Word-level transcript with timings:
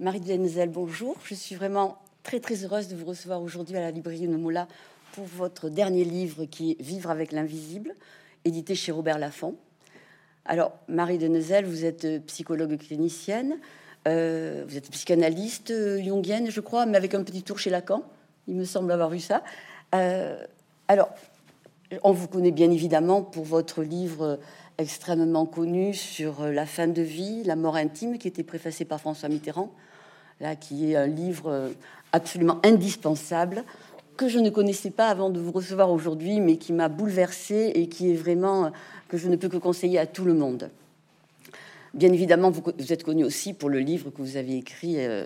Marie 0.00 0.18
Denzel, 0.18 0.70
bonjour. 0.70 1.14
Je 1.22 1.36
suis 1.36 1.54
vraiment 1.54 1.98
très 2.24 2.40
très 2.40 2.64
heureuse 2.64 2.88
de 2.88 2.96
vous 2.96 3.04
recevoir 3.04 3.40
aujourd'hui 3.40 3.76
à 3.76 3.80
la 3.80 3.92
librairie 3.92 4.26
Nomoula 4.26 4.66
pour 5.12 5.24
votre 5.24 5.68
dernier 5.68 6.02
livre 6.02 6.46
qui 6.46 6.72
est 6.72 6.82
Vivre 6.82 7.10
avec 7.10 7.30
l'invisible, 7.30 7.94
édité 8.44 8.74
chez 8.74 8.90
Robert 8.90 9.20
Laffont. 9.20 9.54
Alors, 10.46 10.72
Marie 10.88 11.18
Denzel, 11.18 11.64
vous 11.64 11.84
êtes 11.84 12.26
psychologue 12.26 12.76
clinicienne, 12.76 13.60
euh, 14.08 14.64
vous 14.66 14.76
êtes 14.76 14.90
psychanalyste 14.90 15.70
euh, 15.70 16.02
jungienne, 16.02 16.50
je 16.50 16.60
crois, 16.60 16.86
mais 16.86 16.96
avec 16.96 17.14
un 17.14 17.22
petit 17.22 17.44
tour 17.44 17.60
chez 17.60 17.70
Lacan. 17.70 18.02
Il 18.48 18.56
me 18.56 18.64
semble 18.64 18.90
avoir 18.90 19.10
vu 19.10 19.20
ça. 19.20 19.44
Euh, 19.94 20.44
alors, 20.88 21.10
on 22.02 22.10
vous 22.10 22.26
connaît 22.26 22.50
bien 22.50 22.72
évidemment 22.72 23.22
pour 23.22 23.44
votre 23.44 23.84
livre 23.84 24.40
extrêmement 24.78 25.46
connu 25.46 25.94
sur 25.94 26.46
la 26.46 26.66
fin 26.66 26.88
de 26.88 27.02
vie, 27.02 27.42
la 27.44 27.56
mort 27.56 27.76
intime, 27.76 28.18
qui 28.18 28.28
était 28.28 28.42
préfacé 28.42 28.84
par 28.84 29.00
François 29.00 29.28
Mitterrand, 29.28 29.70
là, 30.40 30.56
qui 30.56 30.90
est 30.90 30.96
un 30.96 31.06
livre 31.06 31.70
absolument 32.12 32.58
indispensable 32.64 33.64
que 34.16 34.28
je 34.28 34.38
ne 34.38 34.50
connaissais 34.50 34.90
pas 34.90 35.08
avant 35.08 35.30
de 35.30 35.40
vous 35.40 35.52
recevoir 35.52 35.90
aujourd'hui, 35.90 36.40
mais 36.40 36.56
qui 36.56 36.72
m'a 36.72 36.88
bouleversée 36.88 37.72
et 37.74 37.88
qui 37.88 38.12
est 38.12 38.14
vraiment 38.14 38.70
que 39.08 39.16
je 39.16 39.28
ne 39.28 39.36
peux 39.36 39.48
que 39.48 39.56
conseiller 39.56 39.98
à 39.98 40.06
tout 40.06 40.24
le 40.24 40.34
monde. 40.34 40.70
Bien 41.92 42.12
évidemment, 42.12 42.50
vous, 42.50 42.62
êtes 42.92 43.04
connu 43.04 43.24
aussi 43.24 43.52
pour 43.52 43.68
le 43.68 43.78
livre 43.78 44.10
que 44.10 44.20
vous 44.20 44.36
avez 44.36 44.56
écrit 44.56 44.96
euh, 44.98 45.24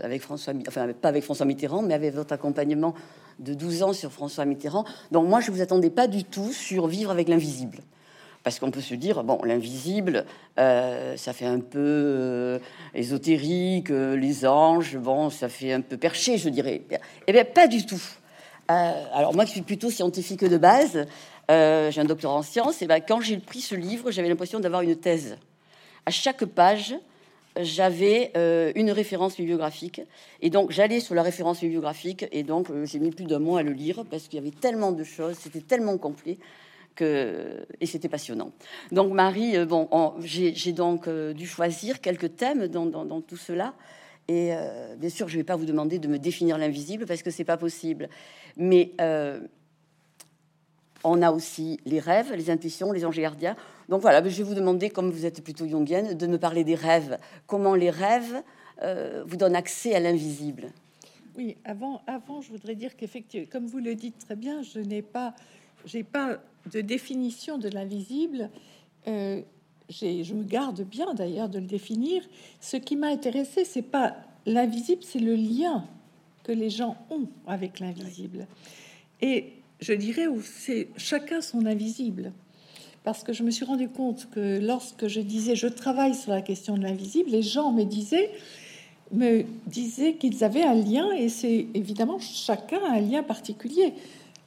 avec 0.00 0.20
François, 0.20 0.52
enfin 0.68 0.92
pas 0.92 1.08
avec 1.08 1.24
François 1.24 1.46
Mitterrand, 1.46 1.80
mais 1.80 1.94
avec 1.94 2.14
votre 2.14 2.34
accompagnement 2.34 2.94
de 3.38 3.54
12 3.54 3.82
ans 3.82 3.92
sur 3.94 4.12
François 4.12 4.44
Mitterrand. 4.44 4.84
Donc 5.12 5.26
moi, 5.28 5.40
je 5.40 5.50
vous 5.50 5.62
attendais 5.62 5.88
pas 5.88 6.08
du 6.08 6.24
tout 6.24 6.52
sur 6.52 6.88
vivre 6.88 7.10
avec 7.10 7.28
l'invisible. 7.28 7.78
Parce 8.42 8.58
qu'on 8.58 8.70
peut 8.70 8.80
se 8.80 8.94
dire, 8.94 9.22
bon, 9.22 9.38
l'invisible, 9.44 10.24
euh, 10.58 11.16
ça 11.16 11.32
fait 11.32 11.46
un 11.46 11.60
peu 11.60 11.78
euh, 11.78 12.58
ésotérique, 12.94 13.90
les 13.90 14.46
anges, 14.46 14.96
bon, 14.96 15.28
ça 15.28 15.48
fait 15.48 15.72
un 15.72 15.82
peu 15.82 15.96
perché, 15.96 16.38
je 16.38 16.48
dirais. 16.48 16.82
Eh 17.26 17.32
bien, 17.32 17.44
pas 17.44 17.68
du 17.68 17.84
tout. 17.84 18.02
alors 18.68 19.34
moi, 19.34 19.44
je 19.44 19.50
suis 19.50 19.62
plutôt 19.62 19.90
scientifique 19.90 20.44
de 20.44 20.56
base, 20.56 21.06
j'ai 21.48 22.00
un 22.00 22.04
doctorat 22.04 22.36
en 22.36 22.42
sciences, 22.42 22.80
et 22.80 22.86
ben, 22.86 23.00
quand 23.06 23.20
j'ai 23.20 23.36
pris 23.36 23.60
ce 23.60 23.74
livre, 23.74 24.10
j'avais 24.10 24.28
l'impression 24.28 24.58
d'avoir 24.58 24.82
une 24.82 24.96
thèse 24.96 25.36
à 26.06 26.10
chaque 26.10 26.44
page, 26.44 26.94
j'avais 27.60 28.32
euh, 28.36 28.72
une 28.74 28.90
référence 28.90 29.36
bibliographique. 29.36 30.02
Et 30.40 30.50
donc, 30.50 30.70
j'allais 30.70 31.00
sur 31.00 31.14
la 31.14 31.22
référence 31.22 31.60
bibliographique. 31.60 32.26
Et 32.32 32.42
donc, 32.42 32.70
euh, 32.70 32.84
j'ai 32.86 32.98
mis 32.98 33.10
plus 33.10 33.26
d'un 33.26 33.38
mois 33.38 33.60
à 33.60 33.62
le 33.62 33.72
lire 33.72 34.04
parce 34.10 34.24
qu'il 34.24 34.38
y 34.38 34.42
avait 34.42 34.54
tellement 34.54 34.92
de 34.92 35.04
choses, 35.04 35.36
c'était 35.38 35.60
tellement 35.60 35.98
complet. 35.98 36.38
Et 37.02 37.86
c'était 37.86 38.08
passionnant. 38.08 38.52
Donc 38.92 39.12
Marie, 39.12 39.56
euh, 39.56 39.66
bon, 39.66 39.88
j'ai 40.20 40.72
donc 40.72 41.08
dû 41.08 41.46
choisir 41.46 42.00
quelques 42.00 42.36
thèmes 42.36 42.68
dans, 42.68 43.20
tout 43.20 43.36
cela. 43.36 43.74
Et 44.28 44.52
bien 44.98 45.10
sûr, 45.10 45.28
je 45.28 45.34
ne 45.34 45.40
vais 45.40 45.44
pas 45.44 45.56
vous 45.56 45.64
demander 45.64 45.98
de 45.98 46.06
me 46.06 46.18
définir 46.18 46.56
l'invisible 46.56 47.04
parce 47.04 47.22
que 47.22 47.30
c'est 47.32 47.44
pas 47.44 47.56
possible. 47.56 48.08
Mais 48.56 48.92
on 51.04 51.22
a 51.22 51.30
aussi 51.30 51.80
les 51.84 51.98
rêves, 51.98 52.32
les 52.34 52.50
intuitions, 52.50 52.92
les 52.92 53.04
anges 53.04 53.18
gardiens. 53.18 53.56
Donc 53.88 54.02
voilà, 54.02 54.22
je 54.22 54.36
vais 54.36 54.42
vous 54.42 54.54
demander, 54.54 54.90
comme 54.90 55.10
vous 55.10 55.26
êtes 55.26 55.42
plutôt 55.42 55.66
jungienne, 55.66 56.14
de 56.16 56.26
me 56.26 56.38
parler 56.38 56.64
des 56.64 56.74
rêves. 56.74 57.18
Comment 57.46 57.74
les 57.74 57.90
rêves 57.90 58.42
euh, 58.82 59.24
vous 59.26 59.36
donnent 59.36 59.56
accès 59.56 59.94
à 59.94 60.00
l'invisible? 60.00 60.72
Oui, 61.36 61.56
avant, 61.64 62.02
avant, 62.06 62.40
je 62.40 62.50
voudrais 62.50 62.74
dire 62.74 62.96
qu'effectivement, 62.96 63.46
comme 63.50 63.66
vous 63.66 63.78
le 63.78 63.94
dites 63.94 64.18
très 64.18 64.36
bien, 64.36 64.62
je 64.62 64.80
n'ai 64.80 65.02
pas, 65.02 65.34
j'ai 65.84 66.02
pas 66.02 66.38
de 66.72 66.80
définition 66.80 67.58
de 67.58 67.68
l'invisible. 67.68 68.50
Euh, 69.08 69.40
je 69.88 70.34
me 70.34 70.44
garde 70.44 70.82
bien 70.82 71.14
d'ailleurs 71.14 71.48
de 71.48 71.58
le 71.58 71.66
définir. 71.66 72.22
Ce 72.60 72.76
qui 72.76 72.96
m'a 72.96 73.08
intéressé, 73.08 73.64
c'est 73.64 73.82
pas 73.82 74.16
l'invisible, 74.46 75.02
c'est 75.02 75.18
le 75.18 75.34
lien 75.34 75.84
que 76.44 76.52
les 76.52 76.70
gens 76.70 76.96
ont 77.10 77.28
avec 77.46 77.80
l'invisible. 77.80 78.46
Et 79.20 79.52
je 79.80 79.92
dirais, 79.92 80.26
où 80.26 80.40
c'est 80.42 80.88
chacun 80.96 81.40
son 81.40 81.66
invisible. 81.66 82.32
Parce 83.02 83.24
que 83.24 83.32
je 83.32 83.42
me 83.42 83.50
suis 83.50 83.64
rendu 83.64 83.88
compte 83.88 84.28
que 84.30 84.58
lorsque 84.60 85.08
je 85.08 85.20
disais 85.20 85.56
je 85.56 85.66
travaille 85.66 86.14
sur 86.14 86.32
la 86.32 86.42
question 86.42 86.76
de 86.76 86.82
l'invisible, 86.82 87.30
les 87.30 87.42
gens 87.42 87.72
me 87.72 87.84
disaient 87.84 88.30
me 89.12 89.42
disaient 89.66 90.14
qu'ils 90.14 90.44
avaient 90.44 90.62
un 90.62 90.74
lien 90.74 91.10
et 91.10 91.28
c'est 91.28 91.66
évidemment 91.74 92.18
chacun 92.20 92.78
a 92.84 92.92
un 92.92 93.00
lien 93.00 93.22
particulier. 93.22 93.94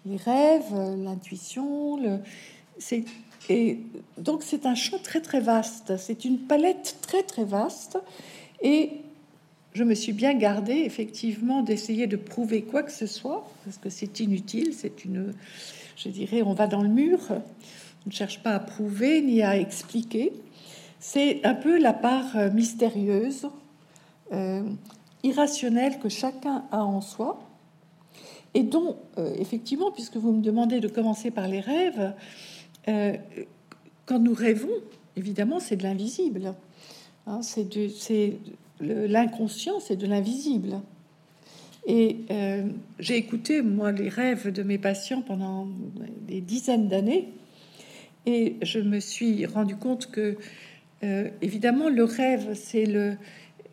Les 0.06 0.18
rêves, 0.18 0.74
l'intuition, 0.97 1.97
le 1.97 2.19
et 3.50 3.80
donc 4.18 4.44
c'est 4.44 4.66
un 4.66 4.75
champ 4.75 4.97
très 5.00 5.22
très 5.22 5.40
vaste, 5.40 5.97
c'est 5.97 6.25
une 6.25 6.40
palette 6.40 6.97
très 7.02 7.24
très 7.24 7.44
vaste. 7.44 7.97
Et 8.62 8.92
je 9.74 9.84
me 9.84 9.96
suis 9.96 10.13
bien 10.13 10.34
gardée 10.34 10.84
effectivement 10.86 11.62
d'essayer 11.62 12.08
de 12.08 12.16
prouver 12.16 12.62
quoi 12.62 12.84
que 12.84 12.92
ce 12.92 13.08
soit, 13.08 13.50
parce 13.66 13.78
que 13.78 13.90
c'est 13.90 14.19
inutile, 14.19 14.74
c'est 14.74 15.03
une, 15.03 15.34
je 15.97 16.09
dirais, 16.09 16.42
on 16.42 16.53
va 16.53 16.68
dans 16.68 16.81
le 16.81 16.90
mur, 16.90 17.19
on 17.30 18.09
ne 18.09 18.12
cherche 18.12 18.42
pas 18.44 18.52
à 18.52 18.59
prouver 18.59 19.22
ni 19.22 19.42
à 19.42 19.58
expliquer. 19.58 20.31
C'est 21.00 21.44
un 21.44 21.56
peu 21.56 21.78
la 21.80 21.92
part 21.92 22.38
mystérieuse, 22.53 23.50
euh, 24.31 24.63
irrationnelle 25.24 26.00
que 26.00 26.08
chacun 26.08 26.63
a 26.72 26.86
en 26.86 27.02
soi, 27.02 27.42
et 28.53 28.64
dont, 28.64 28.97
euh, 29.18 29.34
effectivement, 29.40 29.91
puisque 29.91 30.18
vous 30.18 30.31
me 30.31 30.41
demandez 30.41 30.80
de 30.80 30.88
commencer 30.88 31.31
par 31.31 31.47
les 31.47 31.59
rêves, 31.59 32.14
quand 34.06 34.19
nous 34.19 34.34
rêvons, 34.34 34.74
évidemment, 35.16 35.59
c'est 35.59 35.78
de 35.78 35.84
l'invisible. 35.84 36.53
Hein, 37.28 37.42
c'est 37.42 37.68
l'inconscient, 38.81 39.80
c'est 39.80 39.96
de 39.96 40.06
l'invisible. 40.06 40.81
Et 41.86 42.18
euh, 42.31 42.63
j'ai 43.00 43.18
écouté, 43.18 43.62
moi, 43.62 43.92
les 43.92 44.09
rêves 44.09 44.52
de 44.52 44.63
mes 44.63 44.78
patients 44.78 45.22
pendant 45.22 45.68
des 46.28 46.42
dizaines 46.42 46.88
d'années, 46.88 47.30
et 48.25 48.56
je 48.62 48.80
me 48.80 49.00
suis 49.00 49.46
rendu 49.46 49.75
compte 49.75 50.09
que, 50.09 50.38
euh, 51.03 51.30
évidemment, 51.42 51.90
le 51.90 52.03
rêve, 52.03 52.53
c'est 52.53 52.86
le... 52.86 53.16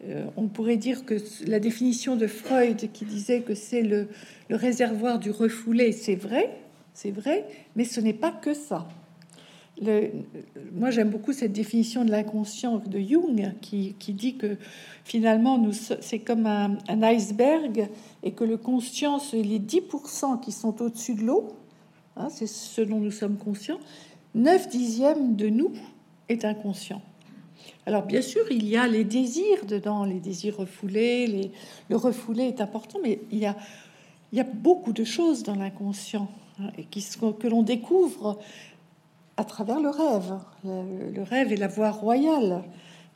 Euh, 0.04 0.24
on 0.36 0.48
pourrait 0.48 0.76
dire 0.76 1.04
que 1.04 1.16
la 1.46 1.60
définition 1.60 2.16
de 2.16 2.26
Freud 2.26 2.90
qui 2.92 3.04
disait 3.04 3.42
que 3.42 3.54
c'est 3.54 3.82
le, 3.82 4.08
réservoir 4.48 5.18
du 5.18 5.30
refoulé, 5.30 5.92
c'est 5.92 6.14
vrai, 6.14 6.50
c'est 6.94 7.10
vrai, 7.10 7.44
mais 7.76 7.84
ce 7.84 8.00
n'est 8.00 8.14
pas 8.14 8.32
que 8.32 8.54
ça 8.54 8.88
moi, 10.72 10.90
j'aime 10.90 11.10
beaucoup 11.10 11.32
cette 11.32 11.52
définition 11.52 12.04
de 12.04 12.10
l'inconscient 12.10 12.78
de 12.78 12.98
Jung 12.98 13.54
qui, 13.60 13.94
dit 14.08 14.36
que 14.36 14.56
finalement, 15.04 15.62
c'est 15.72 16.18
comme 16.18 16.46
un, 16.46 16.76
iceberg 17.02 17.88
et 18.22 18.32
que 18.32 18.44
le 18.44 18.56
conscient, 18.56 19.18
c'est 19.18 19.42
les 19.42 19.58
10% 19.58 20.40
qui 20.40 20.52
sont 20.52 20.82
au-dessus 20.82 21.14
de 21.14 21.22
l'eau, 21.22 21.48
hein, 22.16 22.28
c'est 22.30 22.46
ce 22.46 22.82
dont 22.82 23.00
nous 23.00 23.10
sommes 23.10 23.36
conscients, 23.36 23.80
9 24.34 24.68
dixièmes 24.68 25.36
de 25.36 25.48
nous 25.48 25.72
est 26.28 26.44
inconscient. 26.44 27.02
Alors 27.90 28.04
bien 28.04 28.22
sûr, 28.22 28.44
il 28.52 28.68
y 28.68 28.76
a 28.76 28.86
les 28.86 29.02
désirs 29.02 29.66
dedans, 29.66 30.04
les 30.04 30.20
désirs 30.20 30.58
refoulés, 30.58 31.50
le 31.88 31.96
refoulé 31.96 32.44
est 32.44 32.60
important, 32.60 33.00
mais 33.02 33.18
il 33.32 33.38
y 33.40 33.46
a, 33.46 34.44
beaucoup 34.44 34.92
de 34.92 35.02
choses 35.02 35.42
dans 35.42 35.56
l'inconscient 35.56 36.30
hein, 36.60 36.70
et 36.78 36.84
que 36.84 37.48
l'on 37.48 37.64
découvre 37.64 38.38
à 39.36 39.42
travers 39.42 39.80
le 39.80 39.88
rêve. 39.88 40.38
Le, 40.62 41.22
rêve 41.24 41.52
est 41.52 41.56
la 41.56 41.66
voie 41.66 41.90
royale 41.90 42.62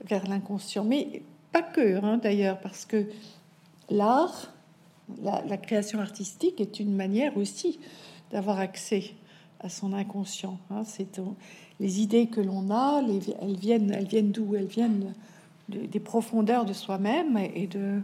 vers 0.04 0.26
l'inconscient, 0.26 0.82
mais 0.82 1.22
pas 1.52 1.62
que, 1.62 2.04
hein, 2.04 2.18
d'ailleurs, 2.20 2.58
parce 2.58 2.84
que 2.84 3.06
l'art, 3.90 4.52
la, 5.22 5.56
création 5.56 6.00
artistique 6.00 6.60
est 6.60 6.80
une 6.80 6.96
manière 6.96 7.36
aussi 7.36 7.78
d'avoir 8.32 8.58
accès 8.58 9.12
à 9.60 9.68
son 9.68 9.92
inconscient. 9.92 10.58
Hein. 10.70 10.82
Les 11.80 12.00
idées 12.00 12.26
que 12.26 12.40
l'on 12.40 12.70
a, 12.70 13.02
elles 13.40 13.56
viennent, 13.56 13.90
elles 13.92 14.06
viennent 14.06 14.30
d'où? 14.30 14.54
Elles 14.54 14.66
viennent 14.66 15.12
des 15.68 16.00
profondeurs 16.00 16.64
de 16.64 16.72
soi-même 16.72 17.38
et 17.54 17.66
de 17.66 18.00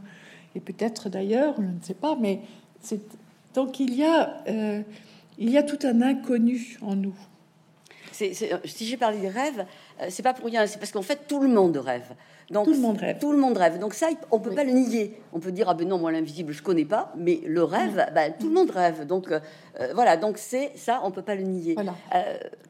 et 0.56 0.60
peut-être 0.60 1.08
d'ailleurs, 1.08 1.54
je 1.58 1.62
ne 1.62 1.80
sais 1.82 1.94
pas, 1.94 2.16
mais 2.16 2.40
c'est 2.80 3.00
donc 3.54 3.78
il 3.80 3.94
y 3.94 4.04
a 4.04 4.42
euh, 4.48 4.82
il 5.38 5.50
y 5.50 5.56
a 5.56 5.62
tout 5.62 5.78
un 5.86 6.02
inconnu 6.02 6.78
en 6.82 6.96
nous. 6.96 7.14
Si 8.12 8.86
j'ai 8.86 8.96
parlé 8.98 9.18
des 9.18 9.28
rêves, 9.28 9.60
euh, 9.60 9.64
c'est 10.08 10.22
pas 10.22 10.34
pour 10.34 10.46
rien, 10.46 10.66
c'est 10.66 10.78
parce 10.78 10.92
qu'en 10.92 11.02
fait 11.02 11.26
tout 11.26 11.40
le 11.40 11.48
monde 11.48 11.76
rêve. 11.76 12.14
Donc, 12.50 12.64
tout 12.64 12.72
le 12.72 12.78
monde 12.78 12.98
rêve. 12.98 13.18
Tout 13.20 13.32
le 13.32 13.38
monde 13.38 13.56
rêve. 13.56 13.78
Donc 13.78 13.94
ça, 13.94 14.08
on 14.32 14.40
peut 14.40 14.54
pas 14.54 14.64
le 14.64 14.72
nier. 14.72 15.20
On 15.32 15.38
peut 15.38 15.52
dire 15.52 15.68
ah 15.68 15.74
ben 15.74 15.86
non, 15.86 15.98
moi 15.98 16.10
l'invisible 16.10 16.52
je 16.52 16.62
connais 16.62 16.84
pas, 16.84 17.12
mais 17.16 17.40
le 17.46 17.62
rêve, 17.62 18.10
bah, 18.14 18.30
tout 18.30 18.48
le 18.48 18.54
monde 18.54 18.70
rêve. 18.70 19.06
Donc 19.06 19.30
euh, 19.30 19.40
euh, 19.80 19.92
voilà, 19.94 20.16
donc 20.16 20.38
c'est 20.38 20.72
ça, 20.76 21.00
on 21.04 21.10
peut 21.10 21.22
pas 21.22 21.34
le 21.34 21.42
nier. 21.42 21.76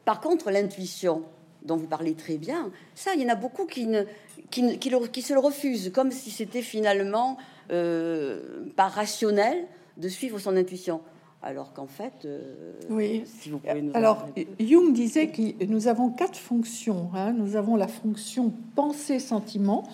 par 0.05 0.21
contre, 0.21 0.51
l'intuition 0.51 1.23
dont 1.63 1.77
vous 1.77 1.87
parlez 1.87 2.15
très 2.15 2.37
bien, 2.37 2.71
ça, 2.95 3.11
il 3.15 3.21
y 3.21 3.25
en 3.25 3.29
a 3.29 3.35
beaucoup 3.35 3.65
qui 3.65 3.87
ne 3.87 4.03
qui, 4.49 4.79
qui, 4.79 4.91
qui 5.11 5.21
se 5.21 5.33
le 5.33 5.39
refusent, 5.39 5.91
comme 5.93 6.11
si 6.11 6.31
c'était 6.31 6.61
finalement 6.61 7.37
pas 7.69 8.87
rationnel 8.87 9.65
de 9.97 10.09
suivre 10.09 10.39
son 10.39 10.57
intuition 10.57 11.01
alors 11.43 11.73
qu'en 11.73 11.87
fait, 11.87 12.25
euh, 12.25 12.73
oui. 12.89 13.23
Si 13.25 13.49
vous 13.49 13.57
pouvez 13.57 13.81
nous 13.81 13.91
alors 13.95 14.27
Jung 14.59 14.93
disait 14.93 15.27
que 15.27 15.65
nous 15.65 15.87
avons 15.87 16.09
quatre 16.09 16.37
fonctions. 16.37 17.09
Hein. 17.15 17.33
Nous 17.33 17.55
avons 17.55 17.75
la 17.75 17.87
fonction 17.87 18.53
pensée-sentiment, 18.75 19.87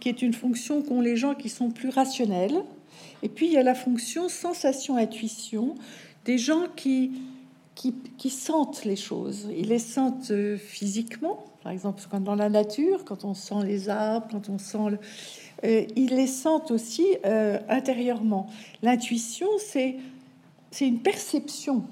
qui 0.00 0.08
est 0.08 0.22
une 0.22 0.34
fonction 0.34 0.82
qu'ont 0.82 1.00
les 1.00 1.16
gens 1.16 1.34
qui 1.34 1.48
sont 1.48 1.70
plus 1.70 1.90
rationnels. 1.90 2.64
Et 3.22 3.28
puis 3.28 3.46
il 3.46 3.52
y 3.52 3.58
a 3.58 3.62
la 3.62 3.74
fonction 3.74 4.28
sensation-intuition 4.28 5.76
des 6.24 6.36
gens 6.36 6.64
qui, 6.74 7.12
qui, 7.74 8.30
sentent 8.30 8.84
les 8.84 8.96
choses. 8.96 9.48
Ils 9.56 9.68
les 9.68 9.78
sentent 9.78 10.30
euh, 10.30 10.56
physiquement, 10.56 11.44
par 11.62 11.72
exemple 11.72 12.02
quand 12.10 12.20
dans 12.20 12.34
la 12.34 12.48
nature, 12.48 13.04
quand 13.04 13.24
on 13.24 13.34
sent 13.34 13.64
les 13.64 13.88
arbres, 13.88 14.26
quand 14.30 14.48
on 14.48 14.58
sent 14.58 14.90
le... 14.90 14.98
Euh, 15.64 15.86
ils 15.96 16.14
les 16.14 16.26
sentent 16.26 16.70
aussi 16.70 17.06
euh, 17.24 17.58
intérieurement. 17.68 18.48
L'intuition, 18.82 19.48
c'est 19.58 19.96
c'est 20.70 20.86
une 20.86 21.00
perception 21.00 21.84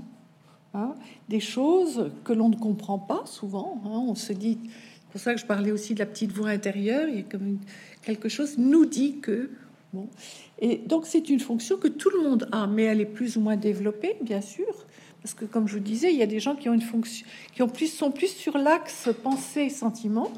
hein, 0.75 0.95
des 1.29 1.41
choses 1.41 2.11
que 2.25 2.33
l'on 2.33 2.49
ne 2.49 2.57
comprend 2.57 2.99
pas 2.99 3.23
souvent. 3.27 3.81
Hein. 3.85 4.05
on 4.09 4.15
se 4.15 4.33
dit, 4.33 4.59
c'est 4.65 5.13
pour 5.13 5.21
ça 5.21 5.35
que 5.35 5.41
je 5.41 5.47
parlais 5.47 5.73
aussi 5.73 5.95
de 5.95 6.01
la 6.01 6.07
petite 6.07 6.33
voix 6.33 6.51
intérieure, 6.51 7.09
il 7.09 7.17
y 7.17 7.21
a 7.21 7.23
comme 7.23 7.59
quelque 8.03 8.29
chose 8.29 8.59
nous 8.59 8.87
dit 8.87 9.19
que. 9.21 9.51
Bon. 9.93 10.09
Et 10.59 10.79
donc 10.79 11.07
c'est 11.07 11.29
une 11.29 11.41
fonction 11.41 11.77
que 11.77 11.89
tout 11.89 12.11
le 12.11 12.23
monde 12.23 12.49
a, 12.53 12.67
mais 12.67 12.85
elle 12.85 13.01
est 13.01 13.07
plus 13.07 13.37
ou 13.37 13.41
moins 13.41 13.57
développée, 13.57 14.17
bien 14.21 14.41
sûr. 14.41 14.87
Parce 15.23 15.35
que, 15.35 15.45
comme 15.45 15.67
je 15.67 15.75
vous 15.75 15.83
disais, 15.83 16.13
il 16.13 16.17
y 16.17 16.23
a 16.23 16.27
des 16.27 16.39
gens 16.39 16.55
qui 16.55 16.69
ont 16.69 16.73
une 16.73 16.81
fonction, 16.81 17.27
qui 17.53 17.61
plus, 17.67 17.93
sont 17.93 18.13
plus 18.13 18.29
sur 18.29 18.59
l'axe 18.59 19.09
pensée 19.25 19.71
sentiment, 19.71 20.31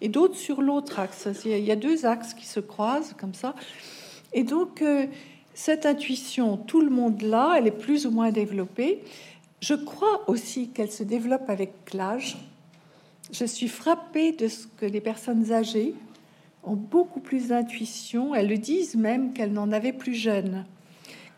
et 0.00 0.08
d'autres 0.08 0.36
sur 0.36 0.62
l'autre 0.62 1.00
axe. 1.00 1.26
Il 1.44 1.64
y 1.64 1.72
a 1.72 1.76
deux 1.76 2.06
axes 2.06 2.32
qui 2.32 2.46
se 2.46 2.60
croisent 2.60 3.14
comme 3.18 3.34
ça. 3.34 3.56
Et 4.32 4.44
donc, 4.44 4.82
euh, 4.82 5.06
cette 5.56 5.86
intuition, 5.86 6.58
tout 6.58 6.82
le 6.82 6.90
monde 6.90 7.22
l'a, 7.22 7.54
elle 7.56 7.66
est 7.66 7.70
plus 7.70 8.06
ou 8.06 8.10
moins 8.10 8.30
développée. 8.30 9.02
Je 9.60 9.72
crois 9.72 10.28
aussi 10.28 10.68
qu'elle 10.68 10.92
se 10.92 11.02
développe 11.02 11.48
avec 11.48 11.72
l'âge. 11.94 12.36
Je 13.32 13.46
suis 13.46 13.68
frappée 13.68 14.32
de 14.32 14.48
ce 14.48 14.66
que 14.66 14.84
les 14.84 15.00
personnes 15.00 15.52
âgées 15.52 15.94
ont 16.62 16.76
beaucoup 16.76 17.20
plus 17.20 17.48
d'intuition. 17.48 18.34
Elles 18.34 18.48
le 18.48 18.58
disent 18.58 18.96
même 18.96 19.32
qu'elles 19.32 19.54
n'en 19.54 19.72
avaient 19.72 19.94
plus 19.94 20.12
jeunes. 20.12 20.66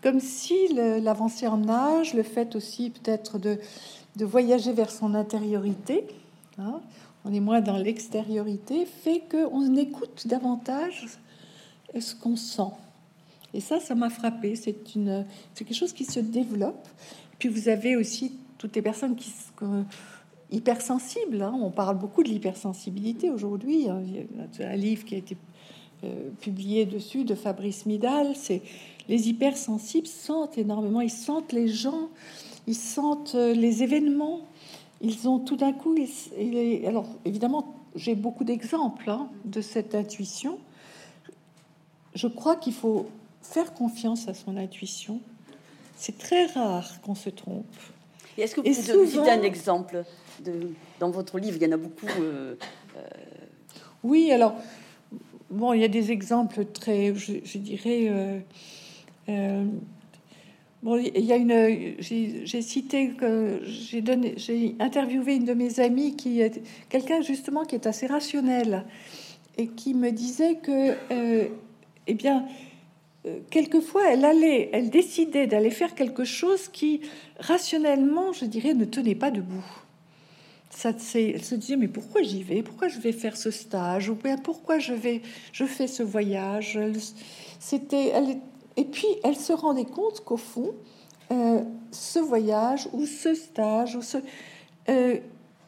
Comme 0.03 0.19
si 0.19 0.67
l'avancée 0.75 1.47
en 1.47 1.69
âge, 1.69 2.13
le 2.13 2.25
fait 2.25 2.57
aussi 2.57 2.91
peut-être 2.91 3.39
de, 3.39 3.61
de, 4.17 4.25
voyager 4.25 4.73
vers 4.73 4.91
son 4.91 5.15
intériorité, 5.15 6.09
hein, 6.59 6.81
on 7.25 7.33
est 7.33 7.41
moins 7.41 7.61
dans 7.61 7.79
l'extériorité, 7.79 8.85
fait 8.85 9.23
qu'on 9.31 9.77
écoute 9.77 10.27
davantage 10.27 11.07
ce 11.97 12.17
qu'on 12.17 12.35
sent. 12.35 12.73
Et 13.55 13.61
ça, 13.61 13.81
ça 13.81 13.95
m'a 13.95 14.11
frappé. 14.11 14.57
C'est 14.57 14.95
une, 14.95 15.25
c'est 15.55 15.65
quelque 15.65 15.77
chose 15.77 15.93
qui 15.93 16.05
se 16.05 16.21
développe. 16.21 16.87
Puis 17.39 17.49
vous 17.49 17.69
avez 17.69 17.97
aussi 17.97 18.33
toutes 18.59 18.75
les 18.77 18.83
personnes 18.83 19.17
qui 19.17 19.31
sont 19.59 19.85
hypersensibles. 20.51 21.43
Hein. 21.43 21.57
On 21.61 21.71
parle 21.71 21.99
beaucoup 21.99 22.23
de 22.23 22.29
l'hypersensibilité 22.29 23.31
aujourd'hui. 23.31 23.89
Hein. 23.89 24.03
Il 24.05 24.61
y 24.61 24.65
a 24.65 24.71
un 24.71 24.77
livre 24.77 25.05
qui 25.05 25.15
a 25.15 25.19
été 25.19 25.37
euh, 26.05 26.31
publié 26.41 26.87
dessus 26.87 27.25
de 27.25 27.35
Fabrice 27.35 27.87
Midal. 27.87 28.35
C'est 28.35 28.63
les 29.09 29.29
hypersensibles 29.29 30.07
sentent 30.07 30.59
énormément. 30.59 31.01
Ils 31.01 31.11
sentent 31.11 31.53
les 31.53 31.69
gens, 31.69 32.09
ils 32.67 32.77
sentent 32.77 33.35
euh, 33.35 33.55
les 33.55 33.83
événements. 33.83 34.41
Ils 35.01 35.29
ont 35.29 35.39
tout 35.39 35.57
d'un 35.57 35.73
coup. 35.73 35.95
alors 36.87 37.07
évidemment, 37.25 37.75
j'ai 37.95 38.15
beaucoup 38.15 38.45
d'exemples 38.45 39.11
hein, 39.11 39.29
de 39.45 39.61
cette 39.61 39.95
intuition. 39.95 40.59
Je 42.15 42.27
crois 42.27 42.57
qu'il 42.57 42.73
faut 42.73 43.07
faire 43.49 43.73
confiance 43.73 44.29
à 44.29 44.35
son 44.35 44.57
intuition. 44.57 45.21
C'est 45.97 46.19
très 46.19 46.47
rare 46.47 47.01
qu'on 47.01 47.15
se 47.15 47.31
trompe. 47.31 47.67
Est-ce 48.37 48.55
que 48.55 48.61
vous 48.61 48.93
pouvez 48.93 49.07
citer 49.07 49.31
un 49.31 49.43
exemple 49.43 50.05
de, 50.45 50.71
dans 51.01 51.11
votre 51.11 51.39
livre 51.39 51.57
Il 51.57 51.63
y 51.63 51.67
en 51.67 51.73
a 51.73 51.77
beaucoup. 51.77 52.07
Euh, 52.21 52.55
euh, 52.97 53.01
oui, 54.05 54.31
alors, 54.31 54.55
bon, 55.51 55.73
il 55.73 55.81
y 55.81 55.85
a 55.85 55.89
des 55.89 56.13
exemples 56.13 56.67
très, 56.67 57.15
je, 57.17 57.59
dirais. 57.59 58.45
Euh, 59.29 59.65
bon, 60.83 60.97
il 60.99 61.25
y 61.25 61.33
a 61.33 61.37
une. 61.37 61.97
J'ai 61.99 62.63
cité 62.63 63.11
que 63.11 63.61
j'ai 63.65 64.03
donné, 64.03 64.35
j'ai 64.37 64.77
interviewé 64.79 65.35
une 65.35 65.47
de 65.47 65.55
mes 65.55 65.81
amies 65.81 66.15
qui 66.15 66.41
est 66.41 66.63
quelqu'un 66.91 67.23
justement 67.23 67.65
qui 67.65 67.75
est 67.75 67.89
assez 67.89 68.07
rationnel 68.07 68.85
et 69.57 69.67
qui 69.67 69.95
me 69.95 70.13
disait 70.13 70.59
que, 70.63 70.95
eh 72.07 72.15
bien, 72.15 72.47
quelquefois, 73.51 74.13
elle 74.13 74.25
allait, 74.25 74.71
elle 74.73 74.91
décidait 74.91 75.47
d'aller 75.47 75.71
faire 75.71 75.95
quelque 75.95 76.25
chose 76.25 76.69
qui, 76.69 77.01
rationnellement, 77.41 78.33
je 78.33 78.45
dirais, 78.45 78.75
ne 78.75 78.85
tenait 78.85 79.15
pas 79.15 79.31
debout. 79.31 79.65
Ça, 80.71 80.91
elle 81.15 81.43
se 81.43 81.55
disait 81.55 81.77
mais 81.77 81.89
pourquoi 81.89 82.23
j'y 82.23 82.43
vais? 82.43 82.63
Pourquoi 82.63 82.89
je 82.89 82.99
vais 83.01 83.13
faire 83.13 83.37
ce 83.37 83.51
stage? 83.51 84.09
Ou 84.11 84.15
bien 84.15 84.37
pourquoi 84.37 84.79
je 84.79 84.93
vais, 84.93 85.23
je 85.53 85.65
fais 85.65 85.87
ce 85.87 86.03
voyage? 86.03 86.79
C'était, 87.59 88.13
et 88.77 88.85
puis 88.85 89.09
elle 89.25 89.37
se 89.37 89.53
rendait 89.53 89.87
compte 89.87 90.21
qu'au 90.25 90.37
fond, 90.37 90.75
euh, 91.33 91.63
ce 91.91 92.19
voyage 92.21 92.89
ou 92.93 93.07
ce 93.07 93.35
stage 93.35 93.99
euh, 94.89 95.17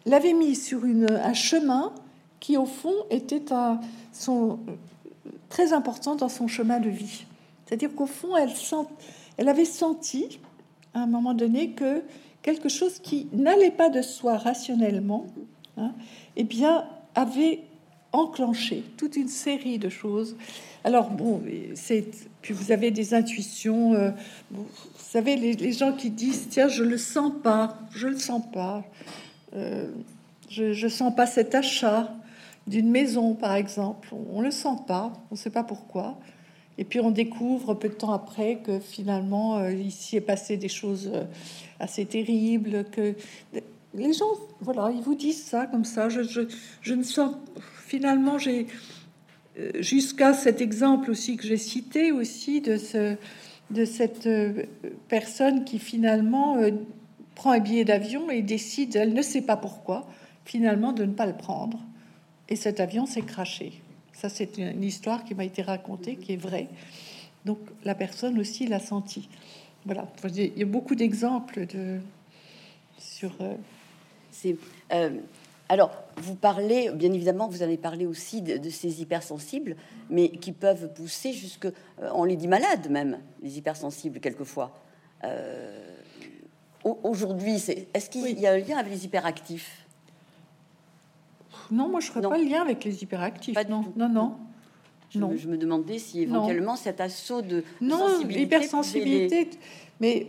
l'avait 0.06 0.32
mis 0.32 0.54
sur 0.54 0.84
un 0.84 1.34
chemin 1.34 1.92
qui 2.38 2.56
au 2.56 2.66
fond 2.66 2.94
était 3.10 3.42
très 5.48 5.72
important 5.72 6.14
dans 6.14 6.28
son 6.28 6.46
chemin 6.46 6.78
de 6.78 6.88
vie. 6.88 7.24
C'est-à-dire 7.70 7.94
qu'au 7.94 8.06
fond, 8.06 8.36
elle, 8.36 8.50
sent, 8.50 8.84
elle 9.36 9.48
avait 9.48 9.64
senti 9.64 10.40
à 10.92 11.02
un 11.02 11.06
moment 11.06 11.34
donné 11.34 11.70
que 11.70 12.02
quelque 12.42 12.68
chose 12.68 12.98
qui 12.98 13.28
n'allait 13.32 13.70
pas 13.70 13.90
de 13.90 14.02
soi 14.02 14.36
rationnellement, 14.38 15.28
hein, 15.76 15.92
eh 16.34 16.42
bien, 16.42 16.84
avait 17.14 17.60
enclenché 18.10 18.82
toute 18.96 19.14
une 19.14 19.28
série 19.28 19.78
de 19.78 19.88
choses. 19.88 20.36
Alors 20.82 21.10
bon, 21.10 21.40
c'est 21.74 22.06
puis 22.42 22.54
vous 22.54 22.72
avez 22.72 22.90
des 22.90 23.14
intuitions. 23.14 23.94
Euh, 23.94 24.10
vous 24.50 24.66
savez, 24.98 25.36
les, 25.36 25.72
gens 25.72 25.92
qui 25.92 26.10
disent 26.10 26.48
tiens, 26.50 26.66
je 26.66 26.82
le 26.82 26.98
sens 26.98 27.32
pas, 27.40 27.78
je 27.92 28.08
le 28.08 28.18
sens 28.18 28.42
pas, 28.52 28.82
euh, 29.54 29.86
je, 30.48 30.72
je 30.72 30.88
sens 30.88 31.14
pas 31.14 31.26
cet 31.26 31.54
achat 31.54 32.12
d'une 32.66 32.90
maison, 32.90 33.34
par 33.34 33.54
exemple. 33.54 34.12
On, 34.32 34.40
le 34.40 34.50
sent 34.50 34.76
pas, 34.88 35.12
on 35.30 35.36
sait 35.36 35.50
pas 35.50 35.62
pourquoi. 35.62 36.18
Et 36.78 36.84
puis 36.84 37.00
on 37.00 37.10
découvre 37.10 37.74
peu 37.74 37.88
de 37.88 37.94
temps 37.94 38.12
après 38.12 38.56
que 38.64 38.80
finalement, 38.80 39.58
euh, 39.58 39.72
ici 39.72 40.16
est 40.16 40.22
passé 40.22 40.56
des 40.56 40.68
choses 40.68 41.10
euh, 41.12 41.24
assez 41.78 42.06
terribles, 42.06 42.84
que 42.90 43.14
les 43.94 44.12
gens, 44.12 44.30
voilà, 44.60 44.90
ils 44.94 45.02
vous 45.02 45.14
disent 45.14 45.42
ça 45.42 45.66
comme 45.66 45.84
ça. 45.84 46.08
Je, 46.08 46.22
je, 46.80 46.94
ne 46.94 47.02
sens, 47.02 47.34
finalement, 47.86 48.38
j'ai, 48.38 48.66
euh, 49.58 49.70
jusqu'à 49.80 50.32
cet 50.32 50.60
exemple 50.60 51.10
aussi 51.10 51.36
que 51.36 51.46
j'ai 51.46 51.56
cité 51.56 52.12
aussi 52.12 52.60
de, 52.60 52.76
ce, 52.76 53.16
de 53.70 53.84
cette 53.84 54.28
personne 55.08 55.64
qui 55.64 55.78
finalement 55.78 56.56
prend 57.34 57.50
un 57.50 57.60
billet 57.60 57.84
d'avion 57.84 58.30
et 58.30 58.42
décide, 58.42 58.96
elle 58.96 59.12
ne 59.12 59.22
sait 59.22 59.42
pas 59.42 59.56
pourquoi, 59.56 60.08
finalement 60.44 60.92
de 60.92 61.04
ne 61.04 61.12
pas 61.12 61.26
le 61.26 61.36
prendre. 61.36 61.78
Et 62.48 62.56
cet 62.56 62.80
avion 62.80 63.06
s'est 63.06 63.22
craché. 63.22 63.82
Ça, 64.20 64.28
c'est 64.28 64.58
une 64.58 64.84
histoire 64.84 65.24
qui 65.24 65.34
m'a 65.34 65.46
été 65.46 65.62
racontée, 65.62 66.16
qui 66.16 66.34
est 66.34 66.36
vraie. 66.36 66.68
Donc, 67.46 67.58
la 67.84 67.94
personne 67.94 68.38
aussi 68.38 68.66
l'a 68.66 68.78
senti. 68.78 69.30
Voilà. 69.86 70.06
Il 70.24 70.58
y 70.58 70.62
a 70.62 70.66
beaucoup 70.66 70.94
d'exemples 70.94 71.64
de 71.64 72.00
sur. 72.98 73.32
Euh, 73.40 73.54
c'est. 74.30 74.56
Euh, 74.92 75.08
alors, 75.70 75.90
vous 76.18 76.34
parlez, 76.34 76.90
bien 76.90 77.10
évidemment, 77.14 77.48
vous 77.48 77.62
avez 77.62 77.78
parlé 77.78 78.04
aussi 78.04 78.42
de, 78.42 78.68
ces 78.68 79.00
hypersensibles, 79.00 79.74
mais 80.10 80.28
qui 80.28 80.52
peuvent 80.52 80.92
pousser 80.92 81.32
jusque, 81.32 81.64
euh, 81.64 82.10
on 82.12 82.24
les 82.24 82.36
dit 82.36 82.48
malades 82.48 82.90
même, 82.90 83.20
les 83.42 83.56
hypersensibles 83.56 84.20
quelquefois. 84.20 84.78
Aujourd'hui, 86.84 87.54
est-ce 87.94 88.10
qu'il 88.10 88.38
y 88.38 88.46
a 88.46 88.52
un 88.52 88.58
lien 88.58 88.76
avec 88.76 88.92
les 88.92 89.04
hyperactifs? 89.06 89.86
Non, 91.70 91.88
moi 91.88 92.00
je 92.00 92.06
ferais 92.06 92.22
pas 92.22 92.38
le 92.38 92.44
lien 92.44 92.62
avec 92.62 92.84
les 92.84 93.02
hyperactifs. 93.02 93.56
non, 93.68 93.84
non, 93.96 94.08
non. 94.08 94.34
Je, 95.10 95.18
non. 95.18 95.30
Me, 95.30 95.36
je 95.36 95.48
me 95.48 95.58
demandais 95.58 95.98
si 95.98 96.22
éventuellement 96.22 96.76
cet 96.76 97.00
assaut 97.00 97.42
de 97.42 97.64
non 97.80 98.20
l'hypersensibilité. 98.28 99.48
Mais 100.00 100.28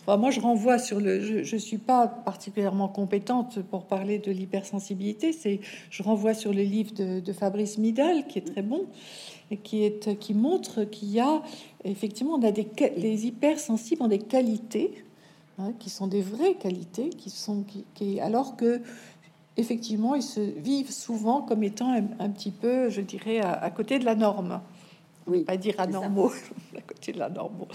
enfin, 0.00 0.16
moi, 0.16 0.30
je 0.30 0.40
renvoie 0.40 0.78
sur 0.78 0.98
le. 0.98 1.20
Je 1.20 1.54
ne 1.54 1.60
suis 1.60 1.76
pas 1.76 2.06
particulièrement 2.06 2.88
compétente 2.88 3.60
pour 3.60 3.84
parler 3.84 4.18
de 4.18 4.32
l'hypersensibilité. 4.32 5.32
C'est, 5.32 5.60
je 5.90 6.02
renvoie 6.02 6.32
sur 6.32 6.54
le 6.54 6.62
livre 6.62 6.92
de, 6.94 7.32
Fabrice 7.32 7.76
Midal, 7.76 8.26
qui 8.26 8.38
est 8.38 8.52
très 8.52 8.62
bon 8.62 8.86
et 9.50 9.56
qui 9.58 9.84
est 9.84 10.18
qui 10.18 10.32
montre 10.32 10.84
qu'il 10.84 11.10
y 11.10 11.20
a 11.20 11.42
effectivement 11.84 12.34
on 12.34 12.42
a 12.42 12.52
des 12.52 12.68
les 12.96 13.26
hypersensibles 13.26 14.02
ont 14.02 14.08
des 14.08 14.20
qualités 14.20 15.04
hein, 15.58 15.72
qui 15.80 15.90
sont 15.90 16.06
des 16.06 16.22
vraies 16.22 16.54
qualités, 16.54 17.10
qui 17.10 17.30
sont 17.30 17.64
qui 17.94 18.20
alors 18.20 18.56
que 18.56 18.80
effectivement, 19.60 20.14
ils 20.14 20.22
se 20.22 20.40
vivent 20.40 20.90
souvent 20.90 21.42
comme 21.42 21.62
étant 21.62 21.92
un, 21.92 22.30
petit 22.30 22.50
peu, 22.50 22.88
je 22.88 23.00
dirais, 23.00 23.40
à, 23.40 23.70
côté 23.70 23.98
de 23.98 24.04
la 24.04 24.14
norme. 24.14 24.60
Oui, 25.26 25.44
pas 25.44 25.56
dire 25.56 25.78
anormaux, 25.78 26.32
à 26.76 26.80
côté 26.80 27.12
de 27.12 27.18
la 27.18 27.28
norme. 27.28 27.66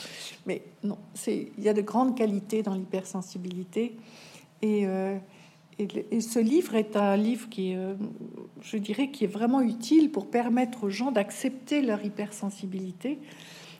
Mais 0.45 0.63
non, 0.83 0.97
c'est 1.13 1.51
il 1.57 1.63
y 1.63 1.69
a 1.69 1.73
de 1.73 1.81
grandes 1.81 2.17
qualités 2.17 2.63
dans 2.63 2.73
l'hypersensibilité 2.73 3.95
et, 4.61 4.85
euh, 4.87 5.17
et, 5.77 6.21
ce 6.21 6.39
livre 6.39 6.75
est 6.75 6.95
un 6.95 7.17
livre 7.17 7.49
qui 7.49 7.71
est, 7.71 7.77
euh, 7.77 7.95
je 8.61 8.77
dirais, 8.77 9.11
qui 9.11 9.25
est 9.25 9.27
vraiment 9.27 9.61
utile 9.61 10.11
pour 10.11 10.29
permettre 10.29 10.85
aux 10.85 10.89
gens 10.89 11.11
d'accepter 11.11 11.81
leur 11.81 12.03
hypersensibilité 12.03 13.19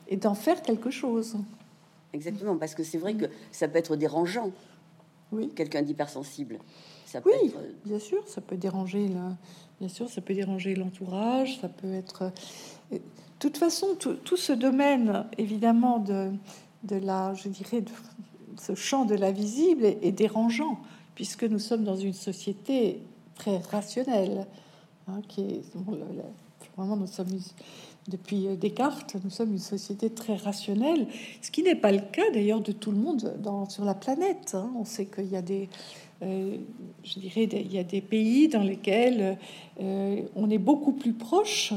et 0.08 0.16
d'en 0.16 0.34
faire 0.34 0.62
quelque 0.62 0.90
chose. 0.90 1.36
Exactement, 2.12 2.56
parce 2.56 2.74
que 2.74 2.84
c'est 2.84 2.98
vrai 2.98 3.14
que 3.14 3.26
ça 3.50 3.66
peut 3.68 3.78
être 3.78 3.96
dérangeant. 3.96 4.52
Oui. 5.32 5.50
Quelqu'un 5.54 5.82
d'hypersensible. 5.82 6.58
Ça 7.16 7.22
peut 7.22 7.30
oui, 7.42 7.50
euh, 7.56 7.72
bien 7.86 7.98
sûr, 7.98 8.22
ça 8.28 8.42
peut 8.42 8.58
déranger. 8.58 9.08
Bien 9.80 9.88
sûr, 9.88 10.10
ça 10.10 10.20
peut 10.20 10.34
déranger 10.34 10.74
l'entourage. 10.74 11.58
Ça 11.62 11.68
peut 11.70 11.94
être. 11.94 12.30
Euh, 12.92 12.98
de 12.98 13.00
toute 13.38 13.56
façon, 13.56 13.86
tout, 13.96 14.36
ce 14.36 14.52
domaine, 14.52 15.24
évidemment, 15.38 15.98
de, 15.98 16.30
de 16.82 16.96
la, 16.96 17.32
je 17.32 17.48
dirais, 17.48 17.80
de 17.80 17.90
ce 18.60 18.74
champ 18.74 19.06
de 19.06 19.14
la 19.14 19.32
visible 19.32 19.86
est 19.86 20.12
dérangeant 20.12 20.78
puisque 21.14 21.44
nous 21.44 21.58
sommes 21.58 21.84
dans 21.84 21.96
une 21.96 22.12
société 22.12 23.00
très 23.34 23.58
rationnelle, 23.58 24.46
hein, 25.08 25.22
qui 25.26 25.40
est 25.40 25.62
vraiment 26.76 26.96
nous 26.96 27.06
sommes 27.06 27.38
depuis 28.08 28.46
Descartes, 28.56 29.16
nous 29.24 29.30
sommes 29.30 29.52
une 29.52 29.58
société 29.58 30.10
très 30.10 30.36
rationnelle, 30.36 31.08
ce 31.42 31.50
qui 31.50 31.62
n'est 31.62 31.74
pas 31.74 31.92
le 31.92 32.00
cas 32.00 32.30
d'ailleurs 32.32 32.60
de 32.60 32.72
tout 32.72 32.90
le 32.90 32.98
monde 32.98 33.34
dans, 33.42 33.68
sur 33.68 33.84
la 33.84 33.94
planète. 33.94 34.52
Hein. 34.54 34.70
On 34.78 34.84
sait 34.84 35.06
qu'il 35.06 35.28
y 35.28 35.36
a 35.36 35.42
des, 35.42 35.68
euh, 36.22 36.56
je 37.04 37.20
dirais, 37.20 37.44
il 37.44 37.72
y 37.72 37.78
a 37.78 37.84
des 37.84 38.00
pays 38.00 38.48
dans 38.48 38.62
lesquels 38.62 39.38
euh, 39.80 40.22
on 40.34 40.50
est 40.50 40.58
beaucoup 40.58 40.92
plus 40.92 41.12
proche 41.12 41.72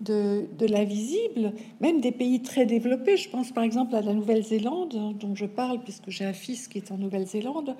de, 0.00 0.46
de 0.58 0.66
l'invisible, 0.66 1.52
même 1.80 2.00
des 2.00 2.12
pays 2.12 2.42
très 2.42 2.66
développés. 2.66 3.16
Je 3.16 3.28
pense 3.28 3.52
par 3.52 3.64
exemple 3.64 3.94
à 3.94 4.02
la 4.02 4.12
Nouvelle-Zélande, 4.12 5.16
dont 5.18 5.34
je 5.34 5.46
parle 5.46 5.80
puisque 5.82 6.10
j'ai 6.10 6.24
un 6.24 6.32
fils 6.32 6.68
qui 6.68 6.78
est 6.78 6.90
en 6.90 6.98
Nouvelle-Zélande 6.98 7.76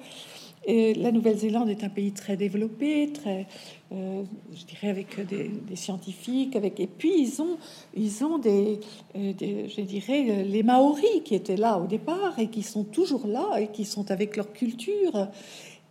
la 0.66 1.12
Nouvelle-Zélande 1.12 1.68
est 1.68 1.85
un 1.85 1.88
pays 1.88 2.12
très 2.12 2.37
développé, 2.37 3.11
très, 3.12 3.47
euh, 3.92 4.23
je 4.54 4.64
dirais, 4.64 4.88
avec 4.88 5.21
des, 5.26 5.50
scientifiques, 5.76 6.56
et 6.56 6.87
puis 6.87 7.12
ils 7.21 7.42
ont, 7.42 7.56
ils 7.94 8.25
ont 8.25 8.38
des, 8.38 8.80
je 9.14 9.80
dirais, 9.83 10.44
les 10.44 10.62
Maoris 10.62 11.23
qui 11.25 11.35
étaient 11.35 11.56
là 11.56 11.78
au 11.78 11.87
départ 11.87 12.38
et 12.38 12.49
qui 12.49 12.62
sont 12.62 12.85
toujours 12.85 13.26
là 13.26 13.59
et 13.61 13.68
qui 13.68 13.85
sont 13.85 14.11
avec 14.11 14.37
leur 14.37 14.52
culture. 14.52 15.28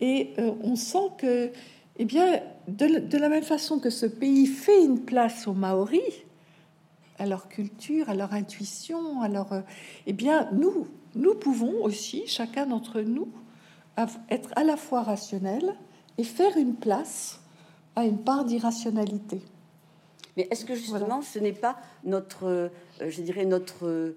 Et 0.00 0.32
euh, 0.38 0.52
on 0.62 0.76
sent 0.76 1.10
que, 1.18 1.50
eh 1.96 2.04
bien, 2.04 2.40
de, 2.68 3.16
la 3.18 3.28
même 3.28 3.42
façon 3.42 3.78
que 3.78 3.90
ce 3.90 4.06
pays 4.06 4.46
fait 4.46 4.84
une 4.84 5.00
place 5.00 5.46
aux 5.46 5.54
Maoris, 5.54 6.00
à 7.18 7.26
leur 7.26 7.48
culture, 7.48 8.08
à 8.08 8.14
leur 8.14 8.32
intuition, 8.32 9.22
à 9.22 9.28
leur, 9.28 9.62
eh 10.06 10.12
bien, 10.12 10.48
nous, 10.52 10.88
nous 11.14 11.34
pouvons 11.34 11.84
aussi, 11.84 12.24
chacun 12.26 12.66
d'entre 12.66 13.00
nous, 13.00 13.28
être 14.28 14.50
à 14.56 14.64
la 14.64 14.76
fois 14.76 15.02
rationnel 15.02 15.76
et 16.18 16.24
faire 16.24 16.56
une 16.56 16.74
place 16.74 17.40
à 17.96 18.04
une 18.04 18.18
part 18.18 18.44
d'irrationalité. 18.44 19.40
Mais 20.36 20.48
est-ce 20.50 20.64
que 20.64 20.74
justement 20.74 21.22
ce 21.22 21.38
n'est 21.38 21.52
pas 21.52 21.76
notre, 22.04 22.46
euh, 22.46 22.68
je 23.00 23.22
dirais, 23.22 23.44
notre 23.44 23.86
euh, 23.86 24.16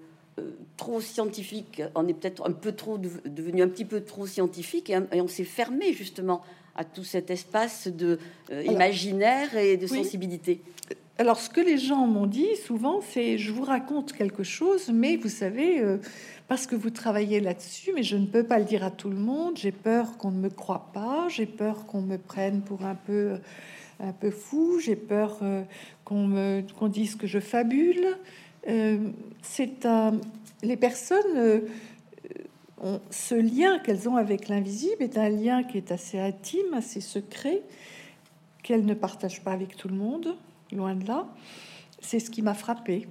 trop 0.76 1.00
scientifique 1.00 1.82
On 1.94 2.06
est 2.08 2.14
peut-être 2.14 2.48
un 2.48 2.52
peu 2.52 2.72
trop 2.72 2.98
devenu 2.98 3.62
un 3.62 3.68
petit 3.68 3.84
peu 3.84 4.02
trop 4.02 4.26
scientifique 4.26 4.90
et, 4.90 5.20
on 5.20 5.28
s'est 5.28 5.44
fermé 5.44 5.92
justement 5.92 6.42
à 6.76 6.84
tout 6.84 7.04
cet 7.04 7.30
espace 7.30 7.88
de 7.88 8.18
euh, 8.52 8.62
imaginaire 8.62 9.56
et 9.56 9.76
de 9.76 9.86
sensibilité. 9.86 10.60
Alors, 11.18 11.40
ce 11.40 11.50
que 11.50 11.60
les 11.60 11.78
gens 11.78 12.06
m'ont 12.06 12.26
dit 12.26 12.54
souvent, 12.64 13.00
c'est 13.00 13.38
je 13.38 13.50
vous 13.50 13.64
raconte 13.64 14.12
quelque 14.12 14.44
chose, 14.44 14.88
mais 14.92 15.16
vous 15.16 15.28
savez, 15.28 15.82
parce 16.48 16.66
que 16.66 16.74
vous 16.74 16.90
travaillez 16.90 17.40
là-dessus, 17.40 17.92
mais 17.94 18.02
je 18.02 18.16
ne 18.16 18.24
peux 18.24 18.42
pas 18.42 18.58
le 18.58 18.64
dire 18.64 18.82
à 18.82 18.90
tout 18.90 19.10
le 19.10 19.16
monde. 19.16 19.56
J'ai 19.56 19.70
peur 19.70 20.16
qu'on 20.16 20.30
ne 20.30 20.38
me 20.38 20.48
croit 20.48 20.90
pas, 20.94 21.28
j'ai 21.28 21.44
peur 21.44 21.84
qu'on 21.86 22.00
me 22.00 22.16
prenne 22.16 22.62
pour 22.62 22.86
un 22.86 22.94
peu, 22.94 23.34
un 24.00 24.12
peu 24.12 24.30
fou, 24.30 24.80
j'ai 24.80 24.96
peur 24.96 25.38
euh, 25.42 25.62
qu'on 26.04 26.26
me 26.26 26.62
qu'on 26.78 26.88
dise 26.88 27.16
que 27.16 27.26
je 27.26 27.38
fabule. 27.38 28.16
Euh, 28.66 29.10
c'est 29.42 29.86
les 30.62 30.76
personnes. 30.76 31.36
Euh, 31.36 31.60
ont, 32.80 33.00
ce 33.10 33.34
lien 33.34 33.78
qu'elles 33.80 34.08
ont 34.08 34.16
avec 34.16 34.48
l'invisible 34.48 35.02
est 35.02 35.18
un 35.18 35.28
lien 35.28 35.64
qui 35.64 35.78
est 35.78 35.90
assez 35.90 36.18
intime, 36.18 36.74
assez 36.74 37.00
secret, 37.00 37.62
qu'elles 38.62 38.84
ne 38.84 38.94
partagent 38.94 39.42
pas 39.42 39.52
avec 39.52 39.76
tout 39.76 39.88
le 39.88 39.96
monde, 39.96 40.36
loin 40.72 40.94
de 40.94 41.06
là. 41.06 41.26
C'est 42.00 42.20
ce 42.20 42.30
qui 42.30 42.42
m'a 42.42 42.54
frappé. 42.54 43.08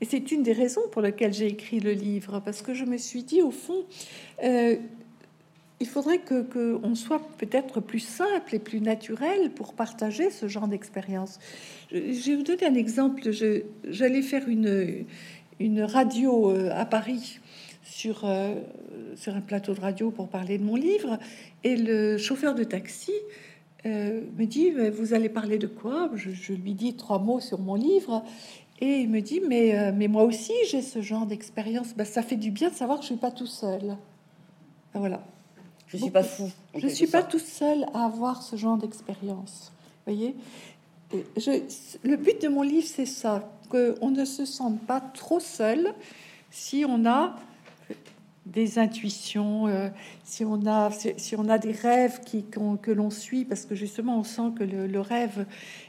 Et 0.00 0.04
c'est 0.04 0.32
une 0.32 0.42
des 0.42 0.52
raisons 0.52 0.82
pour 0.90 1.02
lesquelles 1.02 1.32
j'ai 1.32 1.46
écrit 1.46 1.80
le 1.80 1.92
livre, 1.92 2.40
parce 2.40 2.62
que 2.62 2.74
je 2.74 2.84
me 2.84 2.96
suis 2.96 3.22
dit, 3.22 3.42
au 3.42 3.50
fond, 3.50 3.84
euh, 4.42 4.76
il 5.80 5.86
faudrait 5.86 6.18
que 6.18 6.42
qu'on 6.42 6.94
soit 6.94 7.20
peut-être 7.38 7.80
plus 7.80 8.00
simple 8.00 8.54
et 8.54 8.58
plus 8.58 8.80
naturel 8.80 9.50
pour 9.50 9.74
partager 9.74 10.30
ce 10.30 10.48
genre 10.48 10.68
d'expérience. 10.68 11.38
Je, 11.90 11.96
vais 11.98 12.36
vous 12.36 12.42
donner 12.42 12.66
un 12.66 12.74
exemple. 12.74 13.30
J'allais 13.84 14.22
faire 14.22 14.48
une, 14.48 15.04
une 15.60 15.82
radio 15.82 16.50
euh, 16.50 16.70
à 16.72 16.84
Paris 16.84 17.40
sur, 17.82 18.24
euh, 18.24 18.54
sur 19.16 19.34
un 19.34 19.40
plateau 19.40 19.74
de 19.74 19.80
radio 19.80 20.10
pour 20.10 20.28
parler 20.28 20.58
de 20.58 20.64
mon 20.64 20.76
livre, 20.76 21.18
et 21.64 21.76
le 21.76 22.18
chauffeur 22.18 22.54
de 22.54 22.64
taxi 22.64 23.12
me 23.86 24.46
dit, 24.46 24.70
vous 24.70 25.12
allez 25.12 25.28
parler 25.28 25.58
de 25.58 25.66
quoi? 25.66 26.10
Je, 26.14 26.54
lui 26.54 26.72
dis 26.72 26.96
trois 26.96 27.18
mots 27.18 27.40
sur 27.40 27.58
mon 27.58 27.74
livre. 27.74 28.24
Et 28.80 29.00
il 29.00 29.08
me 29.08 29.20
dit, 29.20 29.40
mais, 29.40 29.78
euh, 29.78 29.92
mais 29.94 30.08
moi 30.08 30.24
aussi 30.24 30.52
j'ai 30.68 30.82
ce 30.82 31.00
genre 31.00 31.26
d'expérience. 31.26 31.94
Ben, 31.94 32.04
ça 32.04 32.22
fait 32.22 32.36
du 32.36 32.50
bien 32.50 32.70
de 32.70 32.74
savoir 32.74 32.98
que 32.98 33.04
je 33.04 33.08
suis 33.08 33.16
pas 33.16 33.30
tout 33.30 33.46
seul. 33.46 33.96
Ben, 34.92 35.00
voilà. 35.00 35.22
Je 35.94 36.02
suis 36.02 36.10
pas 36.10 36.22
fou. 36.24 36.50
Je 36.76 36.88
suis 36.88 37.06
pas 37.06 37.22
tout 37.22 37.38
seul 37.38 37.86
à 37.94 38.06
avoir 38.06 38.42
ce 38.42 38.56
genre 38.56 38.76
d'expérience. 38.76 39.72
Voyez. 40.06 40.34
Je, 41.36 41.62
le 42.02 42.16
but 42.16 42.42
de 42.42 42.48
mon 42.48 42.62
livre, 42.62 42.86
c'est 42.86 43.06
ça, 43.06 43.48
qu'on 43.68 44.10
ne 44.10 44.24
se 44.24 44.44
sente 44.44 44.80
pas 44.80 45.00
trop 45.00 45.38
seul 45.38 45.94
si 46.50 46.84
on 46.88 47.06
a 47.06 47.36
des 48.46 48.78
intuitions, 48.78 49.68
euh, 49.68 49.88
si, 50.22 50.44
on 50.44 50.66
a, 50.66 50.90
si, 50.90 51.34
on 51.36 51.48
a 51.48 51.58
des 51.58 51.72
rêves 51.72 52.20
qui, 52.24 52.44
que 52.44 52.90
l'on 52.90 53.10
suit, 53.10 53.44
parce 53.44 53.64
que 53.64 53.74
justement 53.74 54.18
on 54.18 54.24
sent 54.24 54.52
que 54.58 54.64
le, 54.64 55.00
rêve 55.00 55.46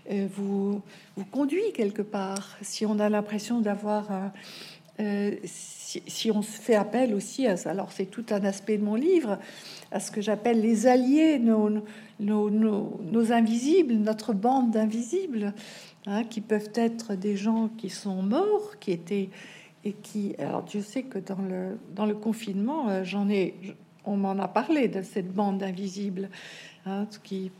euh, 0.09 0.27
vous, 0.31 0.81
vous 1.17 1.25
conduit 1.25 1.73
quelque 1.73 2.01
part, 2.01 2.57
si 2.61 2.85
on 2.85 2.99
a 2.99 3.09
l'impression 3.09 3.59
d'avoir... 3.59 4.11
Euh, 4.11 4.27
si, 5.43 6.01
si, 6.07 6.31
on 6.31 6.41
se 6.41 6.59
fait 6.59 6.75
appel 6.75 7.13
aussi, 7.13 7.47
à, 7.47 7.55
alors 7.65 7.91
c'est 7.91 8.05
tout 8.05 8.25
un 8.29 8.43
aspect 8.43 8.77
de 8.77 8.83
mon 8.83 8.95
livre, 8.95 9.39
à 9.91 9.99
ce 9.99 10.11
que 10.11 10.21
j'appelle 10.21 10.61
les 10.61 10.87
alliés, 10.87 11.39
nos, 11.39 13.31
invisibles, 13.31 13.93
notre 13.95 14.33
bande 14.33 14.71
d'invisibles, 14.71 15.53
hein, 16.05 16.23
qui 16.23 16.41
peuvent 16.41 16.71
être 16.75 17.15
des 17.15 17.35
gens 17.35 17.69
qui 17.77 17.89
sont 17.89 18.21
morts, 18.21 18.79
qui 18.79 18.91
étaient 18.91 19.29
et 19.85 19.93
qui, 19.93 20.35
alors 20.39 20.63
Dieu 20.63 20.81
sait 20.81 21.03
que 21.03 21.19
dans 21.19 21.41
le, 21.41 21.77
dans 21.95 22.07
le 22.07 22.15
confinement, 22.15 22.89
euh, 22.89 23.03
j'en 23.03 23.29
ai, 23.29 23.53
on 24.03 24.17
m'en 24.17 24.37
a 24.39 24.47
parlé 24.47 24.87
de 24.87 25.03
cette 25.03 25.31
bande 25.31 25.61
invisible, 25.61 26.29
hein, 26.87 27.07
qui, 27.23 27.51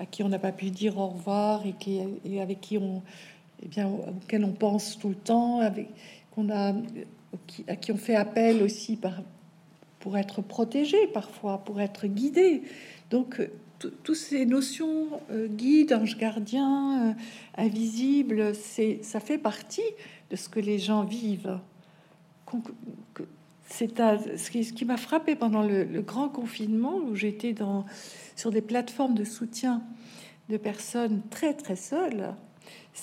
à 0.00 0.04
qui 0.04 0.24
on 0.24 0.28
n'a 0.28 0.40
pas 0.40 0.50
pu 0.50 0.70
dire 0.70 0.98
au 0.98 1.06
revoir 1.06 1.64
et, 1.64 1.74
qui, 1.78 2.00
et 2.24 2.42
avec 2.42 2.60
qui 2.60 2.78
on, 2.78 3.00
eh 3.62 3.68
bien, 3.68 3.88
auquel 3.88 4.44
on 4.44 4.52
pense 4.52 4.98
tout 4.98 5.08
le 5.08 5.14
temps, 5.14 5.60
avec 5.60 5.88
qu'on 6.38 6.50
a, 6.50 6.72
à 7.66 7.76
qui 7.76 7.90
on 7.90 7.96
fait 7.96 8.14
appel 8.14 8.62
aussi 8.62 8.96
par, 8.96 9.22
pour 9.98 10.16
être 10.16 10.40
protégé 10.40 11.08
parfois, 11.08 11.58
pour 11.58 11.80
être 11.80 12.06
guidé. 12.06 12.62
Donc, 13.10 13.40
toutes 13.78 14.16
ces 14.16 14.46
notions 14.46 15.08
euh, 15.30 15.48
guide, 15.48 15.92
ange 15.92 16.16
gardien, 16.16 17.10
euh, 17.10 17.12
invisible, 17.56 18.52
ça 18.54 19.20
fait 19.20 19.38
partie 19.38 19.82
de 20.30 20.36
ce 20.36 20.48
que 20.48 20.60
les 20.60 20.78
gens 20.78 21.02
vivent. 21.02 21.58
C'est 23.66 23.98
ce 23.98 24.50
qui, 24.50 24.72
qui 24.72 24.84
m'a 24.84 24.96
frappé 24.96 25.34
pendant 25.34 25.62
le, 25.62 25.84
grand 26.02 26.28
confinement 26.28 26.96
où 26.96 27.14
j'étais 27.14 27.54
sur 28.36 28.50
des 28.50 28.62
plateformes 28.62 29.14
de 29.14 29.24
soutien 29.24 29.82
de 30.48 30.56
personnes 30.56 31.20
très 31.30 31.52
très 31.52 31.76
seules, 31.76 32.32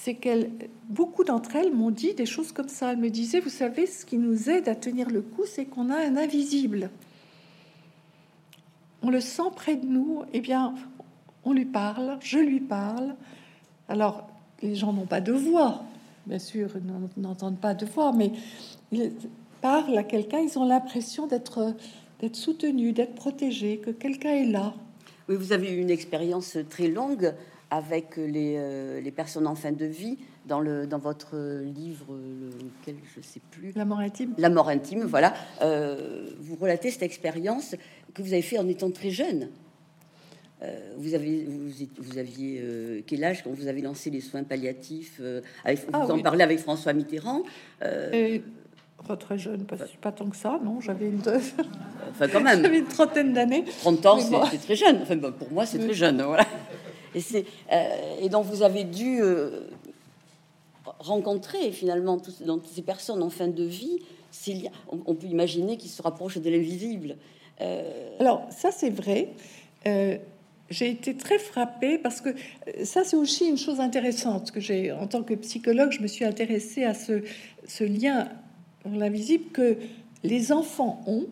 c'est 0.03 0.15
qu'elles, 0.15 0.51
beaucoup 0.89 1.23
d'entre 1.23 1.55
elles 1.55 1.73
m'ont 1.73 1.91
dit 1.91 2.13
des 2.13 2.25
choses 2.25 2.51
comme 2.51 2.67
ça. 2.67 2.91
Elles 2.91 2.97
me 2.97 3.09
disaient, 3.09 3.39
vous 3.39 3.49
savez, 3.49 3.87
ce 3.87 4.05
qui 4.05 4.17
nous 4.17 4.49
aide 4.49 4.67
à 4.67 4.75
tenir 4.75 5.09
le 5.09 5.21
coup, 5.21 5.45
c'est 5.45 5.65
qu'on 5.65 5.89
a 5.89 5.97
un 5.97 6.17
invisible. 6.17 6.89
On 9.01 9.09
le 9.09 9.21
sent 9.21 9.51
près 9.55 9.75
de 9.75 9.85
nous. 9.85 10.23
Eh 10.33 10.41
bien, 10.41 10.75
on 11.43 11.53
lui 11.53 11.65
parle, 11.65 12.17
je 12.21 12.39
lui 12.39 12.59
parle. 12.59 13.15
Alors, 13.87 14.27
les 14.61 14.75
gens 14.75 14.93
n'ont 14.93 15.05
pas 15.05 15.21
de 15.21 15.33
voix, 15.33 15.83
bien 16.25 16.39
sûr, 16.39 16.71
ils 16.75 17.21
n'entendent 17.21 17.59
pas 17.59 17.73
de 17.73 17.85
voix, 17.85 18.13
mais 18.13 18.31
ils 18.91 19.11
parlent 19.61 19.97
à 19.97 20.03
quelqu'un, 20.03 20.39
ils 20.39 20.57
ont 20.57 20.65
l'impression 20.65 21.27
d'être 21.27 21.75
d'être 22.21 22.35
soutenus, 22.35 22.93
d'être 22.93 23.13
protégés, 23.13 23.77
que 23.77 23.91
quelqu'un 23.91 24.31
est 24.31 24.45
là. 24.45 24.73
Oui, 25.27 25.35
vous 25.35 25.51
avez 25.51 25.71
eu 25.71 25.81
une 25.81 25.89
expérience 25.89 26.57
très 26.69 26.87
longue 26.87 27.33
avec 27.71 28.17
les, 28.17 28.55
euh, 28.57 29.01
les, 29.01 29.11
personnes 29.11 29.47
en 29.47 29.55
fin 29.55 29.71
de 29.71 29.85
vie 29.85 30.17
dans, 30.45 30.59
le, 30.59 30.87
dans 30.87 30.99
votre 30.99 31.35
livre, 31.63 32.05
lequel 32.13 32.95
je 33.15 33.21
sais 33.21 33.41
plus. 33.51 33.71
La 33.75 33.85
mort 33.85 33.99
intime. 33.99 34.33
La 34.37 34.49
mort 34.49 34.69
intime, 34.69 35.03
voilà. 35.03 35.33
Euh, 35.61 36.29
vous 36.39 36.55
relatez 36.55 36.91
cette 36.91 37.03
expérience 37.03 37.75
que 38.13 38.21
vous 38.21 38.33
avez 38.33 38.41
fait 38.41 38.57
en 38.57 38.67
étant 38.67 38.91
très 38.91 39.09
jeune. 39.09 39.49
vous, 40.97 41.13
avez, 41.13 41.45
vous, 41.97 42.17
aviez 42.17 43.03
quel 43.05 43.23
âge 43.23 43.43
quand 43.43 43.51
vous 43.51 43.67
avez 43.67 43.81
lancé 43.81 44.09
les 44.09 44.21
soins 44.21 44.43
palliatifs 44.43 45.21
avec, 45.63 45.79
Vous 45.79 45.89
ah 45.93 46.11
en 46.11 46.19
parlez 46.19 46.43
avec 46.43 46.59
François 46.59 46.93
Mitterrand 46.93 47.43
très 49.15 49.37
jeune, 49.37 49.65
pas, 49.65 49.75
pas 50.01 50.11
tant 50.11 50.27
que 50.27 50.35
ça, 50.35 50.59
non. 50.63 50.81
J'avais 50.81 51.05
une, 51.05 51.19
enfin, 51.19 52.27
quand 52.27 52.41
même. 52.41 52.65
une 52.73 52.85
trentaine 52.85 53.33
d'années. 53.33 53.63
30 53.81 54.05
ans, 54.07 54.19
c'est 54.49 54.57
très 54.57 54.75
jeune. 54.75 54.99
Enfin, 55.03 55.17
pour 55.19 55.51
moi, 55.51 55.67
c'est 55.67 55.77
très 55.77 55.93
jeune. 55.93 56.23
Voilà. 56.23 56.47
Et, 57.15 57.21
c'est, 57.21 57.45
et 58.21 58.29
donc, 58.29 58.45
vous 58.45 58.61
avez 58.61 58.83
dû 58.83 59.21
rencontrer 60.99 61.71
finalement 61.71 62.19
toutes 62.19 62.67
ces 62.67 62.81
personnes 62.81 63.23
en 63.23 63.29
fin 63.29 63.47
de 63.47 63.63
vie, 63.63 63.99
liens, 64.47 64.71
on, 64.89 65.15
peut 65.15 65.27
imaginer 65.27 65.77
qu'ils 65.77 65.89
se 65.89 66.01
rapprochent 66.01 66.37
de 66.37 66.49
l'invisible. 66.49 67.15
Euh, 67.61 68.17
Alors 68.19 68.45
ça 68.49 68.71
c'est 68.71 68.89
vrai. 68.89 69.29
Euh, 69.87 70.17
j'ai 70.69 70.89
été 70.89 71.15
très 71.15 71.37
frappée 71.37 71.97
parce 71.97 72.21
que 72.21 72.29
euh, 72.29 72.85
ça 72.85 73.03
c'est 73.03 73.15
aussi 73.15 73.47
une 73.47 73.57
chose 73.57 73.79
intéressante 73.79 74.51
que 74.51 74.59
j'ai 74.59 74.91
en 74.91 75.07
tant 75.07 75.23
que 75.23 75.33
psychologue, 75.35 75.91
je 75.91 76.01
me 76.01 76.07
suis 76.07 76.25
intéressée 76.25 76.83
à 76.83 76.93
ce, 76.93 77.23
ce 77.67 77.83
lien 77.83 78.27
l'invisible 78.85 79.51
que 79.51 79.77
les 80.23 80.51
enfants 80.51 81.01
ont 81.07 81.25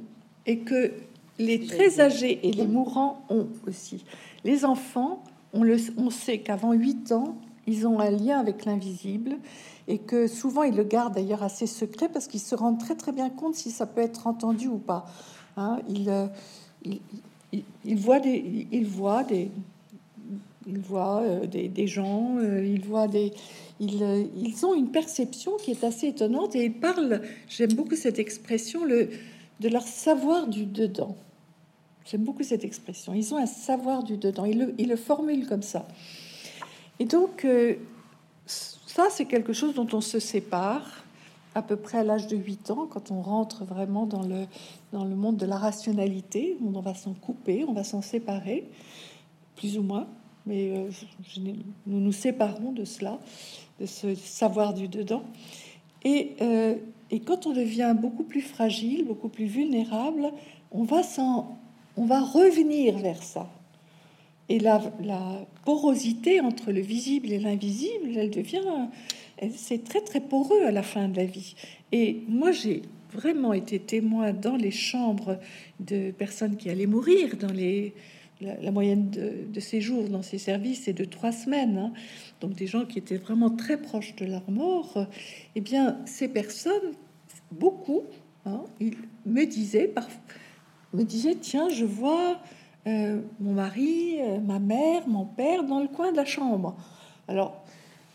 et 0.46 0.60
que 0.60 0.94
les 1.40 1.66
très 1.66 2.00
âgés 2.00 2.40
et 2.44 2.52
les 2.52 2.66
mourants 2.66 3.24
ont 3.30 3.48
aussi. 3.68 4.06
Les 4.44 4.66
enfants, 4.66 5.24
on, 5.54 5.64
le, 5.64 5.78
on 5.98 6.10
sait 6.10 6.40
qu'avant 6.40 6.74
8 6.74 7.12
ans, 7.12 7.38
ils 7.68 7.88
ont 7.88 8.00
un 8.00 8.12
lien 8.12 8.40
avec 8.40 8.66
l'invisible 8.66 9.38
et 9.88 10.00
que 10.00 10.28
souvent 10.28 10.64
ils 10.64 10.76
le 10.76 10.84
gardent 10.84 11.16
d'ailleurs 11.16 11.44
assez 11.44 11.68
secret 11.68 12.10
parce 12.10 12.28
qu'ils 12.28 12.40
se 12.40 12.56
rendent 12.56 12.80
très 12.80 12.96
très 12.96 13.12
bien 13.12 13.30
compte 13.30 13.56
si 13.56 13.72
ça 13.72 13.86
peut 13.86 14.02
être 14.02 14.28
entendu 14.28 14.68
ou 14.68 14.78
pas. 14.78 15.06
Hein, 15.56 15.80
ils, 15.88 16.10
euh, 16.10 16.28
il, 17.86 17.98
voient 17.98 18.20
des, 18.20 18.68
il 18.72 18.86
voit 18.86 19.24
des, 19.24 19.52
euh, 20.92 21.46
des, 21.46 21.68
des, 21.68 21.88
gens, 21.88 22.38
euh, 22.38 22.66
ils 22.66 22.84
voient 22.84 23.08
des, 23.08 23.34
ils, 23.80 24.30
ils, 24.36 24.66
ont 24.66 24.74
une 24.74 24.90
perception 24.90 25.58
qui 25.58 25.72
est 25.72 25.84
assez 25.84 26.08
étonnante 26.08 26.56
et 26.56 26.66
ils 26.66 26.74
parlent. 26.74 27.22
J'aime 27.48 27.74
beaucoup 27.74 27.96
cette 27.96 28.20
expression, 28.20 28.86
le 28.86 29.10
de 29.60 29.70
leur 29.70 29.84
savoir 29.84 30.48
du 30.48 30.66
dedans. 30.66 31.16
J'aime 32.06 32.24
beaucoup 32.24 32.44
cette 32.44 32.64
expression. 32.64 33.14
Ils 33.14 33.34
ont 33.34 33.38
un 33.38 33.46
savoir 33.46 34.04
du 34.04 34.18
dedans. 34.18 34.46
Ils 34.46 34.60
le, 34.60 34.76
ils 34.78 34.88
le 34.88 34.96
formulent 34.96 35.48
comme 35.48 35.62
ça. 35.62 35.88
Et 37.00 37.06
donc, 37.06 37.46
euh, 37.46 37.76
ça, 38.46 39.08
c'est 39.10 39.26
quelque 39.26 39.54
chose 39.54 39.74
dont 39.74 39.88
on 39.94 40.02
se 40.02 40.20
sépare 40.20 41.04
à 41.56 41.62
peu 41.62 41.76
près 41.76 42.00
à 42.00 42.04
l'âge 42.04 42.28
de 42.28 42.36
8 42.36 42.72
ans, 42.72 42.88
quand 42.90 43.12
on 43.12 43.22
rentre 43.22 43.64
vraiment 43.64 44.06
dans 44.06 44.24
le, 44.24 44.46
dans 44.92 45.06
le 45.06 45.16
monde 45.16 45.38
de 45.38 45.46
la 45.46 45.58
rationalité, 45.58 46.58
on 46.64 46.80
va 46.80 46.94
s'en 46.94 47.14
couper, 47.14 47.64
on 47.68 47.74
va 47.74 47.84
s'en 47.84 48.02
séparer, 48.02 48.68
plus 49.56 49.78
ou 49.78 49.84
moins, 49.84 50.08
mais 50.46 50.72
euh, 50.76 50.90
nous 51.86 52.00
nous 52.00 52.12
séparons 52.12 52.72
de 52.72 52.86
cela, 52.86 53.20
de 53.80 53.86
ce 53.86 54.16
savoir 54.16 54.74
du 54.74 54.88
dedans. 54.88 55.24
Et, 56.04 56.36
euh, 56.42 56.76
et 57.12 57.20
quand 57.20 57.46
on 57.46 57.54
devient 57.54 57.96
beaucoup 57.98 58.24
plus 58.24 58.42
fragile, 58.42 59.06
beaucoup 59.06 59.30
plus 59.30 59.46
vulnérable, 59.46 60.32
on 60.72 60.84
va, 60.84 61.04
on 61.98 62.06
va 62.06 62.22
revenir 62.22 62.98
vers 62.98 63.22
ça. 63.22 63.50
Et 64.50 64.60
la, 64.60 64.82
porosité 65.64 66.42
entre 66.42 66.72
le 66.72 66.82
visible 66.82 67.32
et 67.32 67.40
l'invisible, 67.40 68.18
elle 68.18 68.30
devient, 68.30 68.90
c'est 69.56 69.84
très 69.84 70.02
très 70.02 70.20
poreux 70.20 70.64
à 70.66 70.72
la 70.72 70.84
fin 70.84 71.08
de 71.08 71.16
la 71.16 71.26
vie. 71.26 71.56
Et 71.94 72.22
moi, 72.28 72.52
j'ai 72.52 72.82
vraiment 73.14 73.54
été 73.54 73.80
témoin 73.80 74.34
dans 74.34 74.58
les 74.58 74.72
chambres 74.72 75.40
de 75.80 76.12
personnes 76.12 76.58
qui 76.58 76.70
allaient 76.70 76.88
mourir, 76.88 77.38
dans 77.38 77.52
les, 77.52 77.94
la, 78.42 78.72
moyenne 78.72 79.10
de, 79.10 79.60
séjour 79.60 80.10
dans 80.10 80.22
ces 80.22 80.38
services 80.38 80.88
est 80.88 80.94
de 80.94 81.06
trois 81.06 81.32
semaines, 81.32 81.78
hein. 81.78 81.94
donc 82.42 82.54
des 82.56 82.68
gens 82.68 82.86
qui 82.86 83.00
étaient 83.00 83.18
vraiment 83.18 83.50
très 83.50 83.78
proches 83.78 84.16
de 84.16 84.26
leur 84.26 84.50
mort. 84.50 85.08
Eh 85.56 85.62
bien, 85.62 85.98
ces 86.06 86.28
personnes, 86.28 86.94
beaucoup, 87.52 88.04
hein, 88.46 88.64
ils 88.80 88.98
me 89.26 89.46
disaient, 89.46 89.88
parfois, 89.88 90.22
me 90.94 91.04
disaient, 91.04 91.36
tiens, 91.36 91.70
je 91.70 91.86
vois 91.86 92.40
euh, 92.88 93.22
mon 93.40 93.54
mari, 93.54 94.18
euh, 94.20 94.40
ma 94.40 94.60
mère, 94.60 95.08
mon 95.08 95.26
père 95.26 95.64
dans 95.64 95.80
le 95.80 95.88
coin 95.88 96.12
de 96.12 96.18
la 96.18 96.26
chambre. 96.26 96.76
Alors, 97.28 97.64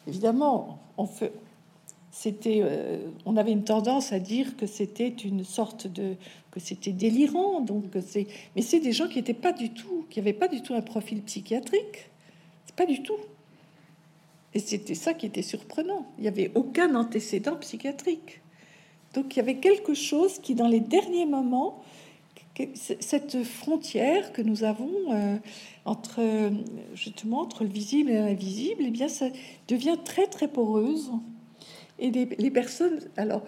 évidemment, 0.06 0.78
on 0.96 1.06
fait, 1.06 1.32
c'était, 2.10 2.60
euh, 2.62 2.98
on 3.26 3.36
avait 3.36 3.52
une 3.52 3.64
tendance 3.64 4.12
à 4.12 4.18
dire 4.18 4.56
que 4.56 4.66
c'était 4.66 5.08
une 5.08 5.44
sorte 5.44 5.86
de, 5.86 6.16
que 6.50 6.60
c'était 6.60 6.92
délirant. 6.92 7.60
Donc, 7.60 7.84
c'est, 8.06 8.26
mais 8.56 8.62
c'est 8.62 8.80
des 8.80 8.92
gens 8.92 9.08
qui 9.08 9.16
n'étaient 9.16 9.34
pas 9.34 9.52
du 9.52 9.70
tout, 9.70 10.04
qui 10.10 10.18
n'avaient 10.18 10.32
pas 10.32 10.48
du 10.48 10.62
tout 10.62 10.74
un 10.74 10.82
profil 10.82 11.22
psychiatrique, 11.22 12.10
pas 12.76 12.86
du 12.86 13.02
tout. 13.02 13.18
Et 14.54 14.60
c'était 14.60 14.94
ça 14.94 15.14
qui 15.14 15.26
était 15.26 15.42
surprenant. 15.42 16.06
Il 16.18 16.22
n'y 16.22 16.28
avait 16.28 16.52
aucun 16.54 16.94
antécédent 16.94 17.56
psychiatrique. 17.56 18.40
Donc, 19.14 19.34
il 19.34 19.38
y 19.38 19.40
avait 19.40 19.56
quelque 19.56 19.94
chose 19.94 20.38
qui, 20.38 20.54
dans 20.54 20.68
les 20.68 20.80
derniers 20.80 21.26
moments, 21.26 21.82
cette 22.74 23.44
frontière 23.44 24.32
que 24.32 24.42
nous 24.42 24.64
avons 24.64 24.90
euh, 25.12 25.36
entre 25.84 26.20
justement 26.94 27.40
entre 27.40 27.64
le 27.64 27.70
visible 27.70 28.10
et 28.10 28.14
l'invisible, 28.14 28.82
eh 28.86 28.90
bien, 28.90 29.08
ça 29.08 29.26
devient 29.68 29.96
très 30.04 30.26
très 30.26 30.48
poreuse. 30.48 31.10
Et 31.98 32.10
les, 32.10 32.50
personnes, 32.50 33.00
alors, 33.16 33.42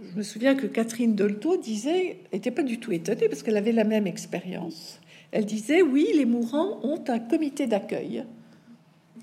je 0.00 0.16
me 0.16 0.22
souviens 0.22 0.54
que 0.54 0.66
Catherine 0.66 1.16
Dolto 1.16 1.56
disait, 1.56 2.20
était 2.30 2.52
pas 2.52 2.62
du 2.62 2.78
tout 2.78 2.92
étonnée 2.92 3.28
parce 3.28 3.42
qu'elle 3.42 3.56
avait 3.56 3.72
la 3.72 3.84
même 3.84 4.06
expérience. 4.06 5.00
Elle 5.32 5.44
disait, 5.44 5.82
oui, 5.82 6.06
les 6.14 6.24
mourants 6.24 6.78
ont 6.84 7.02
un 7.08 7.18
comité 7.18 7.66
d'accueil 7.66 8.24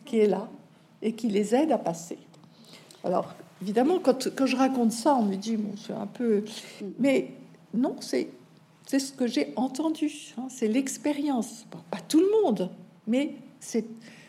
qui 0.04 0.19
est 0.19 0.28
là 0.28 0.50
et 1.02 1.13
qui 1.13 1.30
les 1.30 1.56
aide 1.56 1.71
à 1.71 1.78
passer. 1.78 2.17
Alors, 3.04 3.34
évidemment, 3.62 4.00
quand, 4.00 4.30
quand 4.36 4.45
je 4.45 4.58
raconte 4.58 4.91
ça, 4.91 5.15
on 5.15 5.24
me 5.24 5.36
dit, 5.36 5.56
bon, 5.56 5.74
c'est 5.78 5.93
un 5.93 6.08
peu... 6.08 6.43
Mais 7.00 7.32
non, 7.74 7.95
c'est 8.02 8.28
c'est 8.86 9.00
ce 9.00 9.13
que 9.13 9.28
j'ai 9.28 9.54
entendu. 9.56 10.12
Hein. 10.38 10.48
c'est 10.50 10.67
l'expérience. 10.67 11.65
pas 11.91 12.00
tout 12.08 12.19
le 12.19 12.30
monde, 12.43 12.69
mais 13.08 13.36
c'est, 13.60 13.86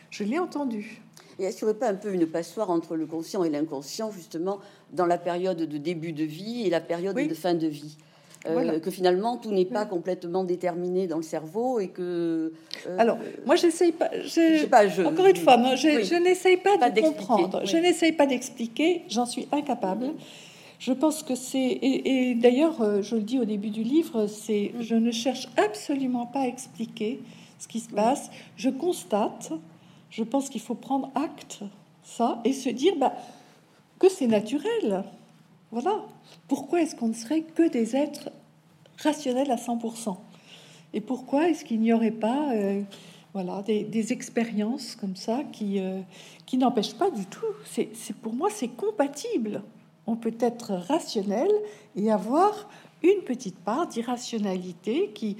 je 0.09 0.23
l'ai 0.23 0.39
entendu. 0.39 1.01
Et 1.39 1.43
est-ce 1.43 1.57
qu'il 1.57 1.67
n'y 1.67 1.71
aurait 1.71 1.79
pas 1.79 1.89
un 1.89 1.95
peu 1.95 2.13
une 2.13 2.25
passoire 2.25 2.71
entre 2.71 2.95
le 2.95 3.05
conscient 3.05 3.43
et 3.43 3.49
l'inconscient, 3.49 4.11
justement, 4.11 4.59
dans 4.91 5.05
la 5.05 5.19
période 5.19 5.57
de 5.57 5.77
début 5.77 6.11
de 6.11 6.23
vie 6.23 6.65
et 6.65 6.69
la 6.69 6.81
période 6.81 7.15
de 7.15 7.33
fin 7.33 7.53
de 7.53 7.67
vie? 7.67 7.97
Euh, 8.45 8.79
que 8.79 8.91
finalement 8.91 9.37
tout 9.37 9.51
n'est 9.51 9.65
pas 9.65 9.85
complètement 9.85 10.43
déterminé 10.43 11.07
dans 11.07 11.17
le 11.17 11.23
cerveau 11.23 11.79
et 11.79 11.89
que. 11.89 12.53
Euh, 12.87 12.97
Alors, 12.97 13.17
moi, 13.45 13.55
j'essaye 13.55 13.91
pas. 13.91 14.09
Je, 14.13 14.65
pas 14.67 14.87
je, 14.87 15.01
encore 15.01 15.25
une 15.25 15.35
fois, 15.35 15.75
je, 15.75 16.03
je 16.03 16.15
n'essaye 16.15 16.57
pas, 16.57 16.77
de 16.89 17.01
comprendre. 17.01 17.61
Je 17.65 17.77
n'essaye 17.77 18.13
pas 18.13 18.25
d'expliquer. 18.25 19.03
J'en 19.09 19.25
suis 19.25 19.47
incapable. 19.51 20.13
Je 20.79 20.93
pense 20.93 21.23
que 21.23 21.35
c'est 21.35 21.79
et, 21.81 22.35
d'ailleurs, 22.35 22.81
euh, 22.81 23.01
je 23.01 23.15
le 23.15 23.23
dis 23.23 23.39
au 23.39 23.45
début 23.45 23.69
du 23.69 23.83
livre, 23.83 24.27
c'est 24.27 24.73
je 24.79 24.95
ne 24.95 25.11
cherche 25.11 25.47
absolument 25.57 26.27
pas 26.27 26.41
à 26.41 26.47
expliquer 26.47 27.19
ce 27.59 27.67
qui 27.67 27.79
se 27.79 27.89
passe. 27.89 28.29
Je 28.55 28.69
constate. 28.69 29.51
Je 30.09 30.23
pense 30.23 30.49
qu'il 30.49 30.61
faut 30.61 30.75
prendre 30.75 31.11
acte 31.15 31.63
ça 32.03 32.39
et 32.45 32.53
se 32.53 32.69
dire 32.69 32.93
bah, 32.97 33.13
que 33.99 34.09
c'est 34.09 34.27
naturel. 34.27 35.03
Voilà. 35.71 36.05
Pourquoi 36.47 36.81
est-ce 36.81 36.95
qu'on 36.95 37.09
ne 37.09 37.13
serait 37.13 37.41
que 37.41 37.67
des 37.67 37.95
êtres 37.95 38.29
rationnels 38.99 39.51
à 39.51 39.57
100% 39.57 40.15
Et 40.93 41.01
pourquoi 41.01 41.49
est-ce 41.49 41.65
qu'il 41.65 41.81
n'y 41.81 41.91
aurait 41.91 42.11
pas 42.11 42.53
euh, 42.53 42.81
voilà, 43.33 43.61
des, 43.63 44.13
expériences 44.13 44.95
comme 44.95 45.15
ça 45.15 45.43
qui, 45.51 45.79
euh, 45.79 45.99
qui 46.45 46.57
n'empêchent 46.57 46.95
pas 46.95 47.11
du 47.11 47.25
tout? 47.25 47.45
C'est 47.65 47.89
Pour 48.21 48.33
moi, 48.33 48.49
c'est 48.49 48.69
compatible 48.69 49.61
on 50.07 50.15
peut 50.15 50.35
être 50.39 50.73
rationnel 50.73 51.49
et 51.95 52.11
avoir 52.11 52.69
une 53.03 53.21
petite 53.23 53.59
part 53.59 53.87
d'irrationalité 53.87 55.11
qui 55.13 55.37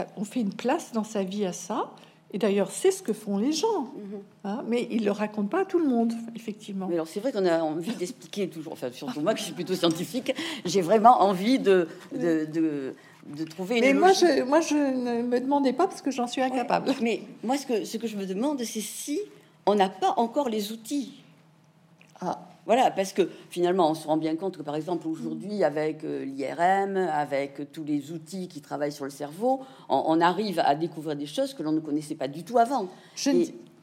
euh, 0.00 0.04
on 0.16 0.24
fait 0.24 0.40
une 0.40 0.52
place 0.52 0.92
dans 0.92 1.04
sa 1.04 1.22
vie 1.22 1.46
à 1.46 1.52
ça. 1.52 1.90
Et 2.32 2.38
d'ailleurs, 2.38 2.70
c'est 2.70 2.92
ce 2.92 3.02
que 3.02 3.12
font 3.12 3.38
les 3.38 3.52
gens, 3.52 3.80
mhm. 3.80 4.20
hein, 4.44 4.64
mais 4.68 4.86
ils 4.90 5.04
le 5.04 5.10
racontent 5.10 5.48
pas 5.48 5.62
à 5.62 5.64
tout 5.64 5.80
le 5.80 5.88
monde, 5.88 6.12
effectivement. 6.36 6.86
Mais 6.86 6.94
alors, 6.94 7.08
c'est 7.08 7.18
vrai 7.18 7.32
qu'on 7.32 7.44
a 7.44 7.60
envie 7.60 7.94
d'expliquer 7.94 8.48
toujours, 8.48 8.72
enfin, 8.72 8.92
surtout 8.92 9.20
moi 9.20 9.34
qui 9.34 9.42
suis 9.42 9.52
plutôt 9.52 9.74
scientifique, 9.74 10.32
j'ai 10.64 10.80
vraiment 10.80 11.22
envie 11.22 11.58
de, 11.58 11.88
de, 12.12 12.94
de, 13.26 13.44
trouver. 13.44 13.80
Mais 13.80 13.94
moi, 13.94 14.12
je, 14.12 14.44
moi, 14.44 14.60
je 14.60 14.76
ne 14.76 15.22
me 15.22 15.40
demandais 15.40 15.72
pas 15.72 15.88
parce 15.88 16.02
que 16.02 16.12
j'en 16.12 16.28
suis 16.28 16.40
incapable. 16.40 16.92
mais 17.02 17.22
moi, 17.42 17.56
ce 17.56 17.66
que, 17.66 17.84
ce 17.84 17.96
que 17.96 18.06
je 18.06 18.16
me 18.16 18.26
demande, 18.26 18.62
c'est 18.62 18.80
si 18.80 19.20
on 19.66 19.74
n'a 19.74 19.88
pas 19.88 20.14
encore 20.16 20.48
les 20.48 20.70
outils. 20.70 21.24
Ah. 22.20 22.49
Voilà, 22.70 22.92
parce 22.92 23.12
que 23.12 23.28
finalement, 23.48 23.90
on 23.90 23.94
se 23.94 24.06
rend 24.06 24.16
bien 24.16 24.36
compte 24.36 24.56
que, 24.56 24.62
par 24.62 24.76
exemple, 24.76 25.08
aujourd'hui, 25.08 25.64
avec 25.64 26.04
euh, 26.04 26.24
l'IRM, 26.24 26.96
avec 26.96 27.72
tous 27.72 27.82
les 27.82 28.12
outils 28.12 28.46
qui 28.46 28.60
travaillent 28.60 28.92
sur 28.92 29.06
le 29.06 29.10
cerveau, 29.10 29.62
on, 29.88 30.20
arrive 30.20 30.60
à 30.60 30.76
découvrir 30.76 31.16
des 31.16 31.26
choses 31.26 31.52
que 31.52 31.64
l'on 31.64 31.72
ne 31.72 31.80
connaissait 31.80 32.14
pas 32.14 32.28
du 32.28 32.44
tout 32.44 32.58
avant. 32.58 32.86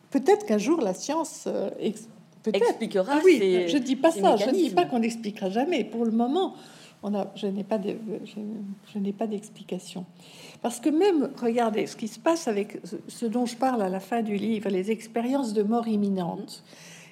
Peut-être 0.09 0.45
qu'un 0.45 0.57
jour, 0.57 0.79
la 0.79 0.93
science 0.93 1.47
euh, 1.47 1.69
expliquera. 1.81 3.15
Ah 3.15 3.21
oui, 3.25 3.65
je 3.67 3.75
ne 3.75 3.83
dis 3.83 3.97
pas 3.97 4.11
ça. 4.11 4.37
Je 4.37 4.45
ne 4.45 4.55
dis 4.55 4.69
pas 4.69 4.85
qu'on 4.85 4.99
n'expliquera 4.99 5.49
jamais. 5.49 5.83
Pour 5.83 6.05
le 6.05 6.11
moment, 6.11 6.55
on 7.03 7.13
a, 7.13 7.27
je 7.35 7.47
n'ai 7.47 7.65
pas 7.65 7.79
de, 7.79 7.97
je, 8.23 8.99
n'ai 8.99 9.11
pas 9.11 9.27
d'explication. 9.27 10.05
Parce 10.61 10.79
que 10.79 10.87
même, 10.87 11.31
regardez, 11.41 11.87
ce 11.87 11.97
qui 11.97 12.07
se 12.07 12.19
passe 12.19 12.47
avec 12.47 12.79
ce 13.09 13.25
dont 13.25 13.45
je 13.45 13.57
parle 13.57 13.81
à 13.81 13.89
la 13.89 13.99
fin 13.99 14.21
du 14.21 14.37
livre, 14.37 14.69
les 14.69 14.91
expériences 14.91 15.51
de 15.51 15.63
mort 15.63 15.89
imminente, 15.89 16.63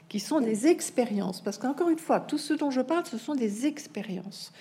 qui 0.09 0.19
sont 0.19 0.39
des 0.39 0.67
expériences. 0.67 1.41
Parce 1.41 1.57
qu'encore 1.57 1.89
une 1.89 1.99
fois, 1.99 2.19
tout 2.19 2.37
ce 2.37 2.53
dont 2.53 2.71
je 2.71 2.81
parle, 2.81 3.05
ce 3.05 3.17
sont 3.17 3.35
des 3.35 3.65
expériences. 3.65 4.51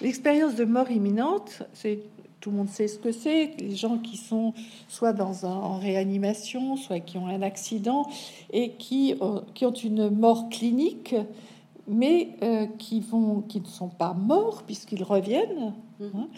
L'expérience 0.00 0.54
de 0.54 0.64
mort 0.64 0.90
imminente, 0.90 1.62
c'est 1.74 2.00
tout 2.40 2.50
le 2.50 2.56
monde 2.56 2.70
sait 2.70 2.88
ce 2.88 2.98
que 2.98 3.12
c'est. 3.12 3.52
Les 3.58 3.76
gens 3.76 3.98
qui 3.98 4.16
sont 4.16 4.54
soit 4.88 5.12
dans 5.12 5.44
un, 5.46 5.54
en 5.54 5.78
réanimation, 5.78 6.76
soit 6.76 7.00
qui 7.00 7.18
ont 7.18 7.26
un 7.26 7.42
accident 7.42 8.06
et 8.50 8.72
qui, 8.72 9.14
euh, 9.20 9.40
qui 9.54 9.66
ont 9.66 9.72
une 9.72 10.08
mort 10.08 10.48
clinique, 10.48 11.14
mais 11.86 12.30
euh, 12.42 12.66
qui, 12.78 13.00
vont, 13.00 13.42
qui 13.42 13.60
ne 13.60 13.66
sont 13.66 13.88
pas 13.88 14.14
morts 14.14 14.62
puisqu'ils 14.62 15.02
reviennent. 15.02 15.74
Mmh. 15.98 16.04
Hein. 16.14 16.28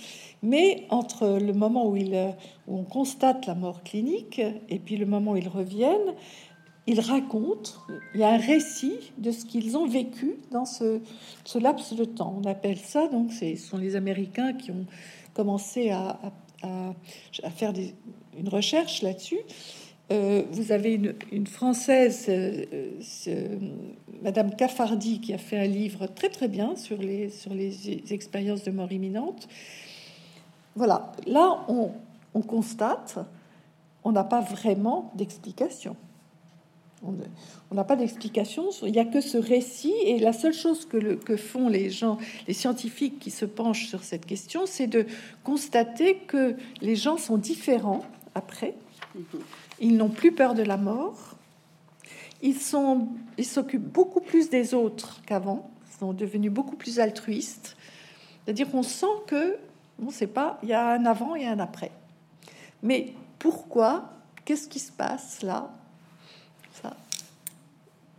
Mais 0.43 0.87
entre 0.91 1.38
le 1.38 1.53
moment 1.53 1.88
où, 1.88 1.97
ils, 1.97 2.35
où 2.67 2.79
on 2.79 2.85
constate 2.85 3.47
la 3.47 3.55
mort 3.55 3.85
clinique 3.85 4.41
et 4.69 4.79
puis 4.81 4.97
le 4.97 5.07
moment 5.07 5.33
où 5.33 5.37
ils 5.37 5.49
reviennent, 5.49 6.15
ils 6.87 7.01
racontent, 7.01 7.71
il 8.14 8.21
y 8.21 8.25
a 8.25 8.31
un 8.31 8.38
récit 8.38 9.12
de 9.18 9.31
ce 9.31 9.45
qu'ils 9.45 9.77
ont 9.77 9.87
vécu 9.87 10.37
dans 10.51 10.64
ce, 10.64 11.01
laps 11.59 11.95
de 11.95 12.05
temps. 12.05 12.40
On 12.42 12.49
appelle 12.49 12.79
ça, 12.79 13.07
donc, 13.09 13.33
ce 13.33 13.55
sont 13.57 13.79
les 13.79 13.95
Américains 13.95 14.53
qui 14.53 14.73
ont 14.73 14.87
commencé 15.33 15.90
à, 15.90 16.18
faire 17.55 17.73
des, 17.73 17.95
une 18.37 18.49
recherche 18.49 19.03
là-dessus. 19.03 19.38
Euh, 20.11 20.42
vous 20.51 20.73
avez 20.73 21.01
une, 21.31 21.47
Française, 21.47 22.27
euh, 22.29 23.59
Madame 24.21 24.55
Caffardi, 24.57 25.21
qui 25.21 25.33
a 25.33 25.38
fait 25.38 25.59
un 25.59 25.66
livre 25.66 26.07
très 26.09 26.29
très 26.29 26.49
bien 26.49 26.75
sur 26.75 26.99
les, 26.99 27.31
expériences 28.11 28.64
de 28.64 28.73
mort 28.73 28.90
imminente. 28.90 29.49
Voilà, 30.75 31.12
là 31.27 31.64
on 31.68 32.40
constate, 32.42 33.18
on 34.03 34.11
n'a 34.11 34.25
pas 34.25 34.40
vraiment 34.40 35.12
d'explication. 35.14 35.97
On 37.05 37.75
n'a 37.75 37.85
pas 37.85 37.97
d'explication, 37.97 38.71
il 38.83 38.93
n'y 38.93 38.99
a 38.99 39.05
que 39.05 39.21
ce 39.21 39.37
récit, 39.38 39.95
et 40.05 40.19
la 40.19 40.33
seule 40.33 40.53
chose 40.53 40.87
que, 40.87 40.97
le, 40.97 41.17
que, 41.17 41.37
font 41.37 41.69
les 41.69 41.91
gens, 41.91 42.19
les 42.47 42.55
scientifiques 42.55 43.19
qui 43.19 43.31
se 43.31 43.45
penchent 43.45 43.88
sur 43.88 44.05
cette 44.05 44.25
question, 44.25 44.67
c'est 44.67 44.87
de 44.87 45.07
constater 45.43 46.17
que 46.17 46.55
les 46.81 46.95
gens 46.95 47.17
sont 47.17 47.38
différents 47.38 48.05
après. 48.35 48.75
Ils 49.81 49.97
n'ont 49.97 50.11
plus 50.11 50.33
peur 50.33 50.55
de 50.55 50.62
la 50.62 50.77
mort. 50.77 51.37
Ils 52.41 52.57
s'occupent 52.57 53.93
beaucoup 53.93 54.21
plus 54.21 54.49
des 54.49 54.75
autres 54.75 55.21
qu'avant. 55.27 55.71
Ils 55.88 55.99
sont 55.99 56.12
devenus 56.12 56.53
beaucoup 56.53 56.77
plus 56.77 57.01
altruistes. 57.01 57.77
C'est-à-dire 58.45 58.71
qu'on 58.71 58.83
sent 58.83 59.07
que, 59.27 59.57
on 60.01 60.07
ne 60.07 60.12
sait 60.12 60.27
pas, 60.27 60.59
il 60.62 60.69
y 60.69 60.73
a 60.73 60.88
un 60.88 61.05
avant 61.07 61.35
et 61.35 61.47
un 61.47 61.59
après. 61.59 61.93
Mais 62.83 63.12
pourquoi? 63.38 64.11
Qu'est-ce 64.45 64.69
qui 64.69 64.81
se 64.81 64.91
passe 64.91 65.43
là? 65.43 65.71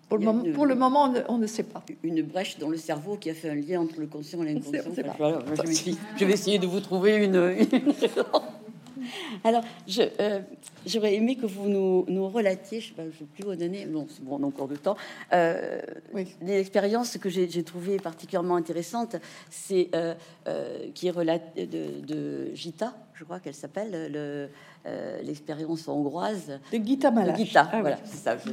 Pour 0.09 0.17
le, 0.17 0.25
moment, 0.25 0.43
pour 0.53 0.65
le 0.65 0.75
moment, 0.75 1.13
on 1.27 1.37
ne, 1.37 1.47
sait 1.47 1.63
pas. 1.63 1.83
Une 2.03 2.21
brèche 2.21 2.59
dans 2.59 2.69
le 2.69 2.77
cerveau 2.77 3.17
qui 3.17 3.29
a 3.31 3.33
fait 3.33 3.49
un 3.49 3.55
lien 3.55 3.81
entre 3.81 3.99
le 3.99 4.05
conscient 4.05 4.43
et 4.43 4.53
l'inconscient. 4.53 4.83
je, 6.17 6.25
vais 6.25 6.33
essayer 6.33 6.59
de 6.59 6.67
vous 6.67 6.81
trouver 6.81 7.15
une. 7.15 7.35
Alors, 9.43 9.63
je, 9.87 10.03
euh, 10.19 10.39
j'aurais 10.85 11.15
aimé 11.15 11.35
que 11.35 11.45
vous 11.45 11.67
nous, 11.69 12.05
nous 12.07 12.27
relatiez, 12.27 12.81
je 12.81 12.93
ne 13.01 13.11
je 13.11 13.23
plus 13.23 13.43
vous 13.43 13.55
donner, 13.55 13.85
bon, 13.85 14.07
c'est 14.09 14.23
bon, 14.23 14.37
on 14.39 14.43
a 14.43 14.47
encore 14.47 14.67
de 14.67 14.75
temps, 14.75 14.95
euh, 15.33 15.79
oui. 16.13 16.27
des 16.41 16.59
expériences 16.59 17.17
que 17.17 17.29
j'ai, 17.29 17.49
j'ai 17.49 17.63
trouvées 17.63 17.97
particulièrement 17.97 18.55
intéressantes, 18.55 19.15
c'est 19.49 19.89
euh, 19.95 20.13
euh 20.47 20.89
qui 20.93 21.07
est 21.07 21.11
relate 21.11 21.55
de, 21.55 22.01
de, 22.05 22.53
Gita, 22.53 22.93
je 23.13 23.23
crois 23.23 23.39
qu'elle 23.39 23.53
s'appelle, 23.53 24.11
le, 24.11 24.49
l'expérience 25.23 25.87
hongroise. 25.87 26.59
De 26.71 26.77
Gita 26.77 27.09
Malache. 27.09 27.37
Gita, 27.37 27.69
ah, 27.71 27.81
voilà, 27.81 27.97
c'est 28.03 28.17
ça, 28.17 28.37
je, 28.37 28.49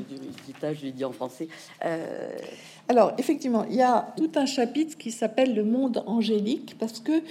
Gita, 0.47 0.73
je 0.73 0.83
l'ai 0.83 0.93
dit 0.93 1.05
en 1.05 1.13
français. 1.13 1.49
Alors, 2.89 3.13
effectivement, 3.19 3.65
il 3.69 3.77
y 3.77 3.83
a 3.83 4.13
tout 4.17 4.31
un 4.37 4.47
chapitre 4.47 4.97
qui 4.97 5.11
s'appelle 5.11 5.55
Le 5.55 5.65
monde 5.65 6.03
angélique, 6.07 6.77
parce 6.79 7.01
que 7.01 7.23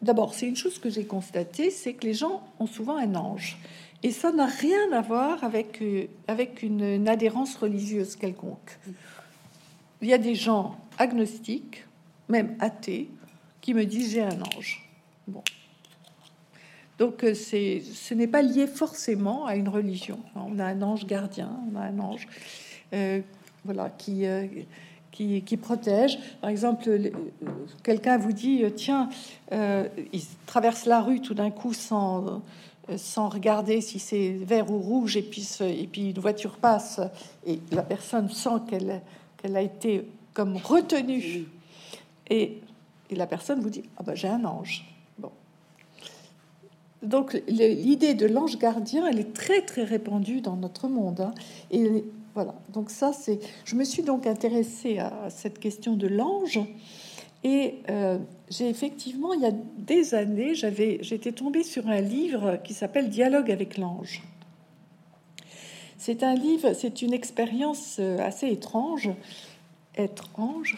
D'abord, 0.00 0.34
c'est 0.34 0.46
une 0.46 0.56
chose 0.56 0.78
que 0.78 0.90
j'ai 0.90 1.04
constatée, 1.04 1.70
c'est 1.70 1.94
que 1.94 2.06
les 2.06 2.14
gens 2.14 2.42
ont 2.60 2.66
souvent 2.66 2.96
un 2.96 3.14
ange. 3.14 3.58
Et 4.02 4.12
ça 4.12 4.30
n'a 4.30 4.46
rien 4.46 4.92
à 4.92 5.00
voir 5.00 5.42
avec, 5.42 5.82
euh, 5.82 6.06
avec 6.28 6.62
une, 6.62 7.08
adhérence 7.08 7.56
religieuse 7.56 8.14
quelconque. 8.14 8.78
Il 10.00 10.08
y 10.08 10.14
a 10.14 10.18
des 10.18 10.36
gens 10.36 10.78
agnostiques, 10.98 11.84
même 12.28 12.56
athées, 12.60 13.08
qui 13.60 13.74
me 13.74 13.84
disent 13.84 14.12
j'ai 14.12 14.22
un 14.22 14.40
ange. 14.56 14.88
Bon. 15.26 15.42
Donc 16.98 17.24
euh, 17.24 17.34
c'est, 17.34 17.80
ce 17.80 18.14
n'est 18.14 18.28
pas 18.28 18.42
lié 18.42 18.68
forcément 18.68 19.46
à 19.46 19.56
une 19.56 19.68
religion. 19.68 20.20
On 20.36 20.60
a 20.60 20.64
un 20.64 20.80
ange 20.82 21.04
gardien, 21.04 21.50
on 21.72 21.76
a 21.76 21.82
un 21.82 21.98
ange 21.98 22.28
euh, 22.92 23.20
voilà, 23.64 23.90
qui, 23.90 24.24
qui, 25.10 25.56
protège. 25.56 26.18
Par 26.40 26.50
exemple, 26.50 26.88
quelqu'un 27.82 28.18
vous 28.18 28.32
dit, 28.32 28.62
euh, 28.62 28.70
tiens, 28.70 29.08
euh, 29.52 29.88
il 30.12 30.22
traverse 30.46 30.86
la 30.86 31.00
rue 31.00 31.20
tout 31.20 31.34
d'un 31.34 31.50
coup 31.50 31.72
sans, 31.72 32.42
euh, 32.88 32.96
sans 32.96 33.28
regarder 33.28 33.80
si 33.80 33.98
c'est 33.98 34.30
vert 34.30 34.70
ou 34.70 34.78
rouge, 34.78 35.16
et 35.16 35.22
puis, 35.22 35.46
et 35.60 35.86
puis 35.86 36.10
une 36.10 36.20
voiture 36.20 36.56
passe, 36.56 37.00
et 37.46 37.58
la 37.72 37.82
personne 37.82 38.28
sent 38.30 38.60
qu'elle 38.68 39.02
qu'elle 39.38 39.56
a 39.56 39.62
été 39.62 40.04
comme 40.34 40.56
retenue. 40.56 41.46
Et, 42.28 42.60
et 43.10 43.14
la 43.14 43.26
personne 43.26 43.60
vous 43.60 43.70
dit, 43.70 43.84
ah 43.96 44.02
ben 44.02 44.14
j'ai 44.14 44.28
un 44.28 44.44
ange. 44.44 44.84
Bon. 45.18 45.30
Donc 47.02 47.40
l'idée 47.46 48.14
de 48.14 48.26
l'ange 48.26 48.58
gardien, 48.58 49.06
elle 49.06 49.20
est 49.20 49.32
très 49.32 49.62
très 49.62 49.84
répandue 49.84 50.40
dans 50.40 50.56
notre 50.56 50.88
monde. 50.88 51.20
Hein. 51.20 51.34
Et 51.70 52.04
voilà, 52.38 52.54
donc 52.72 52.90
ça. 52.90 53.10
Je 53.64 53.74
me 53.74 53.82
suis 53.82 54.04
donc 54.04 54.24
intéressée 54.24 54.98
à 55.00 55.28
cette 55.28 55.58
question 55.58 55.96
de 55.96 56.06
l'ange 56.06 56.60
et 57.42 57.80
euh, 57.90 58.16
j'ai 58.48 58.68
effectivement, 58.68 59.34
il 59.34 59.40
y 59.40 59.46
a 59.46 59.50
des 59.50 60.14
années, 60.14 60.54
j'avais, 60.54 60.98
j'étais 61.00 61.32
tombée 61.32 61.64
sur 61.64 61.88
un 61.88 62.00
livre 62.00 62.60
qui 62.62 62.74
s'appelle 62.74 63.10
Dialogue 63.10 63.50
avec 63.50 63.76
l'ange. 63.76 64.22
C'est 65.96 66.22
un 66.22 66.36
livre, 66.36 66.74
c'est 66.74 67.02
une 67.02 67.12
expérience 67.12 67.96
euh, 67.98 68.20
assez 68.20 68.46
étrange, 68.46 69.10
étrange, 69.96 70.76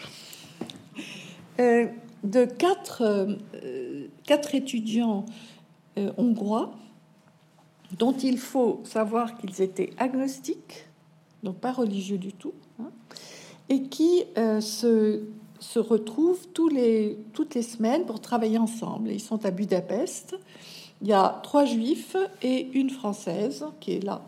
euh, 1.59 1.85
de 2.23 2.45
quatre 2.45 3.05
étudiants 4.55 5.25
hongrois 6.17 6.73
dont 7.99 8.13
il 8.13 8.39
faut 8.39 8.81
savoir 8.83 9.37
qu'ils 9.37 9.61
étaient 9.61 9.91
agnostiques 9.99 10.87
donc 11.43 11.57
pas 11.57 11.71
religieux 11.71 12.17
du 12.17 12.33
tout, 12.33 12.53
hein, 12.79 12.91
et 13.69 13.83
qui 13.83 14.23
euh, 14.37 14.61
se, 14.61 15.21
se 15.59 15.79
retrouvent 15.79 16.47
tous 16.53 16.67
les, 16.67 17.17
toutes 17.33 17.55
les 17.55 17.61
semaines 17.61 18.05
pour 18.05 18.19
travailler 18.19 18.57
ensemble. 18.57 19.11
Ils 19.11 19.19
sont 19.19 19.45
à 19.45 19.51
Budapest. 19.51 20.35
Il 21.01 21.07
y 21.07 21.13
a 21.13 21.39
trois 21.43 21.65
juifs 21.65 22.15
et 22.41 22.69
une 22.73 22.89
française 22.89 23.65
qui 23.79 23.93
est 23.93 24.03
là. 24.03 24.21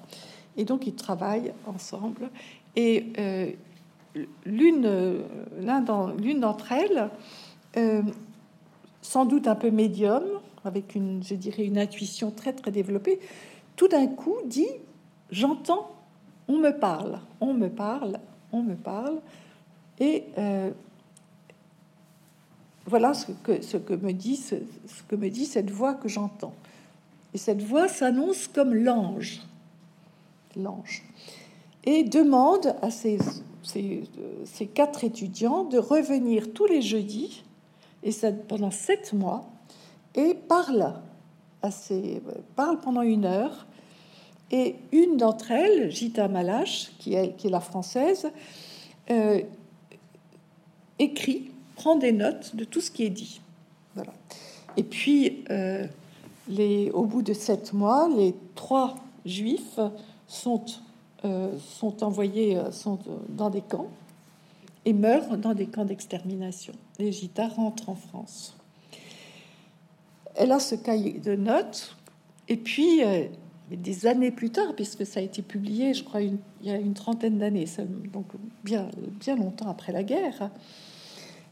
Et 0.58 0.66
donc 0.66 0.88
ils 0.88 0.96
travaillent 0.96 1.54
ensemble. 1.68 2.30
Et 2.76 3.08
euh, 3.20 3.52
l'une, 4.46 4.82
d'entre 6.40 6.72
elles, 6.72 7.10
euh, 7.78 8.02
sans 9.02 9.26
doute 9.26 9.48
un 9.48 9.56
peu 9.56 9.72
médium, 9.72 10.24
avec 10.66 10.96
une, 10.96 11.24
je 11.24 11.36
dirais, 11.36 11.66
une 11.66 11.78
intuition 11.78 12.32
très 12.32 12.54
très 12.54 12.72
développée, 12.72 13.20
tout 13.76 13.88
d'un 13.88 14.08
coup 14.08 14.38
dit 14.46 14.70
J'entends 15.32 15.90
on 16.48 16.58
me 16.58 16.72
parle, 16.72 17.20
on 17.40 17.54
me 17.54 17.70
parle, 17.70 18.20
on 18.52 18.62
me 18.62 18.76
parle, 18.76 19.20
et 20.00 20.26
euh, 20.38 20.72
voilà 22.86 23.14
ce 23.14 23.32
que, 23.32 23.62
ce, 23.62 23.78
que 23.78 23.94
me 23.94 24.12
dit, 24.12 24.36
ce, 24.36 24.56
que 25.08 25.16
me 25.16 25.30
dit 25.30 25.46
cette 25.46 25.70
voix 25.70 25.94
que 25.94 26.10
j'entends. 26.10 26.54
Et 27.34 27.38
cette 27.38 27.62
voix 27.62 27.88
s'annonce 27.88 28.48
comme 28.48 28.74
l'ange, 28.74 29.42
l'ange, 30.56 31.04
et 31.84 32.04
demande 32.04 32.76
à 32.82 32.92
ces, 32.92 33.18
quatre 34.74 35.04
étudiants 35.04 35.64
de 35.64 35.78
revenir 35.78 36.54
tous 36.54 36.66
les 36.66 36.82
jeudis, 36.82 37.44
et 38.04 38.12
ça 38.12 38.32
pendant 38.32 38.72
sept 38.72 39.14
mois, 39.14 39.46
et 40.16 40.34
parle, 40.34 40.94
à 41.62 41.70
parle 42.56 42.80
pendant 42.82 43.02
une 43.02 43.26
heure 43.26 43.66
et 44.54 44.76
une 44.92 45.18
d'entre 45.18 45.50
elles, 45.50 45.90
Gita 45.90 46.28
Malache, 46.28 46.92
qui 47.00 47.16
est, 47.16 47.44
la 47.46 47.60
française, 47.60 48.30
euh, 49.10 49.42
écrit, 51.00 51.50
prend 51.76 51.96
des 51.96 52.12
notes 52.12 52.56
de 52.56 52.64
tout 52.64 52.80
ce 52.80 52.92
qui 52.92 53.04
est 53.04 53.10
dit. 53.10 53.42
Et 54.78 54.84
puis, 54.84 55.44
euh, 55.50 55.88
au 56.94 57.06
bout 57.06 57.24
de 57.24 57.34
sept 57.34 57.74
mois, 57.74 58.08
les 58.16 58.36
trois 58.54 58.96
juifs 59.26 59.80
sont, 60.28 60.64
euh, 61.26 61.58
sont 61.58 62.04
envoyés 62.04 62.62
sont 62.72 63.00
dans 63.30 63.50
des 63.50 63.62
camps 63.62 63.90
et 64.86 64.94
meurt 64.94 65.34
dans 65.36 65.56
des 65.56 65.66
camps 65.66 65.86
d'extermination. 65.86 66.74
Les 67.00 67.12
Gita 67.12 67.48
rentrent 67.48 67.90
en 67.90 67.96
France. 67.96 68.56
Elle 70.36 70.52
a 70.52 70.60
ce 70.60 70.76
cahier 70.76 71.14
de 71.14 71.36
notes, 71.36 71.96
et 72.50 72.58
puis 72.58 73.02
des 73.78 74.08
années 74.08 74.32
plus 74.32 74.50
tard, 74.50 74.76
puisque 74.76 75.06
ça 75.06 75.20
a 75.20 75.24
été 75.24 75.42
publié, 75.42 75.94
je 75.94 76.04
crois, 76.04 76.22
il 76.22 76.38
y 76.64 76.70
a 76.70 76.76
une 76.76 76.94
trentaine 76.94 77.38
d'années, 77.38 77.66
donc 78.12 78.28
bien, 78.64 78.90
bien 79.20 79.36
longtemps 79.36 79.70
après 79.70 79.92
la 79.92 80.04
guerre, 80.04 80.50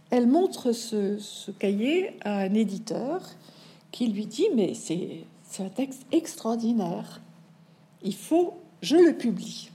elle 0.09 0.27
montre 0.27 0.73
ce, 0.73 1.51
cahier 1.51 2.11
à 2.21 2.39
un 2.39 2.53
éditeur 2.53 3.21
qui 3.91 4.07
lui 4.07 4.25
dit 4.25 4.47
Mais 4.55 4.73
c'est 4.73 5.25
un 5.59 5.69
texte 5.69 6.05
extraordinaire, 6.11 7.21
il 8.03 8.15
faut, 8.15 8.55
je 8.81 8.97
le 8.97 9.13
publie. 9.13 9.71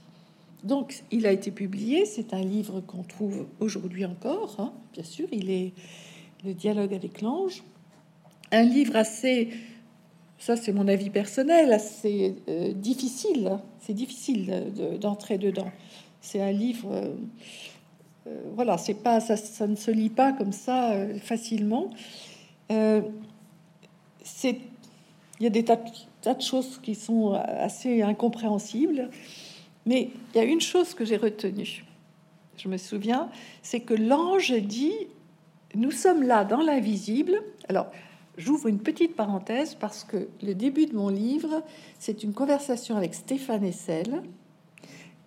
Donc, 0.63 1.03
il 1.11 1.25
a 1.25 1.31
été 1.31 1.51
publié. 1.51 2.05
C'est 2.05 2.33
un 2.33 2.41
livre 2.41 2.81
qu'on 2.81 3.03
trouve 3.03 3.47
aujourd'hui 3.59 4.05
encore. 4.05 4.55
Hein, 4.59 4.73
bien 4.93 5.03
sûr, 5.03 5.27
il 5.31 5.49
est 5.49 5.73
le 6.43 6.53
dialogue 6.53 6.93
avec 6.93 7.21
l'ange. 7.21 7.63
Un 8.51 8.63
livre 8.63 8.95
assez, 8.95 9.49
ça 10.37 10.55
c'est 10.55 10.71
mon 10.71 10.87
avis 10.87 11.09
personnel, 11.09 11.73
assez 11.73 12.35
euh, 12.47 12.73
difficile. 12.73 13.59
C'est 13.79 13.93
difficile 13.93 14.71
d'entrer 14.99 15.37
dedans. 15.37 15.71
C'est 16.21 16.41
un 16.41 16.51
livre, 16.51 16.89
euh, 16.91 17.15
euh, 18.27 18.41
voilà, 18.55 18.77
c'est 18.77 18.95
pas 18.95 19.19
ça, 19.19 19.37
ça, 19.37 19.67
ne 19.67 19.75
se 19.75 19.91
lit 19.91 20.09
pas 20.09 20.33
comme 20.33 20.51
ça 20.51 20.93
facilement. 21.21 21.89
c'est, 22.69 24.59
il 25.39 25.43
y 25.43 25.47
a 25.47 25.49
des 25.49 25.63
tas 25.63 25.77
de 26.33 26.41
choses 26.41 26.79
qui 26.81 26.95
sont 26.95 27.33
assez 27.33 28.01
incompréhensibles. 28.01 29.09
Mais 29.85 30.09
il 30.33 30.37
y 30.37 30.41
a 30.41 30.43
une 30.43 30.59
chose 30.59 30.93
que 30.93 31.05
j'ai 31.05 31.15
retenue, 31.15 31.85
je 32.57 32.67
me 32.67 32.75
souviens, 32.75 33.29
c'est 33.61 33.79
que 33.79 33.93
l'ange 33.93 34.51
dit, 34.51 34.93
nous 35.75 35.91
sommes 35.91 36.23
là 36.23 36.43
dans 36.43 36.61
l'invisible. 36.61 37.41
Alors, 37.69 37.87
j'ouvre 38.37 38.67
une 38.67 38.79
petite 38.79 39.15
parenthèse 39.15 39.75
parce 39.75 40.03
que 40.03 40.27
le 40.43 40.53
début 40.53 40.85
de 40.85 40.95
mon 40.95 41.09
livre, 41.09 41.63
c'est 41.99 42.23
une 42.23 42.33
conversation 42.33 42.95
avec 42.95 43.13
Stéphane 43.13 43.63
Essel, 43.63 44.21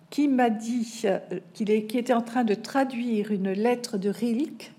qui 0.09 0.27
m'a 0.27 0.49
dit 0.49 1.03
euh, 1.05 1.19
qu'il 1.53 1.69
était 1.69 2.13
en 2.13 2.21
train 2.21 2.43
de 2.43 2.53
traduire 2.53 3.31
une 3.31 3.51
lettre 3.51 3.97
de 3.97 4.09
Rilke, 4.09 4.71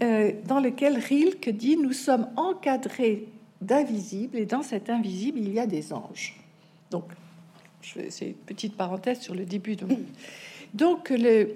euh, 0.00 0.32
dans 0.46 0.60
lequel 0.60 0.96
Rilke 0.96 1.50
dit 1.50 1.76
Nous 1.76 1.92
sommes 1.92 2.28
encadrés 2.36 3.26
d'invisible, 3.60 4.38
et 4.38 4.46
dans 4.46 4.62
cet 4.62 4.90
invisible, 4.90 5.40
il 5.40 5.52
y 5.52 5.58
a 5.58 5.66
des 5.66 5.92
anges. 5.92 6.36
Donc, 6.90 7.04
c'est 7.82 8.26
une 8.26 8.34
petite 8.34 8.76
parenthèse 8.76 9.20
sur 9.20 9.34
le 9.34 9.44
début. 9.44 9.74
De... 9.74 9.86
Donc, 10.74 11.10
le, 11.10 11.54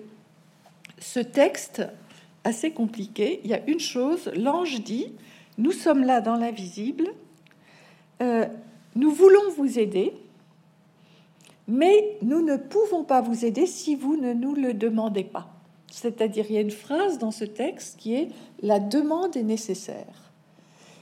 ce 0.98 1.20
texte 1.20 1.82
assez 2.42 2.72
compliqué, 2.72 3.40
il 3.44 3.50
y 3.50 3.54
a 3.54 3.64
une 3.68 3.78
chose, 3.78 4.32
l'ange 4.34 4.80
dit, 4.82 5.12
nous 5.62 5.72
sommes 5.72 6.02
là 6.02 6.20
dans 6.20 6.36
l'invisible, 6.36 7.06
euh, 8.20 8.46
nous 8.96 9.10
voulons 9.10 9.50
vous 9.56 9.78
aider, 9.78 10.12
mais 11.68 12.18
nous 12.22 12.42
ne 12.42 12.56
pouvons 12.56 13.04
pas 13.04 13.20
vous 13.20 13.44
aider 13.44 13.66
si 13.66 13.94
vous 13.94 14.16
ne 14.16 14.32
nous 14.32 14.54
le 14.54 14.74
demandez 14.74 15.24
pas. 15.24 15.48
C'est-à-dire, 15.90 16.46
il 16.48 16.54
y 16.54 16.58
a 16.58 16.62
une 16.62 16.70
phrase 16.70 17.18
dans 17.18 17.30
ce 17.30 17.44
texte 17.44 17.98
qui 17.98 18.14
est 18.14 18.28
la 18.60 18.80
demande 18.80 19.36
est 19.36 19.42
nécessaire. 19.42 20.32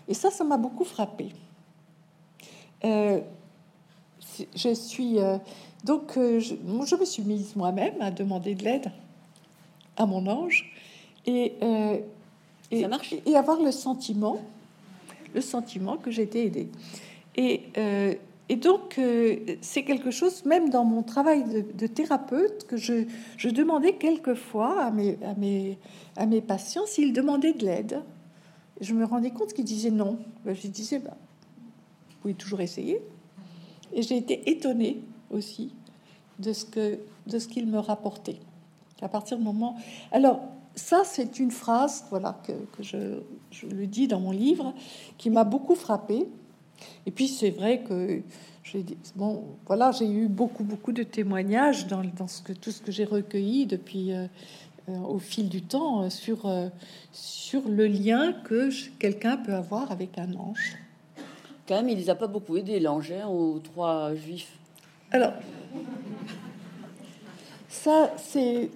Et 0.09 0.15
ça, 0.15 0.31
ça 0.31 0.45
m'a 0.45 0.57
beaucoup 0.57 0.85
frappé. 0.85 1.29
Euh, 2.85 3.21
je 4.57 4.75
suis 4.75 5.19
euh, 5.19 5.39
donc 5.85 6.17
euh, 6.17 6.41
je, 6.41 6.55
me 6.97 7.05
suis 7.05 7.23
mise 7.23 7.55
moi-même 7.57 7.95
à 8.01 8.11
demander 8.11 8.55
de 8.55 8.65
l'aide 8.65 8.91
à 9.97 10.07
mon 10.07 10.27
ange 10.27 10.73
et, 11.27 11.55
euh, 12.73 12.89
et, 13.27 13.31
et, 13.31 13.37
avoir 13.37 13.61
le 13.61 13.73
sentiment, 13.73 14.41
le 15.35 15.41
sentiment 15.41 15.97
que 15.97 16.11
j'étais 16.11 16.47
aidée. 16.47 16.69
Et, 17.37 17.63
et 18.49 18.57
donc 18.57 18.99
c'est 19.61 19.85
quelque 19.85 20.11
chose, 20.11 20.45
même 20.45 20.71
dans 20.71 20.85
mon 20.85 21.03
travail 21.03 21.45
de, 21.45 21.87
thérapeute, 21.87 22.67
que 22.67 22.77
je, 22.77 23.05
je, 23.37 23.49
demandais 23.49 23.95
quelquefois 23.95 24.83
à 24.83 24.91
mes, 24.91 25.17
à 25.25 25.35
mes, 25.35 25.79
à 26.17 26.27
mes 26.27 26.41
patients 26.41 26.87
s'ils 26.87 27.13
demandaient 27.13 27.53
de 27.53 27.65
l'aide. 27.65 28.03
Je 28.81 28.95
me 28.95 29.05
rendais 29.05 29.31
compte 29.31 29.53
qu'ils 29.53 29.65
disaient 29.65 29.91
non. 29.91 30.19
Ben, 30.45 30.55
je 30.55 30.67
disais, 30.67 30.99
bah, 30.99 31.17
vous 32.09 32.17
pouvez 32.23 32.35
toujours 32.35 32.61
essayer. 32.61 33.01
Et 33.93 34.03
j'ai 34.03 34.17
été 34.17 34.51
étonnée 34.51 35.01
aussi 35.31 35.71
de 36.39 36.53
ce 36.53 36.65
que 36.65 36.99
de 37.27 37.39
ce 37.39 37.49
qu'il 37.49 37.67
me 37.67 37.79
rapportait. 37.79 38.39
À 39.03 39.09
partir 39.09 39.39
du 39.39 39.45
moment, 39.45 39.77
alors 40.13 40.41
ça 40.75 41.03
c'est 41.05 41.39
une 41.39 41.51
phrase, 41.51 42.05
voilà 42.11 42.41
que, 42.47 42.53
que 42.77 42.83
je, 42.83 43.21
je, 43.51 43.67
le 43.67 43.87
dis 43.87 44.09
dans 44.09 44.21
mon 44.21 44.31
livre, 44.31 44.75
qui 45.19 45.31
m'a 45.31 45.45
beaucoup 45.45 45.75
frappée. 45.75 46.27
Et 47.07 47.11
puis 47.11 47.29
c'est 47.29 47.51
vrai 47.51 47.81
que 47.81 48.23
j'ai 48.63 48.85
bon, 49.17 49.45
voilà, 49.67 49.91
j'ai 49.93 50.11
eu 50.11 50.29
beaucoup 50.29 50.65
beaucoup 50.65 50.93
de 50.93 51.03
témoignages 51.03 51.87
dans, 51.87 52.03
dans 52.17 52.29
ce 52.29 52.43
que 52.43 52.53
tout 52.53 52.71
ce 52.71 52.81
que 52.83 52.93
j'ai 52.93 53.05
recueilli 53.05 53.67
depuis. 53.67 54.13
Euh, 54.13 54.27
euh, 54.89 54.97
au 55.01 55.19
fil 55.19 55.51
du 55.51 55.61
temps 55.61 56.05
euh, 56.05 56.09
sur, 56.09 56.51
sur 57.13 57.69
le 57.69 57.87
lien 57.87 58.33
que 58.33 58.71
quelqu'un 58.99 59.37
peut 59.37 59.53
avoir 59.53 59.93
avec 59.93 60.17
un 60.17 60.33
ange 60.35 60.79
quand 61.71 61.77
même, 61.77 61.89
il 61.89 61.99
les 61.99 62.11
a 62.11 62.17
pas 62.17 62.27
beaucoup 62.27 62.57
aidés, 62.57 62.81
l'ange, 62.81 63.13
hein, 63.13 63.29
aux 63.29 63.61
trois 63.61 64.13
juifs. 64.17 64.59
Alors, 65.13 65.35
ça, 67.69 68.13
c'est. 68.17 68.71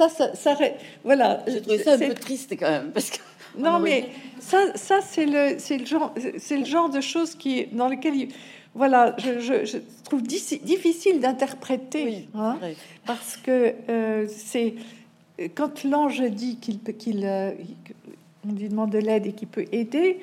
Ça, 0.00 0.08
ça, 0.08 0.34
ça, 0.34 0.56
voilà. 1.04 1.44
J'ai 1.46 1.60
trouvé 1.60 1.82
ça 1.82 1.92
un 1.92 1.98
peu 1.98 2.14
triste 2.14 2.52
quand 2.58 2.70
même, 2.70 2.90
parce 2.92 3.10
que. 3.10 3.18
Non, 3.58 3.80
mais 3.80 4.08
ça, 4.38 4.76
ça 4.76 5.00
c'est 5.02 5.26
le, 5.26 5.56
c'est 5.58 5.76
le 5.76 5.84
genre, 5.84 6.14
c'est 6.38 6.56
le 6.56 6.64
genre 6.64 6.88
de 6.88 7.00
choses 7.00 7.34
qui, 7.34 7.66
dans 7.66 7.88
lequel, 7.88 8.28
voilà, 8.76 9.16
je, 9.18 9.40
je, 9.40 9.78
trouve 10.04 10.22
difficile 10.22 11.18
d'interpréter, 11.18 12.28
hein, 12.32 12.58
parce 13.04 13.36
que 13.36 13.74
euh, 13.88 14.26
c'est 14.28 14.76
quand 15.56 15.82
l'ange 15.82 16.22
dit 16.30 16.58
qu'il 16.58 16.78
peut, 16.78 16.92
qu'il, 16.92 17.26
euh, 17.26 17.50
on 18.48 18.52
lui 18.52 18.68
demande 18.68 18.90
de 18.90 18.98
l'aide 18.98 19.26
et 19.26 19.32
qu'il 19.32 19.48
peut 19.48 19.66
aider. 19.72 20.20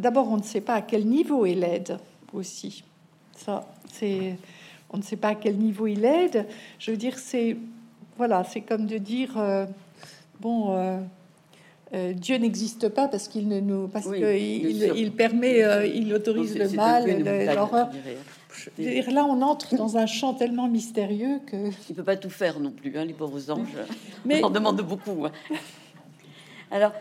D'abord, 0.00 0.28
on 0.28 0.38
ne 0.38 0.42
sait 0.42 0.60
pas 0.60 0.74
à 0.74 0.82
quel 0.82 1.06
niveau 1.06 1.46
il 1.46 1.62
aide 1.62 1.98
aussi. 2.32 2.82
Ça, 3.36 3.64
c'est, 3.92 4.36
on 4.90 4.96
ne 4.96 5.02
sait 5.02 5.16
pas 5.16 5.28
à 5.28 5.34
quel 5.36 5.56
niveau 5.56 5.86
il 5.86 6.04
aide. 6.04 6.46
Je 6.80 6.90
veux 6.90 6.96
dire, 6.96 7.16
c'est 7.16 7.56
voilà, 8.18 8.44
c'est 8.44 8.60
comme 8.60 8.86
de 8.86 8.98
dire 8.98 9.38
euh, 9.38 9.64
bon. 10.40 10.76
Euh, 10.76 11.00
euh, 11.94 12.12
Dieu 12.12 12.36
n'existe 12.36 12.90
pas 12.90 13.08
parce 13.08 13.28
qu'il 13.28 13.48
ne 13.48 13.60
nous 13.60 13.88
parce 13.88 14.04
qu'il 14.04 14.22
il, 14.22 15.10
permet, 15.12 15.88
il 15.94 16.12
autorise 16.12 16.54
le 16.58 16.68
mal, 16.68 17.24
l'horreur. 17.54 17.88
Dire 18.76 19.10
là, 19.10 19.24
on 19.24 19.40
entre 19.40 19.74
dans 19.74 19.96
un 19.96 20.04
champ 20.04 20.34
tellement 20.34 20.68
mystérieux 20.68 21.40
que 21.46 21.70
il 21.88 21.94
peut 21.94 22.04
pas 22.04 22.16
tout 22.16 22.28
faire 22.28 22.60
non 22.60 22.72
plus. 22.72 22.94
Hein, 22.98 23.06
les 23.06 23.14
pauvres 23.14 23.50
anges, 23.50 23.78
mais 24.26 24.44
on 24.44 24.50
demande 24.50 24.82
beaucoup. 24.82 25.24
Hein. 25.24 25.32
Alors, 26.70 26.92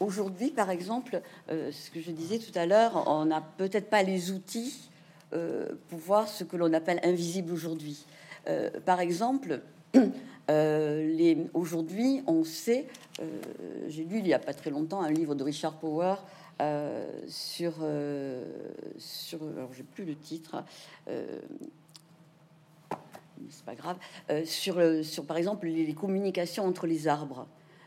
Aujourd'hui, 0.00 0.50
par 0.50 0.70
exemple, 0.70 1.20
euh, 1.50 1.72
ce 1.72 1.90
que 1.90 2.00
je 2.00 2.12
disais 2.12 2.38
tout 2.38 2.56
à 2.56 2.66
l'heure, 2.66 3.04
on 3.08 3.24
n'a 3.24 3.40
peut-être 3.40 3.90
pas 3.90 4.04
les 4.04 4.30
outils 4.30 4.88
pour 5.30 5.98
voir 5.98 6.28
ce 6.28 6.44
que 6.44 6.56
l'on 6.56 6.72
appelle 6.72 7.00
invisible 7.02 7.52
aujourd'hui. 7.52 8.06
Euh, 8.48 8.70
par 8.84 9.00
exemple, 9.00 9.60
aujourd'hui, 11.54 12.22
on 12.26 12.44
sait, 12.44 12.86
j'ai 13.88 14.04
lu 14.04 14.18
il 14.18 14.24
n'y 14.24 14.34
a 14.34 14.38
pas 14.38 14.54
très 14.54 14.70
longtemps 14.70 15.02
un 15.02 15.10
livre 15.10 15.34
de 15.34 15.44
Richard 15.44 15.74
Power 15.74 16.14
sur, 17.26 17.74
sur, 18.98 19.42
alors 19.42 19.70
j'ai 19.74 19.82
plus 19.82 20.04
le 20.04 20.16
titre, 20.16 20.64
c'est 21.06 21.40
pas 23.64 23.74
grave, 23.74 23.98
sur, 24.44 25.04
sur 25.04 25.26
par 25.26 25.36
exemple 25.36 25.66
les 25.66 25.94
communications 25.94 26.64
entre 26.64 26.86
les 26.86 27.06
arbres. 27.06 27.46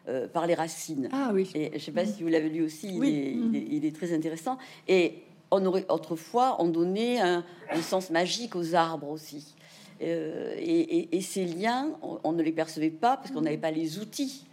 Euh, 0.10 0.28
par 0.28 0.48
les 0.48 0.56
racines. 0.56 1.10
Ah 1.12 1.30
oui. 1.32 1.48
Et 1.54 1.70
je 1.70 1.76
ne 1.76 1.80
sais 1.80 1.92
pas 1.92 2.08
si 2.08 2.24
vous 2.24 2.30
l'avez 2.30 2.50
lu 2.50 2.64
aussi, 2.64 2.88
il, 2.88 3.86
est, 3.86 3.96
très 3.96 4.16
intéressant. 4.16 4.58
Et 4.88 5.22
on 5.52 5.66
aurait, 5.66 5.86
autrefois, 5.90 6.56
on 6.60 6.68
donnait 6.68 7.20
un, 7.20 7.44
sens 7.82 8.10
magique 8.10 8.56
aux 8.56 8.74
arbres 8.74 9.10
aussi. 9.10 9.54
Euh, 10.02 10.56
et, 10.58 11.22
ces 11.22 11.46
liens, 11.46 11.92
on, 12.24 12.32
ne 12.32 12.42
les 12.42 12.52
percevait 12.52 12.90
pas 12.90 13.18
parce 13.18 13.32
qu'on 13.32 13.42
n'avait 13.42 13.58
pas 13.58 13.70
les 13.70 14.00
outils 14.00 14.46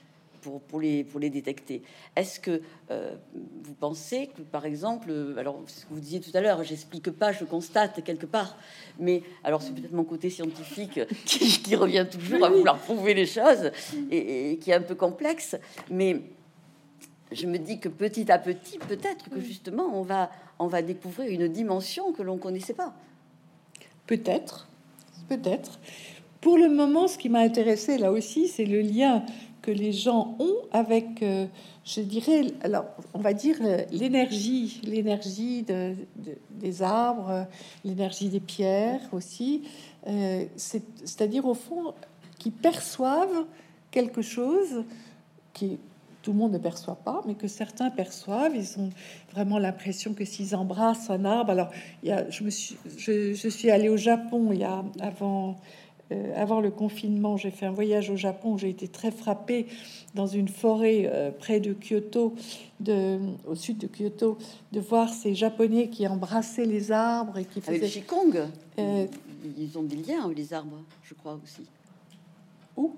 pour, 0.42 0.61
pour, 0.61 0.80
les, 0.80 1.04
pour 1.04 1.20
les 1.20 1.30
détecter. 1.30 1.82
Est-ce 2.16 2.38
que 2.38 2.61
euh, 2.90 3.14
vous 3.62 3.74
pensez 3.74 4.28
que, 4.28 4.42
par 4.42 4.66
exemple, 4.66 5.11
alors 5.38 5.62
ce 5.66 5.87
que 5.87 5.94
vous 5.94 6.00
disiez 6.00 6.20
tout 6.20 6.30
à 6.34 6.40
l'heure, 6.40 6.62
j'explique 6.64 7.11
pas, 7.11 7.32
je 7.32 7.44
constate 7.44 8.04
quelque 8.04 8.26
part, 8.26 8.56
mais 8.98 9.22
alors 9.42 9.62
c'est 9.62 9.72
peut-être 9.72 9.92
mon 9.92 10.04
côté 10.04 10.28
scientifique 10.28 11.00
qui, 11.24 11.76
revient 11.76 12.06
toujours 12.11 12.44
à 12.44 12.50
vouloir 12.50 12.78
prouver 12.78 13.14
les 13.14 13.26
choses 13.26 13.70
et, 14.11 14.58
qui 14.61 14.70
est 14.70 14.74
un 14.74 14.82
peu 14.82 14.94
complexe, 14.94 15.56
mais 15.90 16.22
je 17.32 17.46
me 17.46 17.58
dis 17.58 17.78
que 17.78 17.88
petit 17.88 18.30
à 18.30 18.38
petit, 18.38 18.78
peut-être 18.78 19.28
que 19.30 19.40
justement, 19.40 19.90
on 19.94 20.02
va, 20.02 20.30
on 20.58 20.66
va 20.66 20.82
découvrir 20.82 21.30
une 21.30 21.48
dimension 21.48 22.12
que 22.12 22.22
l'on 22.22 22.38
connaissait 22.38 22.74
pas. 22.74 22.94
Peut-être, 24.06 24.68
peut-être. 25.28 25.78
Pour 26.40 26.56
le 26.56 26.68
moment, 26.68 27.08
ce 27.08 27.18
qui 27.18 27.28
m'a 27.28 27.40
intéressé 27.40 27.98
là 27.98 28.12
aussi, 28.12 28.48
c'est 28.48 28.64
le 28.64 28.80
lien 28.80 29.24
que 29.60 29.70
les 29.70 29.92
gens 29.92 30.36
ont 30.38 30.56
avec, 30.72 31.22
euh, 31.22 31.46
je 31.84 32.00
dirais, 32.00 32.46
alors 32.62 32.86
on 33.12 33.18
va 33.18 33.34
dire 33.34 33.56
euh, 33.60 33.84
l'énergie, 33.90 34.80
l'énergie 34.84 35.62
de, 35.64 35.94
des 36.50 36.82
arbres, 36.82 37.46
l'énergie 37.84 38.28
des 38.28 38.40
pierres 38.40 39.02
aussi. 39.12 39.64
Euh, 40.06 40.46
c'est-à-dire 40.56 41.44
au 41.44 41.54
fond 41.54 41.92
qui 42.38 42.50
perçoivent 42.50 43.44
quelque 43.90 44.22
chose 44.22 44.84
qui 45.52 45.78
tout 46.22 46.33
le 46.33 46.38
monde 46.38 46.52
ne 46.52 46.59
perçoit 46.59 46.96
pas, 46.96 47.22
mais 47.26 47.35
que 47.35 47.48
certains 47.48 47.90
perçoivent. 47.90 48.54
Ils 48.54 48.78
ont 48.81 48.90
vraiment 49.33 49.59
l'impression 49.59 50.14
que 50.14 50.24
s'ils 50.24 50.57
embrassent 50.57 51.11
un 51.11 51.24
arbre. 51.24 51.50
Alors, 51.50 51.70
il 52.02 52.09
y 52.09 52.12
a, 52.12 52.28
je 52.28 52.44
me 52.44 52.50
suis, 52.50 52.76
je, 52.96 53.35
je 53.35 53.48
suis 53.48 53.70
allée 53.70 53.88
au 53.88 53.96
Japon 53.96 54.50
il 54.52 54.61
y 54.61 54.64
a 54.64 54.85
avant 55.00 55.57
euh, 56.11 56.33
avant 56.37 56.61
le 56.61 56.70
confinement, 56.70 57.37
j'ai 57.37 57.50
fait 57.50 57.66
un 57.66 57.70
voyage 57.70 58.11
au 58.11 58.16
Japon. 58.16 58.57
J'ai 58.57 58.70
été 58.70 58.88
très 58.88 59.11
frappée 59.11 59.66
dans 60.14 60.26
une 60.26 60.48
forêt 60.48 61.11
euh, 61.12 61.31
près 61.31 61.61
de 61.61 61.74
Kyoto, 61.74 62.35
de, 62.81 63.18
au 63.46 63.54
sud 63.54 63.78
de 63.78 63.87
Kyoto, 63.87 64.38
de 64.72 64.81
voir 64.81 65.11
ces 65.11 65.35
Japonais 65.35 65.88
qui 65.88 66.07
embrassaient 66.07 66.64
les 66.64 66.92
arbres 66.92 67.38
et 67.38 67.44
qui 67.44 67.61
faisaient. 67.61 67.76
Avec 67.76 67.90
Qigong 67.90 68.48
euh, 68.78 69.07
Ils 69.59 69.78
ont 69.78 69.83
des 69.83 69.96
liens, 69.96 70.33
les 70.35 70.52
arbres, 70.52 70.83
je 71.02 71.14
crois 71.14 71.38
aussi. 71.42 71.62
Où? 72.76 72.94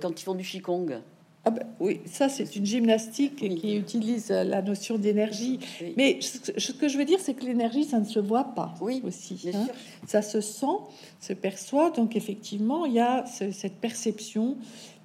Quand 0.00 0.18
ils 0.18 0.24
font 0.24 0.34
du 0.34 0.44
Qigong. 0.44 1.02
Ah 1.46 1.50
ben, 1.50 1.66
oui, 1.78 2.00
ça 2.06 2.30
c'est 2.30 2.56
une 2.56 2.64
gymnastique 2.64 3.36
qui 3.36 3.76
utilise 3.76 4.30
euh, 4.30 4.44
la 4.44 4.62
notion 4.62 4.96
d'énergie. 4.96 5.60
Mais 5.96 6.18
ce, 6.20 6.72
que 6.72 6.88
je 6.88 6.96
veux 6.96 7.04
dire, 7.04 7.20
c'est 7.20 7.34
que 7.34 7.44
l'énergie, 7.44 7.84
ça 7.84 7.98
ne 7.98 8.06
se 8.06 8.18
voit 8.18 8.54
pas. 8.54 8.74
Oui, 8.80 9.02
aussi. 9.04 9.50
Hein. 9.52 9.66
Ça 10.06 10.22
se 10.22 10.40
sent, 10.40 10.78
se 11.20 11.34
perçoit. 11.34 11.90
Donc 11.90 12.16
effectivement, 12.16 12.86
il 12.86 12.94
y 12.94 13.00
a 13.00 13.26
cette 13.26 13.76
perception 13.76 14.56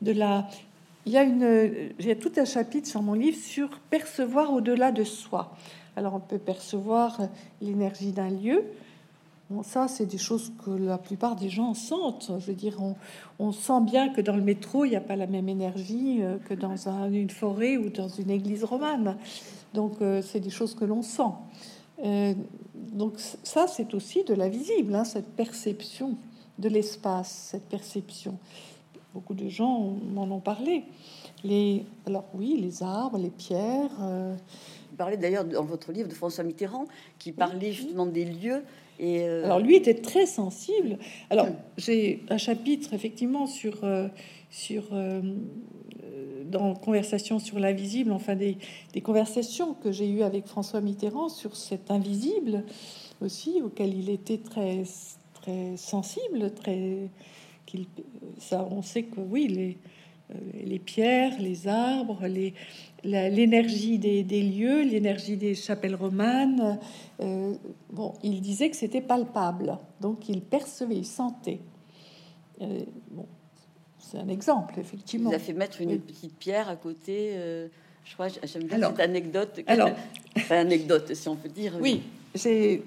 de 0.01 0.13
la. 0.13 0.47
Il 1.05 1.11
y 1.11 1.17
a 1.17 1.23
une. 1.23 1.91
Il 1.99 2.05
y 2.05 2.11
a 2.11 2.15
tout 2.15 2.31
un 2.37 2.45
chapitre 2.45 2.87
sur 2.87 3.01
mon 3.01 3.13
livre 3.13 3.37
sur 3.37 3.69
percevoir 3.89 4.53
au-delà 4.53 4.93
de 4.93 5.03
soi. 5.03 5.57
Alors 5.97 6.13
on 6.13 6.21
peut 6.21 6.37
percevoir 6.37 7.19
l'énergie 7.61 8.13
d'un 8.13 8.29
lieu, 8.29 8.63
Ça, 9.63 9.87
c'est 9.87 10.05
des 10.05 10.19
choses 10.19 10.51
que 10.63 10.69
la 10.69 10.99
plupart 10.99 11.35
des 11.35 11.49
gens 11.49 11.73
sentent. 11.73 12.31
Je 12.39 12.45
veux 12.45 12.53
dire, 12.53 12.77
on, 13.39 13.51
sent 13.51 13.81
bien 13.81 14.09
que 14.09 14.21
dans 14.21 14.35
le 14.35 14.43
métro, 14.43 14.85
il 14.85 14.91
n'y 14.91 14.95
a 14.95 15.01
pas 15.01 15.15
la 15.15 15.25
même 15.25 15.49
énergie 15.49 16.21
euh, 16.21 16.37
que 16.37 16.53
dans 16.53 16.75
une 17.09 17.31
forêt 17.31 17.75
ou 17.75 17.89
dans 17.89 18.09
une 18.09 18.29
église 18.29 18.63
romane. 18.63 19.17
Donc, 19.73 19.93
euh, 20.01 20.21
c'est 20.21 20.39
des 20.39 20.51
choses 20.51 20.75
que 20.75 20.85
l'on 20.85 21.01
sent. 21.01 21.33
Euh, 22.05 22.35
donc, 22.75 23.13
ça, 23.17 23.65
c'est 23.67 23.95
aussi 23.95 24.23
de 24.23 24.35
la 24.35 24.49
visible, 24.49 24.93
hein, 24.93 25.03
cette 25.03 25.29
perception 25.35 26.15
de 26.59 26.69
l'espace, 26.69 27.49
cette 27.51 27.67
perception. 27.67 28.37
Beaucoup 29.15 29.33
de 29.33 29.49
gens 29.49 29.95
m'en 30.13 30.25
ont 30.25 30.41
parlé. 30.41 30.83
Les, 31.43 31.85
alors 32.05 32.25
oui, 32.35 32.55
les 32.61 32.83
arbres, 32.83 33.17
les 33.17 33.31
pierres. 33.31 33.97
Parlez 34.99 35.15
d'ailleurs 35.15 35.45
dans 35.45 35.63
votre 35.63 35.93
livre 35.93 36.09
de 36.09 36.13
François 36.13 36.43
Mitterrand, 36.43 36.85
qui 37.19 37.31
parlait 37.31 37.71
justement 37.71 38.05
des 38.05 38.25
lieux 38.25 38.63
euh, 39.01 39.45
Alors 39.45 39.59
lui 39.59 39.75
était 39.75 39.95
très 39.95 40.25
sensible. 40.25 40.99
Alors 41.29 41.47
j'ai 41.77 42.21
un 42.29 42.37
chapitre 42.37 42.93
effectivement 42.93 43.47
sur 43.47 43.85
euh, 43.85 44.09
sur 44.51 44.89
euh, 44.91 45.21
dans 46.45 46.75
conversation 46.75 47.39
sur 47.39 47.59
l'invisible, 47.59 48.11
enfin 48.11 48.35
des, 48.35 48.57
des 48.91 49.01
conversations 49.01 49.73
que 49.73 49.91
j'ai 49.93 50.09
eues 50.09 50.23
avec 50.23 50.47
François 50.47 50.81
Mitterrand 50.81 51.29
sur 51.29 51.55
cet 51.55 51.91
invisible 51.91 52.65
aussi 53.21 53.61
auquel 53.63 53.93
il 53.93 54.09
était 54.09 54.39
très 54.39 54.83
très 55.33 55.77
sensible, 55.77 56.53
très 56.53 57.09
qu'il 57.65 57.85
ça 58.37 58.67
on 58.69 58.81
sait 58.81 59.03
que 59.03 59.21
oui 59.21 59.47
les 59.47 59.77
les 60.63 60.77
pierres, 60.77 61.39
les 61.39 61.67
arbres, 61.67 62.27
les, 62.27 62.53
l'énergie 63.03 63.97
des, 63.97 64.23
lieux, 64.41 64.83
l'énergie 64.83 65.37
des 65.37 65.55
chapelles 65.55 65.95
romanes. 65.95 66.79
Euh, 67.19 67.53
bon, 67.91 68.13
il 68.23 68.41
disait 68.41 68.69
que 68.69 68.75
c'était 68.75 69.01
palpable, 69.01 69.77
donc 70.01 70.29
il 70.29 70.41
percevait, 70.41 70.97
il 70.97 71.05
sentait. 71.05 71.59
Euh, 72.61 72.81
bon, 73.11 73.25
c'est 73.97 74.17
un 74.17 74.27
exemple, 74.27 74.79
effectivement. 74.79 75.31
Il 75.31 75.35
a 75.35 75.39
fait 75.39 75.53
mettre 75.53 75.81
une 75.81 75.99
petite 75.99 76.35
pierre 76.37 76.69
à 76.69 76.75
côté. 76.75 77.31
Euh, 77.33 77.67
je 78.05 78.13
crois, 78.13 78.27
j'aime 78.27 78.63
bien 78.63 78.89
cette 78.89 78.99
anecdote. 78.99 79.59
Alors, 79.67 79.89
anecdote, 80.49 81.13
si 81.13 81.29
on 81.29 81.35
peut 81.35 81.49
dire. 81.49 81.77
Oui, 81.79 82.01
j'ai 82.35 82.83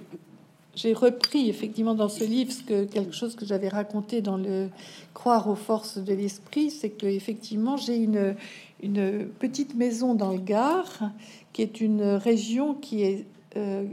j'ai 0.74 0.94
repris 0.94 1.50
effectivement 1.50 1.94
dans 1.94 2.08
ce 2.08 2.24
livre 2.24 2.50
ce 2.50 2.62
que, 2.62 2.84
quelque 2.84 3.12
chose 3.12 3.36
que 3.36 3.44
j'avais 3.44 3.68
raconté 3.68 4.22
dans 4.22 4.36
le 4.36 4.68
Croire 5.12 5.48
aux 5.48 5.54
forces 5.54 5.98
de 5.98 6.14
l'esprit, 6.14 6.70
c'est 6.70 6.88
que 6.88 7.06
effectivement 7.06 7.76
j'ai 7.76 7.96
une, 7.96 8.34
une 8.82 9.26
petite 9.38 9.74
maison 9.74 10.14
dans 10.14 10.32
le 10.32 10.38
Gard, 10.38 11.10
qui 11.52 11.62
est 11.62 11.80
une 11.80 12.02
région 12.02 12.74
qui 12.74 13.02
est 13.02 13.26
euh, 13.56 13.84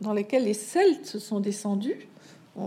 dans 0.00 0.12
laquelle 0.12 0.44
les 0.44 0.54
Celtes 0.54 1.18
sont 1.18 1.40
descendus. 1.40 2.08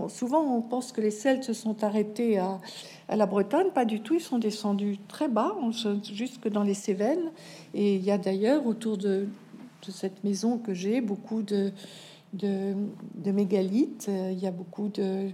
souvent, 0.08 0.42
on 0.42 0.60
pense 0.60 0.92
que 0.92 1.00
les 1.00 1.10
Celtes 1.10 1.44
se 1.44 1.52
sont 1.52 1.82
arrêtés 1.84 2.38
à, 2.38 2.60
la 3.08 3.26
Bretagne, 3.26 3.68
pas 3.74 3.84
du 3.84 4.00
tout. 4.00 4.14
Ils 4.14 4.20
sont 4.20 4.38
descendus 4.38 4.98
très 5.08 5.28
bas, 5.28 5.56
jusque 6.12 6.48
dans 6.48 6.62
les 6.62 6.74
Cévennes. 6.74 7.30
Et 7.74 7.94
il 7.94 8.04
y 8.04 8.10
a 8.10 8.18
d'ailleurs 8.18 8.66
autour 8.66 8.98
de, 8.98 9.28
cette 9.88 10.22
maison 10.24 10.58
que 10.58 10.74
j'ai 10.74 11.00
beaucoup 11.00 11.42
de, 11.42 11.72
de, 12.34 12.74
mégalithes. 13.32 14.08
Il 14.08 14.38
y 14.38 14.46
a 14.46 14.50
beaucoup 14.50 14.88
de, 14.88 15.30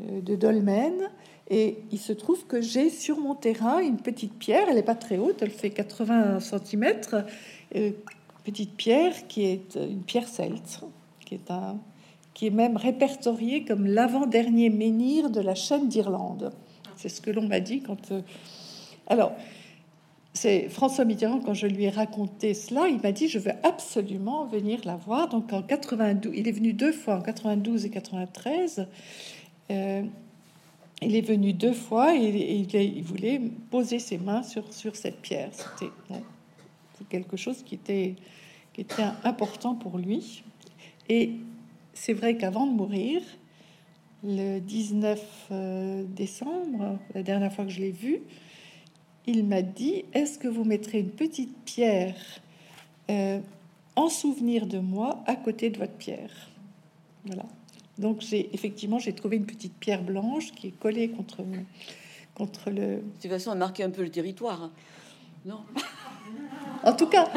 de 0.00 0.36
dolmens. 0.36 1.10
Et 1.48 1.78
il 1.92 1.98
se 1.98 2.12
trouve 2.12 2.44
que 2.46 2.60
j'ai 2.60 2.90
sur 2.90 3.20
mon 3.20 3.34
terrain 3.34 3.78
une 3.78 3.98
petite 3.98 4.34
pierre, 4.34 4.66
elle 4.68 4.74
n'est 4.74 4.82
pas 4.82 4.96
très 4.96 5.16
haute, 5.16 5.42
elle 5.42 5.50
fait 5.50 5.70
80 5.70 6.40
cm, 6.40 6.84
euh, 7.76 7.90
petite 8.44 8.74
pierre 8.76 9.26
qui 9.28 9.44
est 9.44 9.76
une 9.76 10.02
pierre 10.02 10.26
celte, 10.26 10.80
qui 11.24 11.34
est, 11.34 11.50
un, 11.50 11.78
qui 12.34 12.48
est 12.48 12.50
même 12.50 12.76
répertoriée 12.76 13.64
comme 13.64 13.86
l'avant-dernier 13.86 14.70
menhir 14.70 15.30
de 15.30 15.40
la 15.40 15.54
chaîne 15.54 15.88
d'Irlande. 15.88 16.52
C'est 16.96 17.08
ce 17.08 17.20
que 17.20 17.30
l'on 17.30 17.46
m'a 17.46 17.60
dit 17.60 17.80
quand... 17.80 18.10
Euh, 18.10 18.22
alors, 19.06 19.32
c'est 20.36 20.68
François 20.68 21.04
Mitterrand, 21.04 21.40
quand 21.40 21.54
je 21.54 21.66
lui 21.66 21.84
ai 21.84 21.90
raconté 21.90 22.52
cela, 22.54 22.88
il 22.88 23.00
m'a 23.00 23.12
dit 23.12 23.28
je 23.28 23.38
veux 23.38 23.52
absolument 23.62 24.44
venir 24.44 24.80
la 24.84 24.96
voir. 24.96 25.28
Donc 25.28 25.52
en 25.52 25.62
92, 25.62 26.32
il 26.36 26.46
est 26.46 26.52
venu 26.52 26.72
deux 26.72 26.92
fois, 26.92 27.16
en 27.16 27.22
92 27.22 27.86
et 27.86 27.90
93. 27.90 28.86
Euh, 29.70 30.02
il 31.02 31.14
est 31.14 31.20
venu 31.20 31.52
deux 31.52 31.72
fois 31.72 32.16
et, 32.16 32.66
il, 32.72 33.02
voulait 33.02 33.40
poser 33.70 33.98
ses 33.98 34.18
mains 34.18 34.42
sur, 34.42 34.64
cette 34.96 35.20
pierre. 35.20 35.50
C'était 35.52 35.90
quelque 37.08 37.36
chose 37.36 37.62
qui 37.62 37.74
était, 37.74 38.14
qui 38.72 38.80
était 38.80 39.04
important 39.24 39.74
pour 39.74 39.98
lui. 39.98 40.42
Et 41.08 41.32
c'est 41.92 42.14
vrai 42.14 42.36
qu'avant 42.36 42.66
de 42.66 42.72
mourir, 42.72 43.22
le 44.24 44.58
19 44.58 45.48
euh, 45.50 46.04
décembre, 46.08 46.98
la 47.14 47.22
dernière 47.22 47.52
fois 47.52 47.64
que 47.64 47.70
je 47.70 47.80
l'ai 47.80 47.92
vu, 47.92 48.22
il 49.26 49.44
m'a 49.44 49.62
dit 49.62 50.04
Est-ce 50.14 50.38
que 50.38 50.48
vous 50.48 50.64
mettrez 50.64 51.00
une 51.00 51.10
petite 51.10 51.56
pierre 51.64 52.16
euh, 53.10 53.40
en 53.94 54.08
souvenir 54.08 54.66
de 54.66 54.78
moi 54.78 55.22
à 55.26 55.36
côté 55.36 55.70
de 55.70 55.78
votre 55.78 55.94
pierre? 55.94 56.50
Voilà. 57.24 57.44
Donc 57.98 58.20
j'ai 58.20 58.50
effectivement 58.54 58.98
j'ai 58.98 59.14
trouvé 59.14 59.36
une 59.36 59.46
petite 59.46 59.74
pierre 59.74 60.02
blanche 60.02 60.52
qui 60.52 60.68
est 60.68 60.78
collée 60.78 61.08
contre 61.08 61.42
contre 62.34 62.70
le. 62.70 62.96
De 62.96 63.02
toute 63.20 63.30
façon, 63.30 63.52
elle 63.52 63.58
marqué 63.58 63.82
un 63.82 63.90
peu 63.90 64.02
le 64.02 64.10
territoire, 64.10 64.64
hein. 64.64 64.72
non 65.44 65.60
En 66.82 66.92
tout 66.92 67.06
cas, 67.06 67.28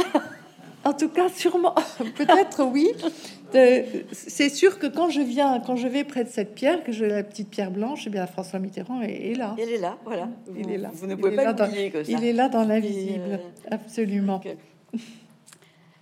en 0.84 0.94
tout 0.94 1.10
cas, 1.10 1.30
sûrement, 1.30 1.76
peut-être 2.16 2.64
oui. 2.64 2.92
C'est 4.12 4.50
sûr 4.50 4.78
que 4.78 4.88
quand 4.88 5.10
je 5.10 5.22
viens, 5.22 5.60
quand 5.60 5.76
je 5.76 5.88
vais 5.88 6.04
près 6.04 6.24
de 6.24 6.30
cette 6.30 6.54
pierre, 6.54 6.84
que 6.84 6.92
je 6.92 7.06
la 7.06 7.24
petite 7.24 7.50
pierre 7.50 7.72
blanche, 7.72 8.04
eh 8.06 8.10
bien 8.10 8.28
François 8.28 8.60
Mitterrand 8.60 9.02
est, 9.02 9.36
là. 9.36 9.56
Elle 9.58 9.70
est 9.70 9.78
là, 9.78 9.98
voilà. 10.04 10.30
Il 10.56 10.70
est 10.70 10.78
là. 10.78 10.92
Vous 10.94 11.08
ne 11.08 11.16
pouvez 11.16 11.36
pas 11.36 11.52
l'oublier 11.52 11.90
comme 11.90 12.04
ça. 12.04 12.12
Il 12.12 12.24
est 12.24 12.34
là 12.34 12.48
dans 12.50 12.64
l'invisible, 12.64 13.22
euh, 13.28 13.38
absolument. 13.72 14.42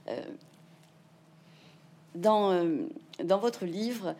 Euh, 0.09 0.21
dans, 2.15 2.51
euh, 2.51 2.87
dans 3.23 3.39
votre 3.39 3.65
livre, 3.65 4.15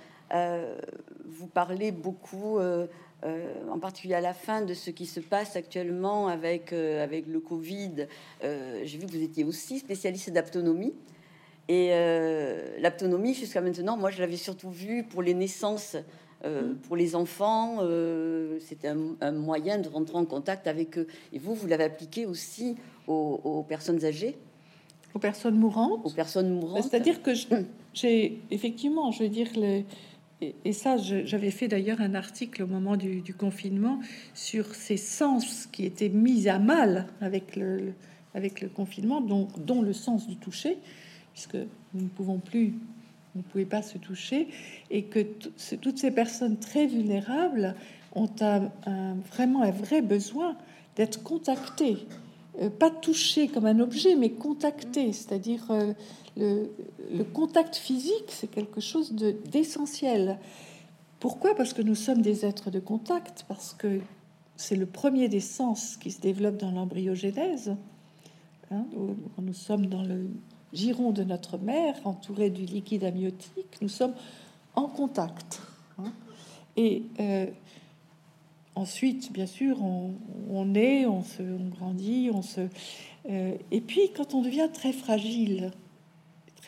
vous 1.28 1.48
parlez 1.48 1.92
beaucoup, 1.92 2.58
euh, 2.58 2.88
euh, 3.24 3.54
en 3.72 3.80
particulier 3.80 4.16
à 4.16 4.22
la 4.22 4.34
fin, 4.34 4.62
de 4.62 4.74
ce 4.74 4.90
qui 4.90 5.06
se 5.06 5.20
passe 5.20 5.56
actuellement 5.56 6.28
avec, 6.28 6.74
avec 6.74 7.28
le 7.28 7.40
Covid. 7.40 8.08
J'ai 8.42 8.98
vu 8.98 9.06
que 9.06 9.12
vous 9.12 9.24
étiez 9.24 9.44
aussi 9.44 9.80
spécialiste 9.80 10.32
d'aptonomie. 10.32 10.94
Et 11.70 11.90
l'aptonomie, 12.80 13.34
jusqu'à 13.34 13.62
maintenant, 13.62 13.98
moi, 13.98 14.10
je 14.10 14.20
l'avais 14.20 14.38
surtout 14.38 14.72
vu 14.72 15.04
pour 15.04 15.22
les 15.22 15.34
naissances. 15.34 15.98
Mm. 16.46 16.76
pour 16.84 16.96
les 16.96 17.16
enfants, 17.16 17.80
c'était 18.60 18.90
un, 18.90 19.32
moyen 19.32 19.80
de 19.80 19.90
rentrer 19.90 20.18
en 20.18 20.26
contact 20.26 20.68
avec 20.68 20.98
eux. 21.00 21.08
Et 21.34 21.40
vous, 21.40 21.56
vous 21.56 21.66
l'avez 21.66 21.86
appliqué 21.86 22.28
aussi 22.28 22.76
aux, 23.08 23.66
personnes 23.68 24.06
âgées 24.06 24.38
Aux 25.16 25.20
personnes 25.20 25.58
mourantes? 25.58 26.00
Aux 26.06 26.12
personnes 26.12 26.54
mourantes. 26.54 26.84
C'est-à-dire 26.84 27.24
que 27.24 27.32
j'ai 27.94 28.40
effectivement, 28.52 29.12
je 29.12 29.24
veux 29.24 29.30
dire, 29.30 29.50
les, 29.56 29.84
et, 30.40 30.74
ça, 30.74 30.98
j'avais 30.98 31.50
fait 31.50 31.68
d'ailleurs 31.68 32.00
un 32.00 32.14
article 32.14 32.62
au 32.64 32.68
moment 32.68 32.96
du, 32.96 33.34
confinement 33.34 34.00
sur 34.36 34.76
ces 34.76 34.98
sens 34.98 35.68
qui 35.72 35.84
étaient 35.84 36.10
mis 36.10 36.48
à 36.48 36.60
mal 36.60 37.08
avec 37.22 37.56
le, 37.56 37.94
avec 38.36 38.62
le 38.62 38.70
confinement, 38.70 39.20
dont 39.22 39.82
le 39.82 39.94
sens 39.94 40.28
du 40.28 40.36
toucher, 40.36 40.78
puisque 41.34 41.56
nous 41.94 42.04
ne 42.04 42.08
pouvons 42.08 42.38
plus, 42.38 42.76
vous 43.34 43.42
ne 43.42 43.44
pouvez 43.44 43.66
pas 43.66 43.82
se 43.82 43.98
toucher, 43.98 44.48
et 44.92 45.04
que 45.04 45.26
toutes 45.82 45.98
ces 45.98 46.12
personnes 46.12 46.58
très 46.58 46.86
vulnérables 46.86 47.74
ont 48.14 48.30
vraiment 49.32 49.64
un 49.64 49.72
vrai 49.72 50.02
besoin 50.02 50.56
d'être 50.96 51.24
contactées, 51.24 51.98
pas 52.80 52.90
touchées 52.90 53.48
comme 53.48 53.66
un 53.66 53.80
objet, 53.80 54.16
mais 54.16 54.32
contactées, 54.32 55.14
c'est-à-dire 55.14 55.64
euh, 55.70 55.94
le, 56.38 57.24
contact 57.24 57.76
physique, 57.76 58.30
c'est 58.30 58.48
quelque 58.48 58.82
chose 58.82 59.14
d'essentiel. 59.14 60.40
Pourquoi? 61.20 61.56
Parce 61.56 61.74
que 61.74 61.82
nous 61.82 61.96
sommes 61.96 62.22
des 62.22 62.46
êtres 62.46 62.72
de 62.72 62.80
contact, 62.80 63.46
parce 63.48 63.74
que 63.74 64.00
c'est 64.56 64.76
le 64.76 64.86
premier 64.86 65.30
des 65.30 65.40
sens 65.40 65.98
qui 65.98 66.12
se 66.12 66.20
développe 66.20 66.58
dans 66.58 66.72
l'embryogénèse. 66.72 67.76
Hein, 68.72 68.86
nous 69.42 69.54
sommes 69.54 69.86
dans 69.86 70.04
le 70.04 70.28
giron 70.74 71.12
de 71.12 71.24
notre 71.24 71.58
mère, 71.58 71.96
entouré 72.06 72.50
du 72.50 72.66
liquide 72.66 73.04
amniotique, 73.04 73.78
nous 73.82 73.90
sommes 73.90 74.14
en 74.76 74.88
contact. 74.88 75.62
Hein. 75.98 76.12
Et 76.76 77.04
euh, 77.20 77.48
ensuite, 78.78 79.32
bien 79.32 79.48
sûr, 79.48 79.82
on, 79.82 80.14
on, 80.50 80.74
est, 80.76 81.06
on 81.06 81.24
se 81.24 81.44
grandit, 81.70 82.30
on 82.34 82.42
se. 82.42 82.62
Euh, 83.30 83.56
et 83.72 83.82
puis, 83.82 84.12
quand 84.16 84.34
on 84.34 84.42
devient 84.42 84.70
très 84.74 84.94
fragile, 84.94 85.72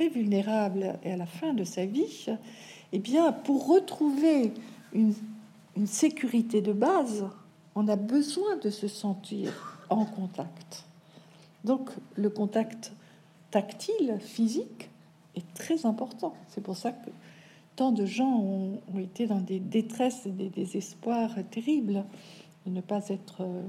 vulnérable 0.07 0.97
et 1.03 1.11
à 1.11 1.17
la 1.17 1.25
fin 1.25 1.53
de 1.53 1.63
sa 1.63 1.85
vie, 1.85 2.27
eh 2.93 2.99
bien, 2.99 3.33
pour 3.33 3.67
retrouver 3.67 4.53
une, 4.93 5.13
sécurité 5.85 6.61
de 6.61 6.73
base, 6.73 7.25
on 7.73 7.87
a 7.87 7.95
besoin 7.95 8.57
de 8.57 8.69
se 8.69 8.89
sentir 8.89 9.79
en 9.89 10.03
contact. 10.03 10.83
Donc, 11.63 11.89
le 12.15 12.29
contact 12.29 12.91
tactile, 13.49 14.17
physique, 14.19 14.89
est 15.37 15.53
très 15.53 15.85
important. 15.85 16.33
C'est 16.49 16.61
pour 16.61 16.75
ça 16.75 16.91
que 16.91 17.09
tant 17.79 17.93
de 17.93 18.05
gens 18.05 18.41
ont, 18.41 18.99
été 18.99 19.25
dans 19.25 19.39
des 19.39 19.61
détresses 19.61 20.25
et 20.25 20.31
des 20.31 20.49
désespoirs 20.49 21.31
terribles 21.49 22.03
de 22.65 22.71
ne 22.73 22.81
pas 22.81 23.07
être 23.07 23.37
euh, 23.39 23.61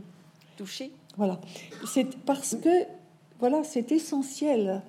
touchés. 0.56 0.90
Voilà. 1.16 1.40
C'est 1.86 2.16
parce 2.24 2.56
que 2.56 2.86
voilà, 3.38 3.62
c'est 3.62 3.92
essentiel 3.92 4.82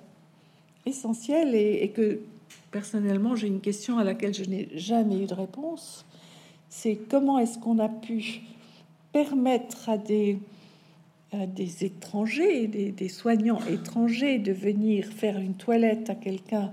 essentiel 0.86 1.54
et, 1.54 1.88
que 1.90 2.18
personnellement 2.72 3.36
j'ai 3.36 3.46
une 3.46 3.60
question 3.60 3.98
à 3.98 4.02
laquelle 4.02 4.34
je 4.34 4.42
n'ai 4.42 4.68
jamais 4.74 5.22
eu 5.22 5.26
de 5.26 5.34
réponse. 5.34 6.04
C'est 6.68 6.96
comment 7.08 7.38
est-ce 7.38 7.60
qu'on 7.60 7.78
a 7.78 7.88
pu 7.88 8.40
permettre 9.12 9.88
à 9.88 9.98
des, 9.98 10.40
des 11.32 11.84
étrangers, 11.84 12.66
des, 12.66 13.08
soignants 13.08 13.64
étrangers 13.66 14.40
de 14.40 14.50
venir 14.50 15.06
faire 15.06 15.38
une 15.38 15.54
toilette 15.54 16.10
à 16.10 16.16
quelqu'un 16.16 16.72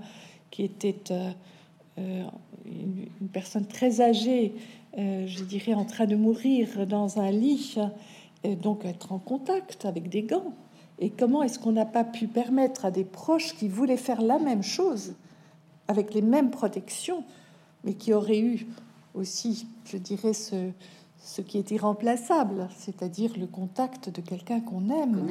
qui 0.50 0.64
était 0.64 1.12
euh, 1.12 1.30
euh, 2.00 2.24
une, 2.66 3.28
personne 3.28 3.66
très 3.66 4.00
âgée, 4.00 4.54
euh, 4.98 5.26
je 5.26 5.44
dirais 5.44 5.74
en 5.74 5.84
train 5.84 6.06
de 6.06 6.16
mourir 6.16 6.86
dans 6.86 7.20
un 7.20 7.30
lit, 7.30 7.76
et 8.42 8.56
donc 8.56 8.84
être 8.84 9.12
en 9.12 9.18
contact 9.18 9.84
avec 9.84 10.08
des 10.08 10.22
gants 10.22 10.54
et 11.00 11.08
comment 11.08 11.42
est-ce 11.42 11.58
qu'on 11.58 11.72
n'a 11.72 11.86
pas 11.86 12.04
pu 12.04 12.26
permettre 12.26 12.84
à 12.84 12.90
des 12.90 13.04
proches 13.04 13.54
qui 13.56 13.68
voulaient 13.68 13.96
faire 13.96 14.20
la 14.20 14.38
même 14.38 14.62
chose, 14.62 15.14
avec 15.88 16.12
les 16.14 16.20
mêmes 16.20 16.50
protections, 16.50 17.24
mais 17.84 17.94
qui 17.94 18.12
auraient 18.12 18.38
eu 18.38 18.66
aussi, 19.14 19.66
je 19.86 19.96
dirais, 19.96 20.34
ce, 20.34 20.70
ce 21.18 21.40
qui 21.40 21.56
est 21.56 21.70
irremplaçable, 21.70 22.68
c'est-à-dire 22.76 23.32
le 23.38 23.46
contact 23.46 24.10
de 24.10 24.20
quelqu'un 24.20 24.60
qu'on 24.60 24.90
aime, 24.90 25.26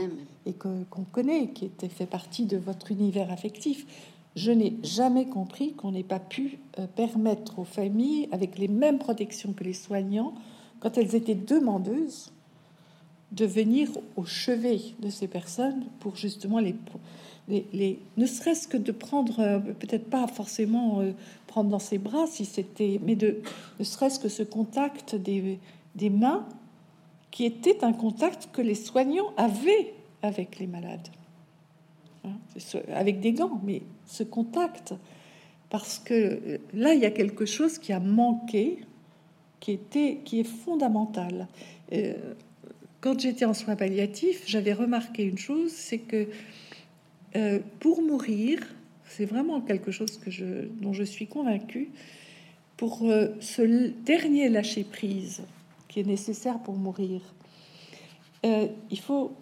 et 0.47 0.53
qu'on 0.53 1.03
connaît, 1.11 1.49
qui 1.49 1.65
était 1.65 1.87
fait 1.87 2.07
partie 2.07 2.45
de 2.45 2.57
votre 2.57 2.91
univers 2.91 3.31
affectif. 3.31 3.85
Je 4.35 4.51
n'ai 4.51 4.75
jamais 4.83 5.25
compris 5.25 5.73
qu'on 5.73 5.91
n'ait 5.91 6.03
pas 6.03 6.19
pu 6.19 6.59
euh, 6.77 6.87
permettre 6.87 7.59
aux 7.59 7.65
familles, 7.65 8.29
avec 8.31 8.57
les 8.57 8.67
mêmes 8.67 8.99
protections 8.99 9.53
que 9.53 9.63
les 9.63 9.73
soignants, 9.73 10.33
quand 10.79 10.97
elles 10.97 11.15
étaient 11.15 11.35
demandeuses, 11.35 12.31
de 13.31 13.45
venir 13.45 13.89
au 14.15 14.25
chevet 14.25 14.79
de 14.99 15.09
ces 15.09 15.27
personnes 15.27 15.83
pour 15.99 16.15
justement 16.15 16.59
les, 16.59 16.75
les, 17.47 17.99
ne 18.17 18.25
serait-ce 18.25 18.67
que 18.67 18.77
de 18.77 18.91
prendre, 18.91 19.39
euh, 19.39 19.59
peut-être 19.59 20.09
pas 20.09 20.27
forcément 20.27 21.01
euh, 21.01 21.11
prendre 21.47 21.69
dans 21.69 21.79
ses 21.79 21.97
bras 21.97 22.25
si 22.27 22.45
c'était, 22.45 22.99
mais 23.03 23.15
de 23.15 23.41
ne 23.79 23.83
serait-ce 23.83 24.19
que 24.19 24.29
ce 24.29 24.43
contact 24.43 25.15
des, 25.15 25.59
des 25.95 26.09
mains 26.09 26.47
qui 27.31 27.45
était 27.45 27.83
un 27.83 27.93
contact 27.93 28.49
que 28.51 28.61
les 28.61 28.75
soignants 28.75 29.31
avaient 29.37 29.93
avec 30.21 30.59
les 30.59 30.67
malades, 30.67 31.07
hein, 32.23 32.37
avec 32.93 33.19
des 33.19 33.33
gants, 33.33 33.61
mais 33.63 33.81
ce 34.05 34.23
contact, 34.23 34.93
parce 35.69 35.99
que 35.99 36.13
euh, 36.13 36.57
là 36.73 36.93
il 36.93 37.01
y 37.01 37.05
a 37.05 37.11
quelque 37.11 37.45
chose 37.45 37.77
qui 37.77 37.93
a 37.93 37.99
manqué, 37.99 38.79
qui 39.59 39.71
était, 39.73 40.19
qui 40.23 40.39
est 40.39 40.45
fondamental. 40.45 41.47
Quand 43.01 43.17
j'étais 43.19 43.45
en 43.45 43.53
soins 43.53 43.75
palliatifs, 43.75 44.43
j'avais 44.45 44.73
remarqué 44.73 45.23
une 45.23 45.37
chose, 45.37 45.71
c'est 45.71 45.99
que 45.99 46.27
euh, 47.35 47.59
pour 47.79 48.01
mourir, 48.01 48.59
c'est 49.05 49.25
vraiment 49.25 49.61
quelque 49.61 49.91
chose 49.91 50.19
dont 50.81 50.93
je 50.93 51.03
suis 51.03 51.27
convaincue, 51.27 51.89
pour 52.75 53.03
euh, 53.03 53.27
ce 53.39 53.91
dernier 54.03 54.49
lâcher 54.49 54.83
prise 54.83 55.43
qui 55.87 56.01
est 56.01 56.05
nécessaire 56.05 56.59
pour 56.59 56.75
mourir, 56.75 57.21
euh, 58.45 58.67
il 58.91 58.99
faut, 58.99 59.33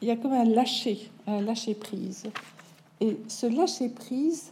il 0.00 0.08
y 0.08 0.10
a 0.10 0.16
comme 0.16 0.32
un 0.32 0.44
lâcher, 0.44 0.98
un 1.28 1.42
lâcher 1.42 1.74
prise, 1.74 2.24
et 3.00 3.16
ce 3.28 3.46
lâcher 3.46 3.88
prise, 3.88 4.50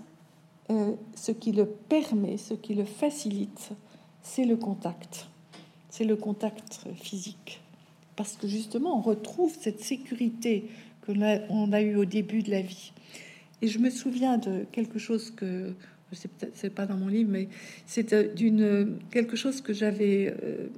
ce 1.15 1.33
qui 1.33 1.53
le 1.53 1.67
permet, 1.67 2.37
ce 2.37 2.55
qui 2.55 2.75
le 2.75 2.85
facilite, 2.85 3.71
c'est 4.23 4.45
le 4.45 4.57
contact, 4.57 5.29
c'est 5.91 6.05
le 6.05 6.17
contact 6.17 6.81
physique. 6.95 7.61
Parce 8.17 8.37
que 8.37 8.49
justement, 8.49 8.99
on 8.99 9.01
retrouve 9.01 9.55
cette 9.61 9.81
sécurité 9.81 10.69
que 11.03 11.13
on 11.51 11.73
a 11.73 11.81
eu 11.83 11.97
au 11.97 12.05
début 12.05 12.43
de 12.43 12.51
la 12.51 12.63
vie. 12.63 12.93
Et 13.63 13.69
je 13.69 13.79
me 13.79 13.91
souviens 13.91 14.39
de 14.39 14.65
quelque 14.73 14.99
chose 14.99 15.31
que 15.31 15.75
c'est 16.55 16.71
pas 16.71 16.87
dans 16.87 16.97
mon 16.97 17.09
livre, 17.09 17.31
mais 17.31 17.49
c'est 17.87 18.13
euh, 18.13 18.33
d'une 18.33 18.99
quelque 19.11 19.37
chose 19.37 19.61
que 19.61 19.73
j'avais 19.73 20.35
euh, 20.43 20.69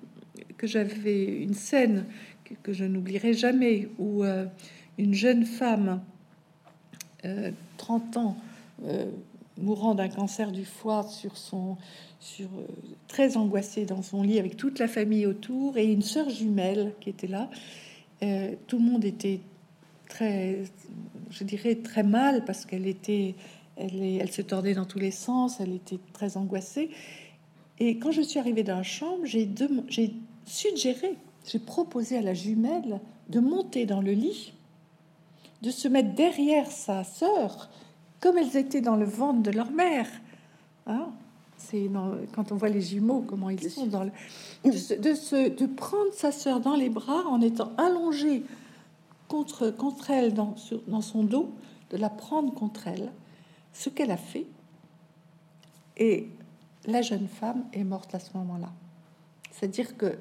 que 0.57 0.67
j'avais 0.67 1.25
une 1.43 1.55
scène 1.55 2.07
que, 2.63 2.73
je 2.73 2.85
n'oublierai 2.85 3.35
jamais 3.35 3.89
où 3.99 4.25
euh, 4.25 4.47
une 4.99 5.15
jeune 5.15 5.45
femme, 5.45 6.01
30 7.79 8.17
ans, 8.17 8.37
mourant 9.57 9.95
d'un 9.95 10.09
cancer 10.09 10.53
du 10.53 10.65
foie 10.65 11.05
sur 11.09 11.37
son 11.37 11.77
sur 12.21 12.47
euh, 12.47 12.67
très 13.07 13.37
angoissée 13.37 13.85
dans 13.85 14.03
son 14.03 14.23
lit 14.23 14.39
avec 14.39 14.57
toute 14.57 14.79
la 14.79 14.89
famille 14.89 15.27
autour 15.27 15.77
et 15.77 15.87
une 15.87 16.03
sœur 16.03 16.29
jumelle 16.31 16.93
qui 17.01 17.11
était 17.11 17.27
là. 17.27 17.49
Euh, 18.23 18.55
tout 18.67 18.79
le 18.79 18.85
monde 18.85 19.05
était 19.05 19.41
très, 20.09 20.65
je 21.31 21.45
dirais, 21.45 21.77
très 21.77 22.03
mal 22.03 22.45
parce 22.45 22.67
qu'elle 22.67 22.87
était, 22.87 23.35
elle, 23.77 24.03
elle 24.03 24.33
se 24.33 24.43
tordait 24.43 24.75
dans 24.75 24.85
tous 24.85 24.99
les 24.99 25.13
sens, 25.13 25.61
elle 25.61 25.75
était 25.75 26.01
très 26.13 26.37
angoissée. 26.37 26.91
Et 27.79 27.99
quand 27.99 28.11
je 28.11 28.23
suis 28.23 28.41
arrivée 28.41 28.65
dans 28.65 28.77
la 28.77 28.83
chambre, 28.83 29.25
j'ai 29.25 30.15
suggéré, 30.45 31.15
j'ai 31.47 31.61
proposé 31.61 32.17
à 32.17 32.23
la 32.23 32.35
jumelle 32.35 33.01
de 33.29 33.39
monter 33.39 33.87
dans 33.87 34.01
le 34.01 34.13
lit, 34.13 34.53
de 35.63 35.71
se 35.71 35.89
mettre 35.89 36.15
derrière 36.15 36.71
sa 36.71 37.05
sœur 37.05 37.69
comme 38.21 38.39
elles 38.39 38.57
étaient 38.57 38.81
dans 38.81 38.97
le 38.97 39.05
ventre 39.05 39.43
de 39.43 39.51
leur 39.51 39.71
mère. 39.71 40.09
Hein 40.87 41.11
c'est 41.59 41.91
quand 42.33 42.53
on 42.53 42.57
voit 42.57 42.69
les 42.69 42.81
jumeaux, 42.81 43.25
comment 43.27 43.51
ils 43.51 43.71
sont 43.71 43.87
dans 43.87 44.05
le, 44.05 44.11
de, 44.65 44.71
se, 45.15 45.49
de, 45.49 45.67
prendre 45.67 46.13
sa 46.13 46.33
sœur 46.33 46.61
dans 46.61 46.77
les 46.77 46.89
bras 46.89 47.25
en 47.27 47.41
étant 47.41 47.73
allongé 47.77 48.45
contre, 49.27 49.71
contre 49.71 50.11
elle 50.11 50.35
dans, 50.35 50.55
dans 50.87 51.01
son 51.01 51.25
dos, 51.25 51.51
de 51.91 51.97
la 51.97 52.09
prendre 52.09 52.55
contre 52.55 52.87
elle, 52.87 53.13
ce 53.73 53.91
qu'elle 53.91 54.11
a 54.11 54.17
fait. 54.17 54.47
Et 55.97 56.29
la 56.87 57.03
jeune 57.03 57.29
femme 57.29 57.65
est 57.73 57.85
morte 57.85 58.15
à 58.15 58.21
ce 58.21 58.37
moment-là. 58.37 58.71
C'est-à-dire 59.51 59.97
que, 59.97 60.17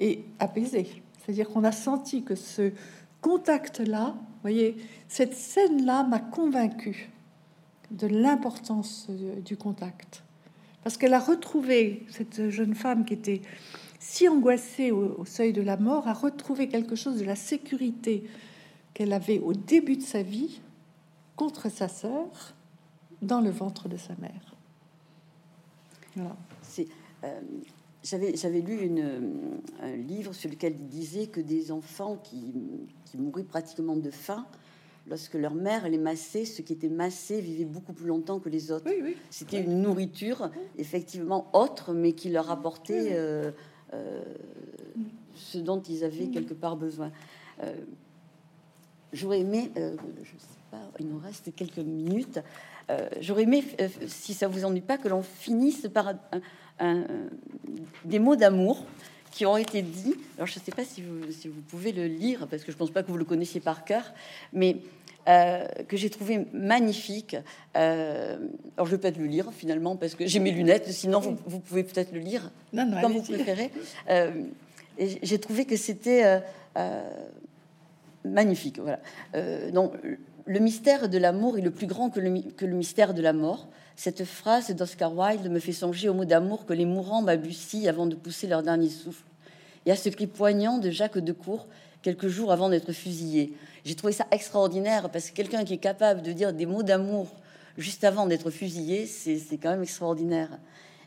et 0.00 0.24
apaisée. 0.38 1.02
C'est-à-dire 1.18 1.48
qu'on 1.48 1.64
a 1.64 1.72
senti 1.72 2.22
que 2.22 2.34
ce 2.34 2.72
contact-là, 3.20 4.14
voyez, 4.42 4.76
cette 5.08 5.34
scène-là 5.34 6.04
m'a 6.04 6.20
convaincu 6.20 7.10
de 7.90 8.06
l'importance 8.06 9.06
euh, 9.10 9.40
du 9.40 9.56
contact. 9.56 10.22
Parce 10.84 10.96
qu'elle 10.96 11.14
a 11.14 11.20
retrouvé, 11.20 12.06
cette 12.08 12.50
jeune 12.50 12.74
femme 12.74 13.04
qui 13.04 13.14
était 13.14 13.42
si 13.98 14.28
angoissée 14.28 14.90
au, 14.92 15.24
seuil 15.24 15.52
de 15.52 15.60
la 15.60 15.76
mort, 15.76 16.06
a 16.06 16.14
retrouvé 16.14 16.68
quelque 16.68 16.94
chose 16.94 17.18
de 17.18 17.24
la 17.24 17.36
sécurité 17.36 18.24
qu'elle 18.94 19.12
avait 19.12 19.40
au 19.40 19.52
début 19.52 19.96
de 19.96 20.02
sa 20.02 20.22
vie 20.22 20.60
contre 21.36 21.70
sa 21.70 21.88
sœur 21.88 22.54
dans 23.20 23.40
le 23.40 23.50
ventre 23.50 23.88
de 23.88 23.96
sa 23.96 24.14
mère. 24.16 24.54
j'avais, 28.04 28.36
j'avais 28.36 28.60
lu 28.60 29.00
un 29.82 29.96
livre 29.96 30.32
sur 30.32 30.48
lequel 30.48 30.76
il 30.78 30.88
disait 30.88 31.26
que 31.26 31.40
des 31.40 31.72
enfants 31.72 32.16
qui, 32.22 32.54
qui 33.08 33.18
mouraient 33.18 33.44
pratiquement 33.44 33.96
de 33.96 34.10
faim, 34.10 34.46
lorsque 35.08 35.34
leur 35.34 35.54
mère 35.54 35.88
les 35.88 35.98
massait, 35.98 36.44
ceux 36.44 36.62
qui 36.62 36.72
étaient 36.72 36.88
massés 36.88 37.40
vivaient 37.40 37.64
beaucoup 37.64 37.92
plus 37.92 38.06
longtemps 38.06 38.38
que 38.38 38.48
les 38.48 38.70
autres. 38.70 38.90
C'était 39.30 39.60
une 39.60 39.82
nourriture 39.82 40.50
effectivement 40.76 41.48
autre, 41.52 41.92
mais 41.92 42.12
qui 42.12 42.30
leur 42.30 42.50
apportait 42.50 43.10
euh, 43.12 43.50
euh, 43.94 44.22
ce 45.34 45.58
dont 45.58 45.80
ils 45.80 46.04
avaient 46.04 46.28
quelque 46.28 46.54
part 46.54 46.76
besoin. 46.76 47.10
Euh, 47.62 47.74
j'aurais 49.12 49.40
aimé, 49.40 49.70
je 49.76 50.30
sais 50.38 50.58
pas, 50.70 50.90
il 51.00 51.08
nous 51.08 51.18
reste 51.18 51.54
quelques 51.54 51.78
minutes. 51.78 52.40
J'aurais 53.20 53.42
aimé, 53.42 53.62
si 54.06 54.32
ça 54.32 54.48
vous 54.48 54.64
ennuie 54.64 54.80
pas, 54.80 54.96
que 54.96 55.08
l'on 55.08 55.22
finisse 55.22 55.88
par 55.92 56.14
des 58.04 58.18
mots 58.18 58.36
d'amour 58.36 58.84
qui 59.30 59.46
ont 59.46 59.56
été 59.56 59.82
dits. 59.82 60.14
Alors, 60.36 60.46
je 60.46 60.58
ne 60.58 60.64
sais 60.64 60.72
pas 60.72 60.84
si 60.84 61.02
vous, 61.02 61.30
si 61.30 61.48
vous, 61.48 61.60
pouvez 61.60 61.92
le 61.92 62.06
lire, 62.06 62.46
parce 62.48 62.62
que 62.62 62.72
je 62.72 62.76
ne 62.76 62.78
pense 62.78 62.90
pas 62.90 63.02
que 63.02 63.08
vous 63.08 63.16
le 63.16 63.24
connaissiez 63.24 63.60
par 63.60 63.84
cœur, 63.84 64.12
mais 64.52 64.76
euh, 65.28 65.66
que 65.88 65.96
j'ai 65.96 66.10
trouvé 66.10 66.46
magnifique. 66.52 67.36
Euh, 67.76 68.38
alors, 68.76 68.86
je 68.86 68.92
vais 68.92 68.98
peut-être 68.98 69.18
le 69.18 69.26
lire 69.26 69.52
finalement, 69.52 69.96
parce 69.96 70.14
que 70.14 70.26
j'ai 70.26 70.40
mes 70.40 70.50
lunettes, 70.50 70.90
sinon 70.90 71.20
vous, 71.20 71.60
pouvez 71.60 71.84
peut-être 71.84 72.12
le 72.12 72.20
lire 72.20 72.50
non, 72.72 73.00
comme 73.00 73.12
vous 73.12 73.22
préférez. 73.22 73.70
Euh, 74.08 74.30
j'ai 74.98 75.38
trouvé 75.38 75.64
que 75.64 75.76
c'était 75.76 76.42
magnifique. 78.24 78.80
Voilà. 78.80 79.00
donc, 79.70 79.92
le 80.46 80.58
mystère 80.60 81.08
de 81.08 81.18
l'amour 81.18 81.58
est 81.58 81.62
le 81.62 81.70
plus 81.70 81.86
grand 81.86 82.10
que 82.10 82.20
le, 82.20 82.40
que 82.56 82.64
le 82.64 82.74
mystère 82.74 83.14
de 83.14 83.22
la 83.22 83.32
mort. 83.32 83.68
Cette 83.98 84.24
phrase 84.24 84.70
d'Oscar 84.70 85.12
Wilde 85.12 85.50
me 85.50 85.58
fait 85.58 85.72
songer 85.72 86.08
au 86.08 86.14
mot 86.14 86.24
d'amour 86.24 86.66
que 86.66 86.72
les 86.72 86.84
mourants 86.84 87.20
balbutient 87.20 87.90
avant 87.90 88.06
de 88.06 88.14
pousser 88.14 88.46
leur 88.46 88.62
dernier 88.62 88.90
souffle, 88.90 89.24
et 89.86 89.90
à 89.90 89.96
ce 89.96 90.08
cri 90.08 90.28
poignant 90.28 90.78
de 90.78 90.88
Jacques 90.88 91.18
de 91.18 91.32
Cour 91.32 91.66
quelques 92.00 92.28
jours 92.28 92.52
avant 92.52 92.68
d'être 92.68 92.92
fusillé. 92.92 93.54
J'ai 93.84 93.96
trouvé 93.96 94.12
ça 94.12 94.28
extraordinaire 94.30 95.10
parce 95.10 95.30
que 95.30 95.34
quelqu'un 95.34 95.64
qui 95.64 95.74
est 95.74 95.78
capable 95.78 96.22
de 96.22 96.30
dire 96.30 96.52
des 96.52 96.64
mots 96.64 96.84
d'amour 96.84 97.26
juste 97.76 98.04
avant 98.04 98.26
d'être 98.26 98.52
fusillé, 98.52 99.04
c'est 99.06 99.58
quand 99.60 99.70
même 99.70 99.82
extraordinaire. 99.82 100.60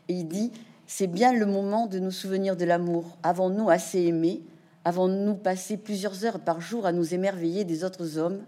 Et 0.08 0.12
il 0.12 0.28
dit 0.28 0.52
c'est 0.86 1.06
bien 1.06 1.32
le 1.32 1.46
moment 1.46 1.86
de 1.86 1.98
nous 1.98 2.10
souvenir 2.10 2.58
de 2.58 2.66
l'amour. 2.66 3.16
Avons-nous 3.22 3.70
assez 3.70 4.02
aimé 4.02 4.42
Avons-nous 4.84 5.36
passé 5.36 5.78
plusieurs 5.78 6.26
heures 6.26 6.40
par 6.40 6.60
jour 6.60 6.84
à 6.84 6.92
nous 6.92 7.14
émerveiller 7.14 7.64
des 7.64 7.84
autres 7.84 8.18
hommes, 8.18 8.42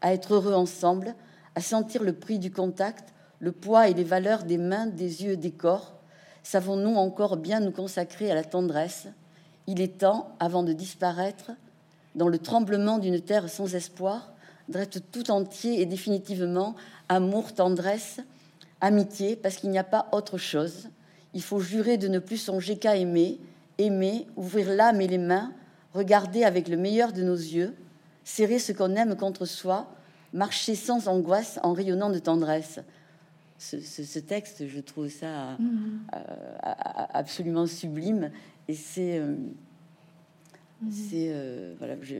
à 0.00 0.14
être 0.14 0.32
heureux 0.32 0.54
ensemble, 0.54 1.14
à 1.54 1.60
sentir 1.60 2.02
le 2.02 2.14
prix 2.14 2.38
du 2.38 2.50
contact, 2.50 3.12
le 3.40 3.52
poids 3.52 3.88
et 3.88 3.94
les 3.94 4.04
valeurs 4.04 4.44
des 4.44 4.58
mains, 4.58 4.86
des 4.86 5.24
yeux 5.24 5.36
des 5.36 5.50
corps 5.50 5.94
Savons-nous 6.42 6.94
encore 6.94 7.36
bien 7.36 7.60
nous 7.60 7.70
consacrer 7.70 8.30
à 8.30 8.34
la 8.34 8.44
tendresse? 8.44 9.08
Il 9.66 9.80
est 9.80 9.98
temps, 9.98 10.34
avant 10.40 10.62
de 10.62 10.72
disparaître, 10.72 11.52
dans 12.14 12.28
le 12.28 12.38
tremblement 12.38 12.98
d'une 12.98 13.20
terre 13.20 13.48
sans 13.48 13.74
espoir, 13.74 14.32
d'être 14.68 14.98
tout 15.10 15.30
entier 15.30 15.80
et 15.80 15.86
définitivement 15.86 16.74
amour, 17.08 17.54
tendresse, 17.54 18.20
amitié, 18.80 19.36
parce 19.36 19.56
qu'il 19.56 19.70
n'y 19.70 19.78
a 19.78 19.84
pas 19.84 20.08
autre 20.12 20.38
chose. 20.38 20.88
Il 21.34 21.42
faut 21.42 21.60
jurer 21.60 21.98
de 21.98 22.08
ne 22.08 22.18
plus 22.18 22.38
songer 22.38 22.78
qu'à 22.78 22.96
aimer, 22.96 23.38
aimer, 23.78 24.26
ouvrir 24.36 24.70
l'âme 24.70 25.00
et 25.00 25.08
les 25.08 25.18
mains, 25.18 25.52
regarder 25.92 26.44
avec 26.44 26.68
le 26.68 26.76
meilleur 26.76 27.12
de 27.12 27.22
nos 27.22 27.36
yeux, 27.36 27.74
serrer 28.24 28.58
ce 28.58 28.72
qu'on 28.72 28.96
aime 28.96 29.16
contre 29.16 29.44
soi, 29.44 29.88
marcher 30.32 30.74
sans 30.74 31.08
angoisse 31.08 31.60
en 31.62 31.72
rayonnant 31.72 32.10
de 32.10 32.18
tendresse 32.18 32.80
ce, 33.60 34.18
texte, 34.18 34.66
je 34.66 34.80
trouve 34.80 35.08
ça 35.08 35.56
mhm. 35.58 36.00
euh, 36.14 36.24
absolument 37.12 37.66
sublime. 37.66 38.30
Et 38.68 38.74
c'est. 38.74 39.18
Euh, 39.18 39.36
mhm. 40.82 40.90
c'est 40.90 41.28
euh, 41.30 41.74
voilà, 41.78 41.96
je, 42.00 42.16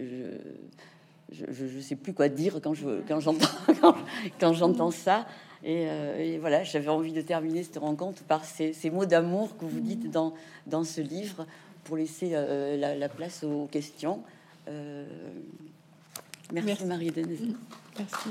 je, 1.32 1.80
sais 1.80 1.97
plus 1.97 2.12
quoi 2.12 2.28
dire 2.28 2.61
quand 2.62 2.74
je 2.74 3.01
quand 3.07 3.20
j'entends 3.20 3.47
quand, 4.41 4.53
j'entends 4.53 4.91
ça 4.91 5.26
et, 5.62 6.38
voilà 6.38 6.64
j'avais 6.64 6.88
envie 6.88 7.12
de 7.12 7.20
terminer 7.20 7.62
cette 7.62 7.78
rencontre 7.78 8.22
par 8.24 8.45
ces, 8.45 8.74
mots 8.91 9.07
d'amour 9.07 9.57
que 9.57 9.64
vous 9.64 9.78
dites 9.78 10.11
dans 10.11 10.34
dans 10.66 10.82
ce 10.82 11.01
livre 11.01 11.47
pour 11.84 11.97
laisser 11.97 12.30
la, 12.30 13.09
place 13.09 13.45
aux 13.45 13.66
questions 13.66 14.24
merci, 16.53 16.84
Marie-Denise 16.84 17.55
merci 17.97 18.30